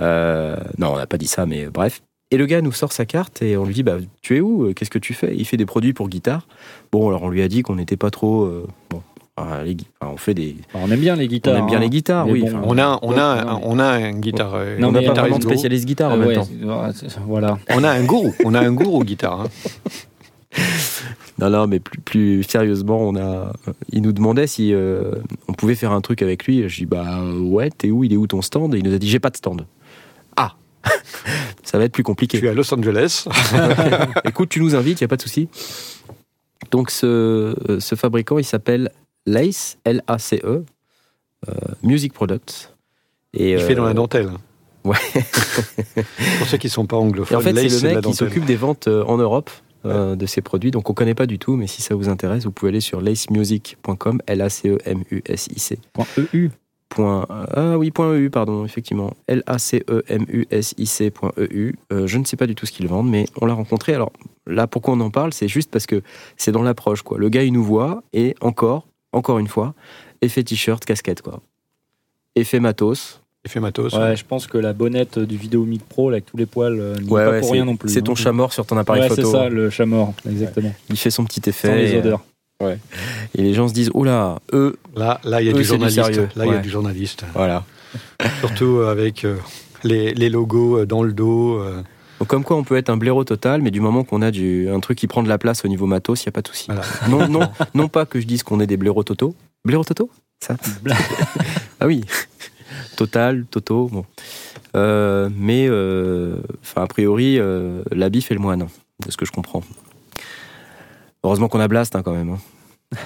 Euh, 0.00 0.56
non, 0.78 0.92
on 0.92 0.96
n'a 0.96 1.06
pas 1.06 1.16
dit 1.18 1.26
ça, 1.26 1.46
mais 1.46 1.66
bref. 1.66 2.02
Et 2.30 2.36
le 2.36 2.46
gars 2.46 2.60
nous 2.62 2.72
sort 2.72 2.92
sa 2.92 3.06
carte 3.06 3.42
et 3.42 3.56
on 3.56 3.64
lui 3.64 3.74
dit 3.74 3.82
bah, 3.82 3.96
Tu 4.22 4.36
es 4.36 4.40
où? 4.40 4.72
Qu'est-ce 4.74 4.90
que 4.90 4.98
tu 4.98 5.14
fais? 5.14 5.34
Il 5.36 5.44
fait 5.44 5.56
des 5.56 5.66
produits 5.66 5.92
pour 5.92 6.08
guitare. 6.08 6.46
Bon, 6.90 7.08
alors 7.08 7.22
on 7.22 7.28
lui 7.28 7.42
a 7.42 7.48
dit 7.48 7.62
qu'on 7.62 7.76
n'était 7.76 7.96
pas 7.96 8.10
trop. 8.10 8.42
euh, 8.44 8.66
bon, 8.90 9.02
ah, 9.36 9.62
les 9.64 9.74
gui- 9.74 9.86
enfin, 10.00 10.12
on 10.12 10.16
fait 10.16 10.34
des. 10.34 10.56
On 10.74 10.90
aime 10.90 11.00
bien 11.00 11.16
les 11.16 11.26
guitares. 11.28 11.54
on 11.54 11.58
aime 11.58 11.66
bien 11.66 11.78
hein. 11.78 11.80
les 11.80 11.90
guitares, 11.90 12.26
Mais 12.26 12.32
oui. 12.32 12.40
bon, 12.42 12.48
enfin, 12.48 12.60
On 12.64 12.78
a, 12.78 12.98
on 13.02 13.12
a, 13.18 13.44
Non, 13.44 13.60
on 13.64 13.78
a 13.80 13.84
un 13.84 14.12
guitare. 14.12 14.52
Non, 14.78 14.88
on 14.88 14.92
mais 14.92 15.00
n'a 15.00 15.06
pas 15.06 15.12
guitariste 15.12 15.18
vraiment 15.20 15.38
de 15.38 15.44
go. 15.44 15.50
spécialiste 15.50 15.84
guitare 15.86 16.10
en 16.10 16.14
Ah 16.14 16.16
même 16.18 16.28
ouais, 16.28 16.34
temps. 16.34 16.48
voilà. 17.26 17.58
On 17.70 17.82
a 17.84 17.90
un 17.90 18.04
gourou. 18.04 18.32
On 18.44 18.54
a 18.54 18.60
un 18.60 18.72
gourou 18.72 19.02
guitare. 19.04 19.40
hein. 19.42 19.48
Non, 21.40 21.50
non, 21.50 21.66
mais 21.66 21.80
plus, 21.80 21.98
plus 22.00 22.42
sérieusement, 22.44 23.00
on 23.00 23.16
a. 23.16 23.52
Il 23.90 24.02
nous 24.02 24.12
demandait 24.12 24.46
si 24.46 24.72
euh, 24.72 25.10
on 25.48 25.52
pouvait 25.52 25.74
faire 25.74 25.90
un 25.90 26.00
truc 26.00 26.22
avec 26.22 26.44
lui. 26.46 26.68
Je 26.68 26.76
dis 26.76 26.86
bah 26.86 27.24
ouais, 27.24 27.70
t'es 27.70 27.90
où 27.90 28.04
Il 28.04 28.12
est 28.12 28.16
où 28.16 28.28
ton 28.28 28.40
stand? 28.40 28.72
Et 28.74 28.78
il 28.78 28.84
nous 28.84 28.94
a 28.94 28.98
dit 28.98 29.08
j'ai 29.08 29.18
pas 29.18 29.30
de 29.30 29.36
stand. 29.36 29.66
Ah. 30.36 30.54
Ça 31.64 31.76
va 31.76 31.84
être 31.84 31.92
plus 31.92 32.02
Je 32.02 32.06
compliqué. 32.06 32.38
suis 32.38 32.48
à 32.48 32.54
Los 32.54 32.72
Angeles. 32.72 33.26
Écoute, 34.24 34.48
tu 34.50 34.60
nous 34.60 34.76
invites, 34.76 35.00
il 35.00 35.02
n'y 35.02 35.06
a 35.06 35.08
pas 35.08 35.16
de 35.16 35.22
souci. 35.22 35.48
Donc, 36.70 36.90
ce, 36.92 37.54
ce 37.80 37.94
fabricant, 37.96 38.38
il 38.38 38.44
s'appelle 38.44 38.92
Lace, 39.26 39.78
L-A-C-E, 39.84 40.64
euh, 41.48 41.52
Music 41.82 42.12
Products. 42.12 42.70
Et, 43.32 43.52
Il 43.52 43.60
fait 43.60 43.72
euh, 43.72 43.76
dans 43.76 43.84
la 43.84 43.94
dentelle. 43.94 44.30
ouais. 44.84 44.96
Pour 46.38 46.46
ceux 46.46 46.58
qui 46.58 46.66
ne 46.68 46.72
sont 46.72 46.86
pas 46.86 46.96
anglophones, 46.96 47.34
Et 47.34 47.36
en 47.36 47.40
fait, 47.42 47.68
c'est 47.68 47.88
le 47.88 47.94
mec 47.94 48.04
qui 48.04 48.14
s'occupe 48.14 48.44
des 48.44 48.56
ventes 48.56 48.88
euh, 48.88 49.04
en 49.04 49.16
Europe 49.16 49.50
euh, 49.86 50.16
de 50.16 50.26
ces 50.26 50.40
produits. 50.40 50.70
Donc, 50.70 50.88
on 50.88 50.92
ne 50.92 50.96
connaît 50.96 51.14
pas 51.14 51.26
du 51.26 51.38
tout, 51.38 51.56
mais 51.56 51.66
si 51.66 51.82
ça 51.82 51.94
vous 51.94 52.08
intéresse, 52.08 52.44
vous 52.44 52.52
pouvez 52.52 52.70
aller 52.70 52.80
sur 52.80 53.02
lacemusic.com, 53.02 54.22
L-A-C-E-M-U-S-I-C. 54.26 55.78
Point 55.92 56.06
EU. 56.16 56.48
Point, 56.88 57.26
ah 57.28 57.76
oui, 57.76 57.90
point 57.90 58.12
EU, 58.12 58.30
pardon, 58.30 58.64
effectivement. 58.64 59.12
L-A-C-E-M-U-S-I-C.eu. 59.26 61.74
Euh, 61.92 62.06
je 62.06 62.18
ne 62.18 62.24
sais 62.24 62.36
pas 62.36 62.46
du 62.46 62.54
tout 62.54 62.66
ce 62.66 62.72
qu'ils 62.72 62.86
vendent, 62.86 63.10
mais 63.10 63.26
on 63.40 63.46
l'a 63.46 63.54
rencontré. 63.54 63.94
Alors 63.94 64.12
là, 64.46 64.68
pourquoi 64.68 64.94
on 64.94 65.00
en 65.00 65.10
parle? 65.10 65.32
C'est 65.32 65.48
juste 65.48 65.70
parce 65.70 65.86
que 65.86 66.02
c'est 66.36 66.52
dans 66.52 66.62
l'approche, 66.62 67.02
quoi. 67.02 67.18
Le 67.18 67.28
gars, 67.28 67.42
il 67.42 67.52
nous 67.52 67.64
voit, 67.64 68.02
et 68.12 68.36
encore, 68.40 68.86
encore 69.14 69.38
une 69.38 69.48
fois, 69.48 69.74
effet 70.22 70.42
t-shirt, 70.42 70.84
casquette, 70.84 71.22
quoi. 71.22 71.40
Effet 72.36 72.60
matos. 72.60 73.20
Effet 73.44 73.60
matos. 73.60 73.92
Ouais, 73.92 74.16
je 74.16 74.24
pense 74.24 74.46
que 74.46 74.56
la 74.58 74.72
bonnette 74.72 75.18
du 75.18 75.36
Vidéo 75.36 75.64
Mic 75.64 75.84
Pro 75.86 76.10
là, 76.10 76.14
avec 76.16 76.26
tous 76.26 76.36
les 76.38 76.46
poils, 76.46 76.78
euh, 76.80 76.96
n'y 76.98 77.08
Ouais, 77.10 77.24
pas 77.24 77.30
ouais, 77.32 77.38
pour 77.40 77.48
c'est- 77.48 77.54
rien 77.54 77.64
non 77.66 77.76
plus. 77.76 77.90
C'est 77.90 78.00
hein. 78.00 78.02
ton 78.02 78.14
chat 78.14 78.32
mort 78.32 78.52
sur 78.52 78.64
ton 78.66 78.76
appareil 78.78 79.02
Ouais, 79.02 79.08
photo. 79.08 79.22
c'est 79.22 79.30
ça, 79.32 79.48
le 79.50 79.68
chat 79.70 79.84
mort, 79.86 80.14
exactement. 80.28 80.72
Il 80.88 80.96
fait 80.96 81.10
son 81.10 81.24
petit 81.24 81.40
Sans 81.44 81.50
effet. 81.50 81.76
les 81.76 81.92
et, 81.92 81.98
odeurs. 81.98 82.24
et 82.62 83.42
les 83.42 83.52
gens 83.52 83.68
se 83.68 83.74
disent, 83.74 83.90
oula, 83.92 84.38
eux, 84.54 84.76
Là, 84.96 85.20
là, 85.24 85.42
il 85.42 85.46
y 85.46 85.48
a 85.50 85.52
Eux, 85.52 85.56
du 85.56 85.64
journaliste. 85.64 85.98
Là, 86.36 86.46
il 86.46 86.52
y 86.52 86.54
a 86.54 86.58
du 86.58 86.70
journaliste. 86.70 87.24
voilà. 87.34 87.64
Surtout 88.40 88.78
euh, 88.78 88.90
avec 88.90 89.24
euh, 89.24 89.36
les, 89.84 90.14
les 90.14 90.30
logos 90.30 90.78
euh, 90.80 90.86
dans 90.86 91.02
le 91.02 91.12
dos. 91.12 91.60
Donc, 92.20 92.28
comme 92.28 92.44
quoi 92.44 92.56
on 92.56 92.64
peut 92.64 92.76
être 92.76 92.90
un 92.90 92.96
blaireau 92.96 93.24
total, 93.24 93.60
mais 93.62 93.70
du 93.70 93.80
moment 93.80 94.04
qu'on 94.04 94.22
a 94.22 94.30
du, 94.30 94.68
un 94.70 94.80
truc 94.80 94.96
qui 94.98 95.06
prend 95.06 95.22
de 95.22 95.28
la 95.28 95.38
place 95.38 95.64
au 95.64 95.68
niveau 95.68 95.86
matos, 95.86 96.22
il 96.22 96.28
n'y 96.28 96.30
a 96.30 96.32
pas 96.32 96.42
de 96.42 96.48
souci. 96.48 96.66
Voilà. 96.68 96.82
Non, 97.08 97.28
non, 97.28 97.48
non 97.74 97.88
pas 97.88 98.06
que 98.06 98.20
je 98.20 98.26
dise 98.26 98.42
qu'on 98.42 98.60
est 98.60 98.66
des 98.66 98.76
blaireaux 98.76 99.02
totaux. 99.02 99.34
Blaireaux 99.64 99.84
totaux 99.84 100.10
Ça? 100.40 100.56
Ah 101.80 101.86
oui. 101.86 102.02
Total, 102.96 103.44
toto, 103.50 103.88
bon. 103.88 104.06
Euh, 104.76 105.28
mais, 105.36 105.66
euh, 105.68 106.36
enfin, 106.62 106.82
a 106.84 106.86
priori, 106.86 107.38
euh, 107.38 107.82
la 107.90 108.08
bif 108.08 108.30
et 108.30 108.34
le 108.34 108.40
moine, 108.40 108.68
de 109.04 109.10
ce 109.10 109.16
que 109.16 109.26
je 109.26 109.32
comprends. 109.32 109.62
Heureusement 111.24 111.48
qu'on 111.48 111.60
a 111.60 111.68
Blast 111.68 111.94
hein, 111.96 112.02
quand 112.02 112.12
même. 112.14 112.30
hein. 112.30 112.96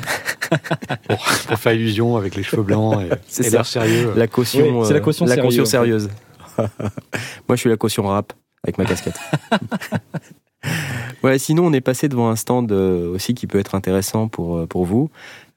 Pour 1.48 1.58
faire 1.58 1.72
illusion 1.72 2.16
avec 2.16 2.34
les 2.36 2.42
cheveux 2.42 2.62
blancs 2.62 3.00
et, 3.02 3.42
l'air 3.50 3.66
sérieux. 3.66 4.12
La 4.16 4.26
caution, 4.28 4.80
Oui, 4.80 4.86
c'est 4.86 4.92
la 4.92 5.00
euh, 5.00 5.02
caution 5.02 5.24
la 5.26 5.34
sérieux, 5.34 5.48
caution 5.48 5.62
en 5.62 5.66
fait. 5.66 5.70
sérieuse. 5.70 6.08
Moi, 7.48 7.56
je 7.56 7.56
suis 7.56 7.70
la 7.70 7.76
caution 7.76 8.04
rap 8.06 8.32
avec 8.64 8.78
ma 8.78 8.84
casquette. 8.84 9.18
ouais, 11.22 11.38
sinon, 11.38 11.66
on 11.66 11.72
est 11.72 11.80
passé 11.80 12.08
devant 12.08 12.28
un 12.28 12.36
stand 12.36 12.70
euh, 12.72 13.12
aussi 13.14 13.34
qui 13.34 13.46
peut 13.46 13.58
être 13.58 13.74
intéressant 13.74 14.28
pour, 14.28 14.56
euh, 14.56 14.66
pour 14.66 14.84
vous. 14.84 15.10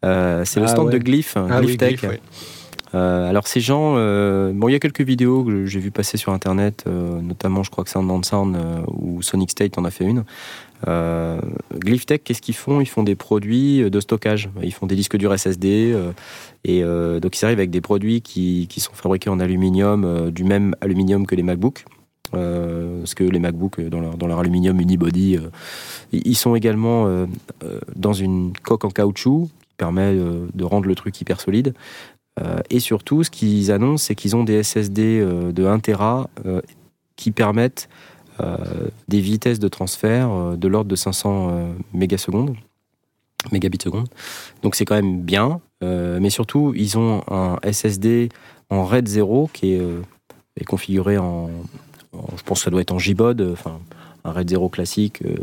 Euh, 0.04 0.44
c'est 0.46 0.60
le 0.60 0.66
Ah 0.68 0.70
stand 0.70 0.88
ouais. 0.88 0.94
de 0.94 0.98
Glyph, 0.98 1.36
Ah 1.38 1.60
Glyph 1.60 1.72
oui, 1.72 1.78
Tech. 1.78 1.90
Glyph, 2.00 2.04
ouais. 2.12 2.22
Euh, 2.94 3.30
alors 3.30 3.48
ces 3.48 3.62
gens, 3.62 3.94
bon, 3.94 4.68
il 4.68 4.74
y 4.74 4.76
a 4.76 4.80
quelques 4.80 5.02
vidéos 5.02 5.46
que 5.46 5.66
j'ai 5.66 5.80
vu 5.80 5.92
passer 5.92 6.18
sur 6.18 6.34
internet, 6.34 6.86
notamment 6.88 7.64
je 7.64 7.72
crois 7.72 7.86
que 7.86 7.90
Sound 7.90 8.12
on 8.12 8.22
Sound 8.22 8.58
ou 8.88 9.22
Sonic 9.22 9.52
State 9.52 9.78
en 9.78 9.86
a 9.86 9.92
fait 9.92 10.04
une. 10.04 10.26
Euh, 10.88 11.40
Glyph 11.74 12.06
Tech, 12.06 12.22
qu'est-ce 12.24 12.42
qu'ils 12.42 12.56
font? 12.56 12.82
Ils 12.82 12.88
font 12.88 13.04
des 13.04 13.16
produits 13.16 13.90
de 13.90 14.00
stockage. 14.00 14.50
Ils 14.62 14.74
font 14.74 14.88
des 14.88 14.96
disques 14.96 15.16
durs 15.16 15.38
SSD 15.38 15.94
euh, 15.94 16.12
et 16.64 16.84
euh, 16.84 17.20
donc 17.20 17.40
ils 17.40 17.46
arrivent 17.46 17.60
avec 17.60 17.70
des 17.70 17.82
produits 17.82 18.22
qui, 18.22 18.68
qui 18.70 18.80
sont 18.80 18.94
fabriqués 18.94 19.30
en 19.30 19.40
aluminium, 19.40 20.32
du 20.32 20.44
même 20.44 20.76
aluminium 20.82 21.26
que 21.26 21.36
les 21.36 21.44
MacBooks. 21.44 21.86
Euh, 22.34 23.00
parce 23.00 23.14
que 23.14 23.24
les 23.24 23.40
MacBooks, 23.40 23.80
euh, 23.80 23.90
dans 23.90 24.28
leur, 24.28 24.40
aluminium 24.40 24.80
unibody, 24.80 25.38
euh, 25.38 25.50
ils 26.12 26.38
sont 26.38 26.56
également 26.56 27.08
euh, 27.08 27.26
dans 27.96 28.14
une 28.14 28.54
coque 28.64 28.86
en 28.86 28.90
caoutchouc 28.90 29.50
qui 29.70 29.76
permet 29.78 30.16
de 30.16 30.64
rendre 30.64 30.88
le 30.88 30.96
truc 30.96 31.20
hyper 31.20 31.40
solide. 31.42 31.74
Et 32.70 32.80
surtout, 32.80 33.24
ce 33.24 33.30
qu'ils 33.30 33.72
annoncent, 33.72 34.06
c'est 34.06 34.16
qu'ils 34.16 34.36
ont 34.36 34.44
des 34.44 34.64
SSD 34.64 35.24
de 35.54 35.66
1 35.66 35.80
Tera 35.80 36.30
qui 37.16 37.32
permettent 37.32 37.90
des 39.08 39.20
vitesses 39.20 39.60
de 39.60 39.68
transfert 39.68 40.56
de 40.58 40.68
l'ordre 40.68 40.90
de 40.90 40.96
500 40.96 41.50
euh, 41.52 41.74
mégasecondes, 41.94 42.56
mégabits 43.52 43.80
secondes. 43.82 44.08
Donc 44.64 44.76
c'est 44.76 44.86
quand 44.86 44.96
même 44.96 45.22
bien. 45.22 45.62
Mais 45.82 46.30
surtout, 46.30 46.74
ils 46.76 46.98
ont 47.00 47.22
un 47.30 47.58
SSD 47.64 48.30
en 48.70 48.86
RAID 48.86 49.08
0 49.08 49.50
qui 49.52 49.74
est, 49.74 49.82
configuré 50.68 51.18
en- 51.18 51.50
Je 52.14 52.44
pense 52.44 52.60
que 52.60 52.64
ça 52.66 52.72
doit 52.72 52.82
être 52.82 52.92
en 52.92 53.00
JBOD, 53.00 53.42
euh, 53.42 53.54
enfin 53.54 53.80
un 54.24 54.32
RAID 54.34 54.50
0 54.50 54.70
classique 54.70 55.24
euh, 55.26 55.36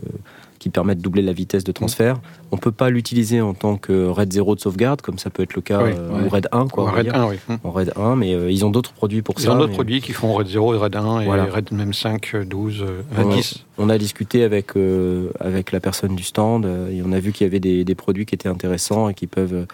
qui 0.61 0.71
permet 0.71 0.95
de 0.95 1.01
doubler 1.01 1.23
la 1.23 1.33
vitesse 1.33 1.65
de 1.65 1.73
transfert. 1.73 2.21
On 2.53 2.57
peut 2.59 2.71
pas 2.71 2.91
l'utiliser 2.91 3.41
en 3.41 3.53
tant 3.55 3.77
que 3.77 4.07
RAID 4.07 4.33
0 4.33 4.55
de 4.55 4.61
sauvegarde, 4.61 5.01
comme 5.03 5.19
ça 5.19 5.31
peut 5.31 5.43
être 5.43 5.55
le 5.57 5.63
cas, 5.63 5.83
Oui, 5.83 5.91
euh, 5.97 6.11
ouais. 6.13 6.27
ou 6.27 6.29
RAID 6.29 6.49
1, 6.53 6.69
quoi. 6.69 6.85
on 6.85 6.87
va 6.87 6.93
Red 6.99 7.05
dire. 7.07 7.15
1, 7.17 7.29
oui. 7.29 7.37
En 7.65 7.71
RAID 7.73 7.93
1, 7.97 8.15
mais 8.17 8.35
euh, 8.35 8.51
ils 8.53 8.65
ont 8.65 8.71
d'autres 8.71 8.93
produits 8.93 9.23
pour 9.23 9.35
Ils 9.39 9.43
ça. 9.45 9.53
ont 9.53 9.57
d'autres 9.57 9.69
mais 9.71 9.75
produits 9.75 10.01
qui 10.01 10.13
font 10.13 10.33
Red 10.33 10.47
0, 10.47 10.79
Red 10.79 10.95
1 10.95 11.21
et 11.21 11.25
Voilà. 11.25 11.47
Red 11.47 11.73
même 11.73 11.93
5, 11.93 12.37
12, 12.47 12.83
euh, 12.83 13.03
Red 13.17 13.27
Ouais. 13.27 13.35
10. 13.37 13.65
On 13.79 13.89
a 13.89 13.99
discuté 13.99 14.45
avec, 14.45 14.77
euh, 14.77 15.31
avec 15.41 15.73
la 15.73 15.81
personne 15.81 16.15
du 16.15 16.23
stand 16.23 16.65
euh, 16.65 16.91
et 16.91 17.03
on 17.05 17.11
a 17.13 17.19
vu 17.19 17.33
qu'il 17.33 17.47
y 17.47 17.51
avait 17.51 17.61
des, 17.61 17.85
des 17.85 17.95
produits 17.97 18.27
qui 18.27 18.35
étaient 18.37 18.49
intéressants 18.49 19.09
et 19.09 19.15
qui 19.15 19.27
peuvent, 19.27 19.67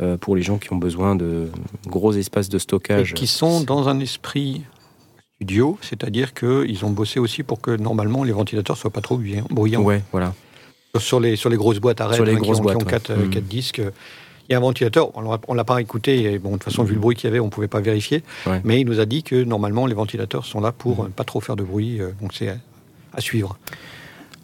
euh, 0.00 0.16
pour 0.16 0.34
les 0.36 0.42
gens 0.42 0.56
qui 0.56 0.72
ont 0.72 0.76
besoin 0.76 1.14
de 1.14 1.48
gros 1.86 2.12
espaces 2.14 2.48
de 2.48 2.56
Et 2.56 2.60
stockage. 2.60 3.12
qui 3.14 3.26
sont 3.26 3.60
dans 3.62 3.88
un 3.90 4.00
esprit 4.00 4.62
studio, 5.40 5.78
c'est-à-dire 5.82 6.32
qu'ils 6.32 6.84
ont 6.84 6.90
bossé 6.90 7.20
aussi 7.20 7.42
pour 7.42 7.60
que 7.60 7.70
normalement 7.76 8.24
les 8.24 8.32
ventilateurs 8.32 8.76
soient 8.76 8.90
pas 8.90 9.02
trop 9.02 9.18
bruyants. 9.50 9.82
Ouais, 9.82 10.02
voilà. 10.12 10.32
Sur, 10.98 11.20
les, 11.20 11.36
sur 11.36 11.50
les 11.50 11.58
grosses 11.58 11.78
boîtes 11.78 12.00
à 12.00 12.08
les 12.08 12.14
hein, 12.14 12.40
qui 12.40 12.50
ont, 12.50 12.58
boîtes, 12.62 12.78
qui 12.78 12.82
ont 12.84 12.86
ouais. 12.86 12.90
4, 12.92 13.12
Mhm. 13.12 13.40
disques. 13.42 13.82
Il 14.48 14.52
y 14.52 14.54
a 14.54 14.58
un 14.58 14.60
ventilateur, 14.62 15.10
on 15.16 15.20
l'a- 15.20 15.40
on 15.48 15.54
l'a 15.54 15.64
pas 15.64 15.80
écouté, 15.82 16.22
et 16.32 16.38
bon, 16.38 16.50
de 16.50 16.54
toute 16.54 16.64
façon, 16.64 16.84
vu 16.84 16.94
le 16.94 17.00
bruit 17.00 17.16
qu'il 17.16 17.24
y 17.28 17.30
avait, 17.30 17.40
on 17.40 17.46
ne 17.46 17.50
pouvait 17.50 17.68
pas 17.68 17.80
vérifier. 17.80 18.22
Ouais. 18.46 18.60
Mais 18.64 18.80
il 18.80 18.86
nous 18.86 18.98
a 19.00 19.04
dit 19.04 19.22
que 19.22 19.42
normalement, 19.44 19.86
les 19.86 19.94
ventilateurs 19.94 20.46
sont 20.46 20.60
là 20.60 20.72
pour 20.72 21.00
Mhm. 21.00 21.06
euh, 21.06 21.08
pas 21.10 21.24
trop 21.24 21.40
faire 21.40 21.56
de 21.56 21.64
bruit, 21.64 22.00
euh, 22.00 22.12
donc 22.22 22.32
c'est 22.32 22.48
à 23.12 23.20
suivre. 23.20 23.58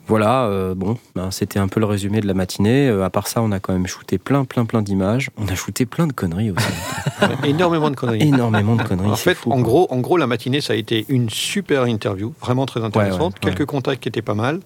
Voilà, 0.09 0.46
euh, 0.46 0.74
bon, 0.74 0.98
ben, 1.14 1.30
c'était 1.30 1.59
un 1.59 1.68
peu 1.68 1.78
le 1.78 1.86
résumé 1.86 2.20
de 2.20 2.26
la 2.26 2.34
matinée. 2.34 2.88
Euh, 2.88 3.05
à 3.05 3.11
part 3.11 3.28
ça, 3.28 3.40
on 3.40 3.53
a 3.53 3.61
quand 3.61 3.72
même 3.72 3.86
shooté 3.86 4.18
plein, 4.18 4.44
plein, 4.44 4.64
plein 4.64 4.82
d'images. 4.82 5.30
On 5.36 5.46
a 5.46 5.55
shooté 5.55 5.86
plein 5.86 6.07
de 6.07 6.12
conneries 6.12 6.50
aussi. 6.50 7.32
Énormément 7.44 7.90
de 7.90 7.96
conneries. 7.96 8.22
Énormément 8.22 8.76
de 8.76 8.82
conneries. 8.82 9.11
En 9.11 9.16
fait, 9.16 9.34
fou, 9.34 9.50
en, 9.50 9.55
quoi. 9.55 9.62
gros, 9.62 9.86
en 9.90 10.00
gros, 10.00 10.16
la 10.16 10.26
matinée, 10.26 10.61
ça 10.61 10.72
a 10.72 10.76
été 10.76 11.07
une 11.09 11.30
super 11.30 11.86
interview, 11.86 12.34
vraiment 12.40 12.66
très 12.66 12.82
intéressante. 12.82 13.20
ouais, 13.20 13.50
ouais. 13.50 13.55
Quelques 13.55 13.66
contacts 13.66 14.03
qui 14.03 14.09
étaient 14.09 14.22
pas 14.22 14.34
mal. 14.34 14.61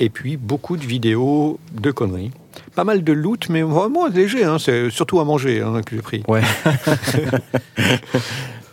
Et 0.00 0.10
puis, 0.10 0.36
beaucoup 0.36 0.76
de 0.76 0.84
vidéos 0.84 1.60
de 1.72 1.92
conneries. 1.92 2.32
Pas 2.74 2.82
mal 2.82 3.04
de 3.04 3.12
loot, 3.12 3.48
mais 3.48 3.62
vraiment 3.62 4.08
léger. 4.08 4.44
Hein, 4.44 4.58
c'est 4.58 4.90
surtout 4.90 5.20
à 5.20 5.24
manger 5.24 5.62
hein, 5.62 5.82
que 5.82 5.94
j'ai 5.94 6.02
pris. 6.02 6.24
Ouais. 6.26 6.42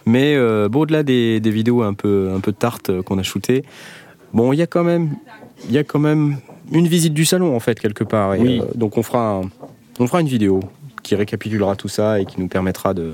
Mais 0.05 0.35
euh, 0.35 0.67
bon, 0.67 0.81
au-delà 0.81 1.03
des, 1.03 1.39
des 1.39 1.51
vidéos 1.51 1.83
un 1.83 1.93
peu, 1.93 2.31
un 2.35 2.39
peu 2.39 2.53
tartes 2.53 3.01
qu'on 3.03 3.19
a 3.19 3.23
shootées, 3.23 3.63
bon, 4.33 4.51
il 4.51 4.57
y 4.57 4.61
a 4.61 4.67
quand 4.67 4.83
même, 4.83 5.15
il 5.67 5.71
y 5.73 5.77
a 5.77 5.83
quand 5.83 5.99
même 5.99 6.37
une 6.71 6.87
visite 6.87 7.13
du 7.13 7.25
salon 7.25 7.55
en 7.55 7.59
fait 7.59 7.79
quelque 7.79 8.03
part. 8.03 8.35
Et, 8.35 8.39
Oui. 8.39 8.59
euh, 8.61 8.65
donc 8.75 8.97
on 8.97 9.03
fera, 9.03 9.35
un- 9.37 9.49
on 9.99 10.07
fera 10.07 10.21
une 10.21 10.27
vidéo 10.27 10.61
qui 11.03 11.15
récapitulera 11.15 11.75
tout 11.75 11.87
ça 11.89 12.19
et 12.19 12.25
qui 12.25 12.39
nous 12.39 12.47
permettra 12.47 12.93
de 12.93 13.13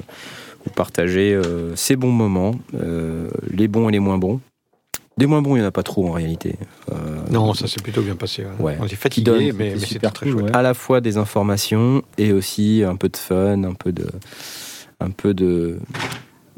vous 0.66 0.72
partager 0.76 1.34
euh, 1.34 1.76
ces 1.76 1.96
bons 1.96 2.12
moments, 2.12 2.54
euh, 2.76 3.30
les 3.52 3.68
bons 3.68 3.90
et 3.90 3.92
les 3.94 4.00
moins 4.00 4.18
bons. 4.18 4.40
Des 5.18 5.26
moins 5.26 5.42
bons, 5.42 5.56
il 5.56 5.60
n'y 5.62 5.66
en 5.66 5.70
a 5.70 5.72
pas 5.72 5.82
trop 5.82 6.08
en 6.08 6.12
réalité. 6.12 6.58
Euh, 6.92 6.96
Non, 7.32 7.56
ça 7.56 7.66
s'est 7.66 7.82
plutôt 7.82 8.04
bien 8.04 8.16
passé. 8.16 8.44
ouais. 8.44 8.64
Ouais. 8.74 8.78
On 8.80 8.86
Qui 8.86 8.96
fatigué, 8.96 9.24
donne- 9.32 9.44
mais, 9.58 9.72
mais 9.72 9.78
super 9.80 10.14
très 10.14 10.30
chouette. 10.30 10.44
ouais. 10.46 10.56
à 10.56 10.62
la 10.62 10.76
fois 10.76 11.02
des 11.02 11.18
informations 11.18 12.04
et 12.20 12.32
aussi 12.34 12.84
un 12.88 12.96
peu 12.96 13.10
de 13.10 13.18
fun, 13.18 13.64
un 13.64 13.74
peu 13.74 13.92
de, 13.92 14.06
un 15.00 15.10
peu 15.10 15.34
de, 15.34 15.80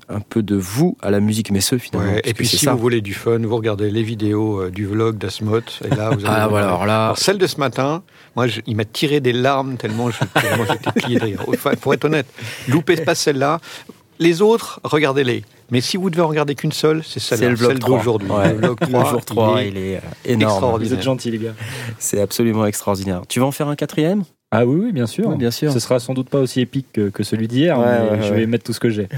un 0.10 0.20
peu 0.22 0.41
de 0.43 0.55
vous 0.55 0.97
à 1.01 1.12
la 1.12 1.20
musique, 1.20 1.51
mais 1.51 1.62
ce 1.62 1.78
finalement. 1.78 2.12
Ouais, 2.14 2.22
et 2.24 2.34
puis 2.34 2.47
si 2.47 2.57
ça. 2.57 2.74
vous 2.74 2.80
voulez 2.80 3.01
du 3.01 3.14
fun, 3.14 3.38
vous 3.39 3.55
regardez 3.55 3.91
les 3.91 4.01
vidéos 4.03 4.62
euh, 4.64 4.70
du 4.72 4.86
vlog 4.88 5.18
d'Asmot, 5.18 5.60
et 5.86 5.95
là 5.95 6.10
vous 6.10 6.26
allez... 6.26 6.36
Ah 6.41 6.47
voilà, 6.47 6.68
alors 6.68 6.86
là, 6.86 7.05
Alors, 7.05 7.18
celle 7.20 7.38
de 7.38 7.45
ce 7.47 7.57
matin, 7.60 8.01
moi, 8.36 8.47
je- 8.47 8.62
il 8.66 8.76
m'a 8.76 8.86
tiré 8.86 9.20
des 9.20 9.34
larmes 9.34 9.78
tellement 9.78 10.10
j'étais 10.10 10.91
plié 11.01 11.20
de 11.20 11.24
rire. 11.26 11.43
Enfin, 11.47 11.72
pour 11.80 11.93
être 11.93 12.05
honnête, 12.05 12.26
loupez 12.68 12.97
pas 12.97 13.14
celle-là. 13.16 13.60
Les 14.22 14.41
autres, 14.41 14.82
regardez-les. 14.84 15.45
Mais 15.72 15.80
si 15.80 15.95
vous 15.95 16.10
devez 16.10 16.24
en 16.24 16.28
regarder 16.28 16.53
qu'une 16.55 16.72
seule, 16.74 17.03
c'est 17.05 17.20
c'est 17.20 17.38
celle-là, 17.38 17.49
le 17.51 17.55
vlog 17.55 17.70
celle 17.72 17.80
3. 17.80 17.97
d'aujourd'hui. 17.99 18.30
Ouais. 18.32 18.49
Le 18.53 18.57
vlog 18.57 18.80
3, 18.80 19.03
Le 19.03 19.10
jour 19.12 19.24
3, 19.26 19.62
il 19.62 19.68
il 19.68 19.78
est 19.78 19.91
est, 19.91 19.95
euh, 19.97 19.99
énorme. 20.26 20.51
extraordinaire. 20.53 20.89
Vous 20.89 20.93
êtes 20.99 21.03
gentils, 21.05 21.32
les 21.32 21.38
gars. 21.38 21.53
C'est 21.99 22.20
absolument 22.20 22.66
extraordinaire. 22.66 23.22
Tu 23.30 23.39
vas 23.39 23.45
en 23.45 23.51
faire 23.51 23.68
un 23.70 23.76
quatrième? 23.76 24.24
Ah 24.52 24.66
oui, 24.66 24.80
oui, 24.86 24.91
bien 24.91 25.06
sûr. 25.06 25.36
Bien 25.38 25.52
sûr. 25.52 25.72
Ce 25.72 25.80
sera 25.80 26.00
sans 26.00 26.14
doute 26.16 26.30
pas 26.30 26.39
aussi 26.39 26.62
épique 26.62 26.88
que, 26.91 27.10
que 27.10 27.22
celui 27.24 27.47
d'hier, 27.47 27.78
Ouais, 27.78 27.86
mais 27.86 28.10
ouais, 28.12 28.22
je 28.24 28.32
ouais. 28.32 28.39
vais 28.39 28.45
mettre 28.47 28.64
tout 28.64 28.74
ce 28.74 28.80
que 28.80 28.89
j'ai. 28.89 29.08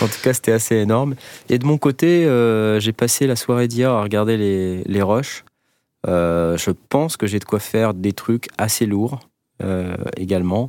En 0.00 0.06
tout 0.06 0.20
cas, 0.22 0.32
c'était 0.32 0.52
assez 0.52 0.76
énorme. 0.76 1.14
Et 1.48 1.58
de 1.58 1.66
mon 1.66 1.78
côté, 1.78 2.24
euh, 2.24 2.80
j'ai 2.80 2.92
passé 2.92 3.26
la 3.26 3.36
soirée 3.36 3.68
d'hier 3.68 3.90
à 3.90 4.02
regarder 4.02 4.36
les, 4.36 4.82
les 4.84 5.02
rushs. 5.02 5.44
Euh, 6.08 6.56
je 6.56 6.70
pense 6.88 7.16
que 7.16 7.26
j'ai 7.26 7.38
de 7.38 7.44
quoi 7.44 7.60
faire 7.60 7.94
des 7.94 8.12
trucs 8.12 8.48
assez 8.58 8.86
lourds 8.86 9.20
euh, 9.62 9.94
également. 10.16 10.68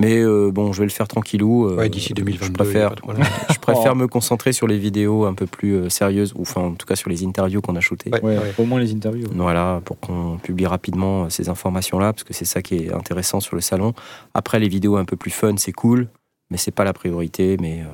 Mais 0.00 0.18
euh, 0.18 0.50
bon, 0.50 0.72
je 0.72 0.78
vais 0.80 0.86
le 0.86 0.90
faire 0.90 1.06
tranquillou. 1.06 1.66
euh, 1.66 1.76
Ouais, 1.76 1.88
d'ici 1.88 2.14
2022, 2.14 2.46
Je 2.46 2.52
préfère, 2.52 2.94
je 3.52 3.58
préfère 3.58 3.92
Oh. 3.92 3.94
me 3.96 4.08
concentrer 4.08 4.52
sur 4.52 4.66
les 4.66 4.78
vidéos 4.78 5.26
un 5.26 5.34
peu 5.34 5.46
plus 5.46 5.74
euh, 5.76 5.88
sérieuses, 5.90 6.32
ou 6.34 6.42
enfin 6.42 6.62
en 6.62 6.72
tout 6.74 6.86
cas 6.86 6.96
sur 6.96 7.10
les 7.10 7.24
interviews 7.24 7.60
qu'on 7.60 7.76
a 7.76 7.80
shootées. 7.80 8.10
Ouais, 8.10 8.20
Ouais, 8.22 8.38
ouais. 8.38 8.52
Au 8.58 8.64
moins 8.64 8.80
les 8.80 8.92
interviews. 8.92 9.28
Voilà, 9.34 9.80
pour 9.84 10.00
qu'on 10.00 10.38
publie 10.42 10.66
rapidement 10.66 11.24
euh, 11.24 11.28
ces 11.28 11.48
informations-là, 11.48 12.12
parce 12.12 12.24
que 12.24 12.32
c'est 12.32 12.44
ça 12.46 12.62
qui 12.62 12.76
est 12.76 12.92
intéressant 12.92 13.40
sur 13.40 13.54
le 13.56 13.60
salon. 13.60 13.92
Après, 14.34 14.58
les 14.58 14.68
vidéos 14.68 14.96
un 14.96 15.04
peu 15.04 15.16
plus 15.16 15.30
fun, 15.30 15.54
c'est 15.58 15.72
cool, 15.72 16.08
mais 16.50 16.56
c'est 16.56 16.70
pas 16.74 16.84
la 16.84 16.92
priorité, 16.94 17.56
mais 17.60 17.80
euh, 17.82 17.84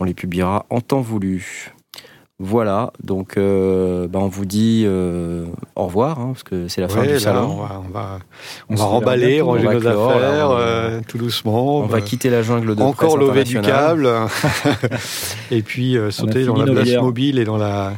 on 0.00 0.04
les 0.04 0.14
publiera 0.14 0.64
en 0.70 0.80
temps 0.80 1.00
voulu. 1.02 1.72
Voilà, 2.44 2.92
donc 3.04 3.36
euh, 3.36 4.08
bah, 4.08 4.18
on 4.20 4.26
vous 4.26 4.44
dit 4.46 4.82
euh, 4.84 5.46
au 5.76 5.84
revoir, 5.84 6.18
hein, 6.18 6.30
parce 6.32 6.42
que 6.42 6.66
c'est 6.66 6.80
la 6.80 6.88
fin 6.88 7.02
du 7.02 7.10
là, 7.10 7.20
salon. 7.20 7.60
on 7.60 7.62
va, 7.62 7.82
on 7.86 7.92
va, 7.92 8.18
On 8.68 8.74
on 8.74 8.76
se 8.76 8.82
va 8.82 8.84
verra 8.88 8.98
remballer, 8.98 9.34
bientôt. 9.34 9.46
ranger 9.46 9.66
On 9.66 9.68
va 9.68 9.74
nos 9.74 9.80
clore, 9.80 10.10
affaires, 10.10 10.50
euh, 10.50 11.00
tout 11.06 11.18
doucement. 11.18 11.78
On 11.78 11.86
va 11.86 12.00
quitter 12.00 12.30
la 12.30 12.42
jungle 12.42 12.74
de 12.74 12.82
encore 12.82 13.16
lever 13.16 13.44
du 13.44 13.60
câble 13.60 14.10
et 15.52 15.62
puis 15.62 15.96
sauter 16.10 16.44
dans 16.44 16.56
la 16.56 16.72
place 16.72 17.00
mobile 17.00 17.38
et 17.38 17.44
dans 17.44 17.56
la 17.58 17.92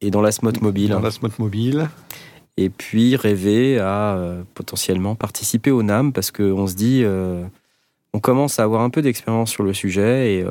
et 0.00 0.12
dans 0.12 0.20
la 0.22 0.30
Smot 0.30 0.52
Mobile. 0.60 0.90
dans 0.90 1.00
la 1.00 1.10
smot 1.10 1.30
mobile 1.40 1.88
et 2.56 2.70
puis 2.70 3.16
rêver 3.16 3.80
à 3.80 4.20
potentiellement 4.54 5.16
participer 5.16 5.72
au 5.72 5.82
NAM 5.82 6.12
parce 6.12 6.30
qu'on 6.30 6.68
se 6.68 6.76
dit, 6.76 7.04
on 8.14 8.20
commence 8.20 8.60
à 8.60 8.62
avoir 8.62 8.82
un 8.82 8.90
peu 8.90 9.02
d'expérience 9.02 9.50
sur 9.50 9.64
le 9.64 9.74
sujet 9.74 10.34
et 10.34 10.46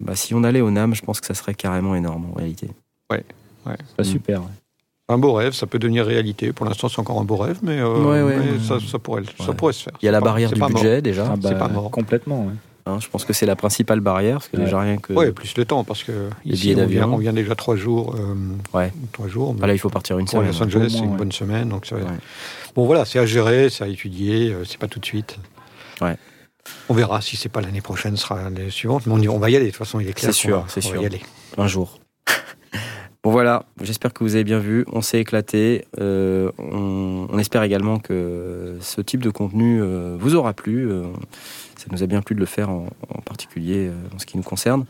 bah, 0.00 0.14
si 0.16 0.34
on 0.34 0.44
allait 0.44 0.60
au 0.60 0.70
NAM, 0.70 0.94
je 0.94 1.02
pense 1.02 1.20
que 1.20 1.26
ça 1.26 1.34
serait 1.34 1.54
carrément 1.54 1.94
énorme 1.94 2.26
en 2.32 2.34
réalité. 2.34 2.68
Pas 3.96 4.04
super. 4.04 4.40
ouais. 4.40 4.46
un 5.10 5.18
beau 5.18 5.32
rêve 5.34 5.52
ça 5.52 5.66
peut 5.66 5.78
devenir 5.78 6.04
réalité 6.06 6.52
pour 6.52 6.64
l'instant 6.66 6.88
c'est 6.88 6.98
encore 7.00 7.18
un 7.20 7.24
beau 7.24 7.36
rêve 7.36 7.58
mais, 7.62 7.78
euh, 7.80 7.98
Ouais, 8.02 8.22
ouais, 8.22 8.36
mais 8.38 8.52
ouais. 8.52 8.58
ça, 8.66 8.78
ça 8.80 8.98
pourrait 8.98 9.22
ça 9.38 9.48
Ouais. 9.50 9.54
pourrait 9.54 9.72
se 9.74 9.82
faire 9.84 9.92
Il 10.00 10.06
y 10.06 10.08
a 10.08 10.12
la 10.12 10.18
C'est 10.18 10.20
pas- 10.20 10.24
barrière 10.26 10.48
c'est 10.50 10.54
du 10.54 10.60
pas 10.60 10.68
mort. 10.68 10.80
budget 10.82 11.02
déjà. 11.02 11.28
Ah 11.32 11.36
bah, 11.36 11.54
pas 11.54 11.68
mort. 11.68 11.90
Complètement. 11.90 12.46
ouais. 12.46 12.52
Hein, 12.86 12.98
je 13.00 13.08
pense 13.08 13.26
que 13.26 13.34
c'est 13.34 13.44
la 13.44 13.56
principale 13.56 14.00
barrière, 14.00 14.36
parce 14.36 14.48
que 14.48 14.56
Ouais. 14.56 14.64
déjà 14.64 14.80
rien 14.80 14.96
que. 14.96 15.12
Ouais, 15.12 15.30
plus 15.32 15.54
le 15.58 15.66
temps, 15.66 15.84
parce 15.84 16.02
que 16.04 16.30
Les 16.46 16.54
ici, 16.54 16.68
billets 16.74 16.82
on 16.82 16.86
vient, 16.86 17.08
on 17.10 17.16
vient 17.18 17.32
déjà 17.34 17.54
trois 17.54 17.76
jours. 17.76 18.14
euh, 18.18 18.34
Ouais. 18.78 18.90
Trois 19.12 19.28
jours. 19.28 19.52
mais 19.52 19.60
Ah, 19.62 19.66
là, 19.66 19.74
il 19.74 19.78
faut 19.78 19.90
partir 19.90 20.18
une 20.18 20.24
pour 20.24 20.32
semaine. 20.40 20.46
Los 20.52 20.62
Angeles, 20.62 20.90
c'est 20.92 20.98
une 21.04 21.10
ouais. 21.10 21.16
bonne 21.18 21.32
semaine. 21.32 21.68
Donc 21.68 21.84
ça 21.84 21.96
Ouais. 21.96 22.02
Bon, 22.74 22.86
voilà, 22.86 23.04
c'est 23.04 23.18
à 23.18 23.26
gérer, 23.26 23.68
c'est 23.68 23.84
à 23.84 23.88
étudier, 23.88 24.52
euh, 24.52 24.64
c'est 24.64 24.78
pas 24.78 24.88
tout 24.88 25.00
de 25.00 25.04
suite. 25.04 25.36
Ouais. 26.00 26.16
On 26.88 26.94
verra 26.94 27.20
si 27.20 27.36
c'est 27.36 27.48
pas 27.48 27.60
l'année 27.60 27.80
prochaine, 27.80 28.16
ce 28.16 28.22
sera 28.22 28.42
l'année 28.42 28.70
suivante. 28.70 29.06
Mais 29.06 29.12
on, 29.12 29.18
y- 29.18 29.28
on 29.28 29.38
va 29.38 29.50
y 29.50 29.56
aller, 29.56 29.66
de 29.66 29.70
toute 29.70 29.78
façon, 29.78 30.00
il 30.00 30.08
est 30.08 30.12
clair. 30.12 30.32
C'est 30.32 30.38
sûr, 30.38 30.64
c'est 30.68 30.84
on 30.84 30.88
va 30.88 30.94
sûr. 30.94 31.02
y 31.02 31.06
aller. 31.06 31.20
un 31.56 31.66
jour. 31.66 31.98
bon 33.22 33.30
voilà, 33.30 33.64
j'espère 33.82 34.12
que 34.12 34.24
vous 34.24 34.34
avez 34.34 34.44
bien 34.44 34.58
vu. 34.58 34.84
On 34.92 35.00
s'est 35.02 35.20
éclaté. 35.20 35.84
Euh, 36.00 36.50
on, 36.58 37.26
on 37.30 37.38
espère 37.38 37.62
également 37.62 37.98
que 37.98 38.76
ce 38.80 39.00
type 39.00 39.22
de 39.22 39.30
contenu 39.30 39.80
euh, 39.82 40.16
vous 40.18 40.34
aura 40.34 40.52
plu. 40.54 40.90
Euh, 40.90 41.04
ça 41.76 41.86
nous 41.92 42.02
a 42.02 42.06
bien 42.06 42.22
plu 42.22 42.34
de 42.34 42.40
le 42.40 42.46
faire 42.46 42.70
en, 42.70 42.86
en 43.08 43.20
particulier 43.22 43.90
en 44.14 44.18
ce 44.18 44.26
qui 44.26 44.36
nous 44.36 44.42
concerne. 44.42 44.84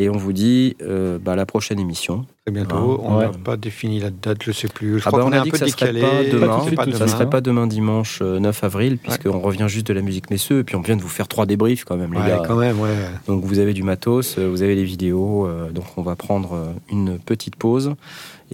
Et 0.00 0.08
on 0.08 0.16
vous 0.16 0.32
dit 0.32 0.76
euh, 0.80 1.18
bah, 1.20 1.32
à 1.32 1.36
la 1.36 1.44
prochaine 1.44 1.80
émission. 1.80 2.24
Très 2.46 2.54
bientôt. 2.54 3.00
Ah, 3.02 3.04
on 3.04 3.18
n'a 3.18 3.30
ouais. 3.30 3.38
pas 3.42 3.56
défini 3.56 3.98
la 3.98 4.10
date, 4.10 4.38
je 4.44 4.52
sais 4.52 4.68
plus. 4.68 5.00
Je 5.00 5.04
Ah 5.04 5.08
crois 5.10 5.18
bah, 5.18 5.24
qu'on 5.24 5.30
on 5.30 5.32
est 5.34 5.38
a 5.38 5.40
un 5.40 5.44
dit 5.44 5.50
peu 5.50 5.58
que 5.58 5.66
ça 5.66 5.76
serait 5.76 5.92
décalé. 5.92 6.00
pas 6.00 6.30
demain. 6.30 6.46
Pas 6.76 6.84
tout 6.84 6.92
Ça 6.92 6.98
demain. 6.98 7.06
serait 7.08 7.30
pas 7.30 7.40
demain 7.40 7.66
dimanche 7.66 8.20
euh, 8.22 8.38
9 8.38 8.62
avril, 8.64 8.98
puisqu'on 8.98 9.40
revient 9.40 9.66
juste 9.68 9.88
de 9.88 9.92
la 9.94 10.00
musique 10.02 10.30
Messeux, 10.30 10.60
et 10.60 10.64
puis 10.64 10.76
on 10.76 10.82
vient 10.82 10.96
de 10.96 11.02
vous 11.02 11.08
faire 11.08 11.26
trois 11.26 11.46
débriefs 11.46 11.84
quand 11.84 11.96
même, 11.96 12.12
les 12.14 12.20
Ouais, 12.20 12.28
gars. 12.28 12.42
quand 12.46 12.54
même, 12.56 12.78
ouais. 12.80 12.90
Donc 13.26 13.42
vous 13.44 13.58
avez 13.58 13.72
du 13.74 13.82
matos, 13.82 14.38
euh, 14.38 14.48
vous 14.48 14.62
avez 14.62 14.76
les 14.76 14.84
vidéos, 14.84 15.46
euh, 15.46 15.70
donc 15.72 15.86
on 15.96 16.02
va 16.02 16.14
prendre 16.14 16.52
euh, 16.54 16.66
une 16.92 17.18
petite 17.18 17.56
pause 17.56 17.94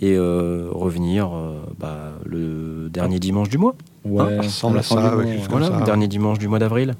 et 0.01 0.16
euh, 0.16 0.68
revenir 0.72 1.28
euh, 1.34 1.61
bah, 1.78 2.14
le 2.24 2.88
dernier 2.90 3.18
dimanche 3.18 3.51
du 3.51 3.59
mois. 3.59 3.74
Ouais, 4.07 4.42
ça 4.45 4.49
ça, 4.49 4.66
ouais, 4.68 4.72
mois, 4.72 5.16
ouais. 5.16 5.36
chose 5.38 5.47
Voilà, 5.51 5.66
ça. 5.68 5.78
le 5.78 5.84
dernier 5.84 6.09
dimanche 6.09 6.38
du 6.38 6.49
mois 6.49 6.59
d'avril. 6.59 6.95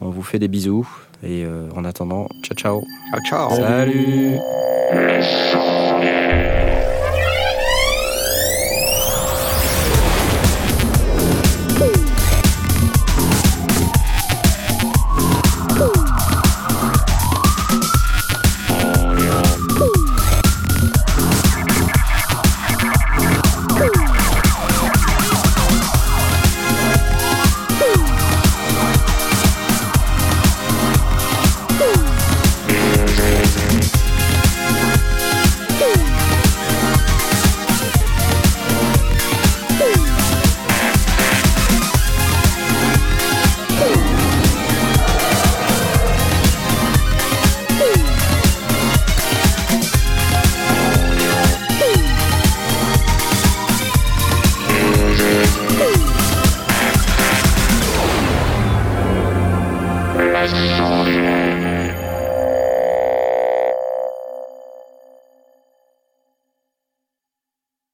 On 0.00 0.10
vous 0.10 0.22
fait 0.22 0.38
des 0.38 0.46
bisous 0.48 0.86
et 1.22 1.44
euh, 1.44 1.68
en 1.74 1.84
attendant, 1.84 2.28
ciao 2.42 2.54
ciao. 2.54 2.84
Ciao, 3.10 3.48
ciao. 3.48 3.56
Salut 3.56 4.38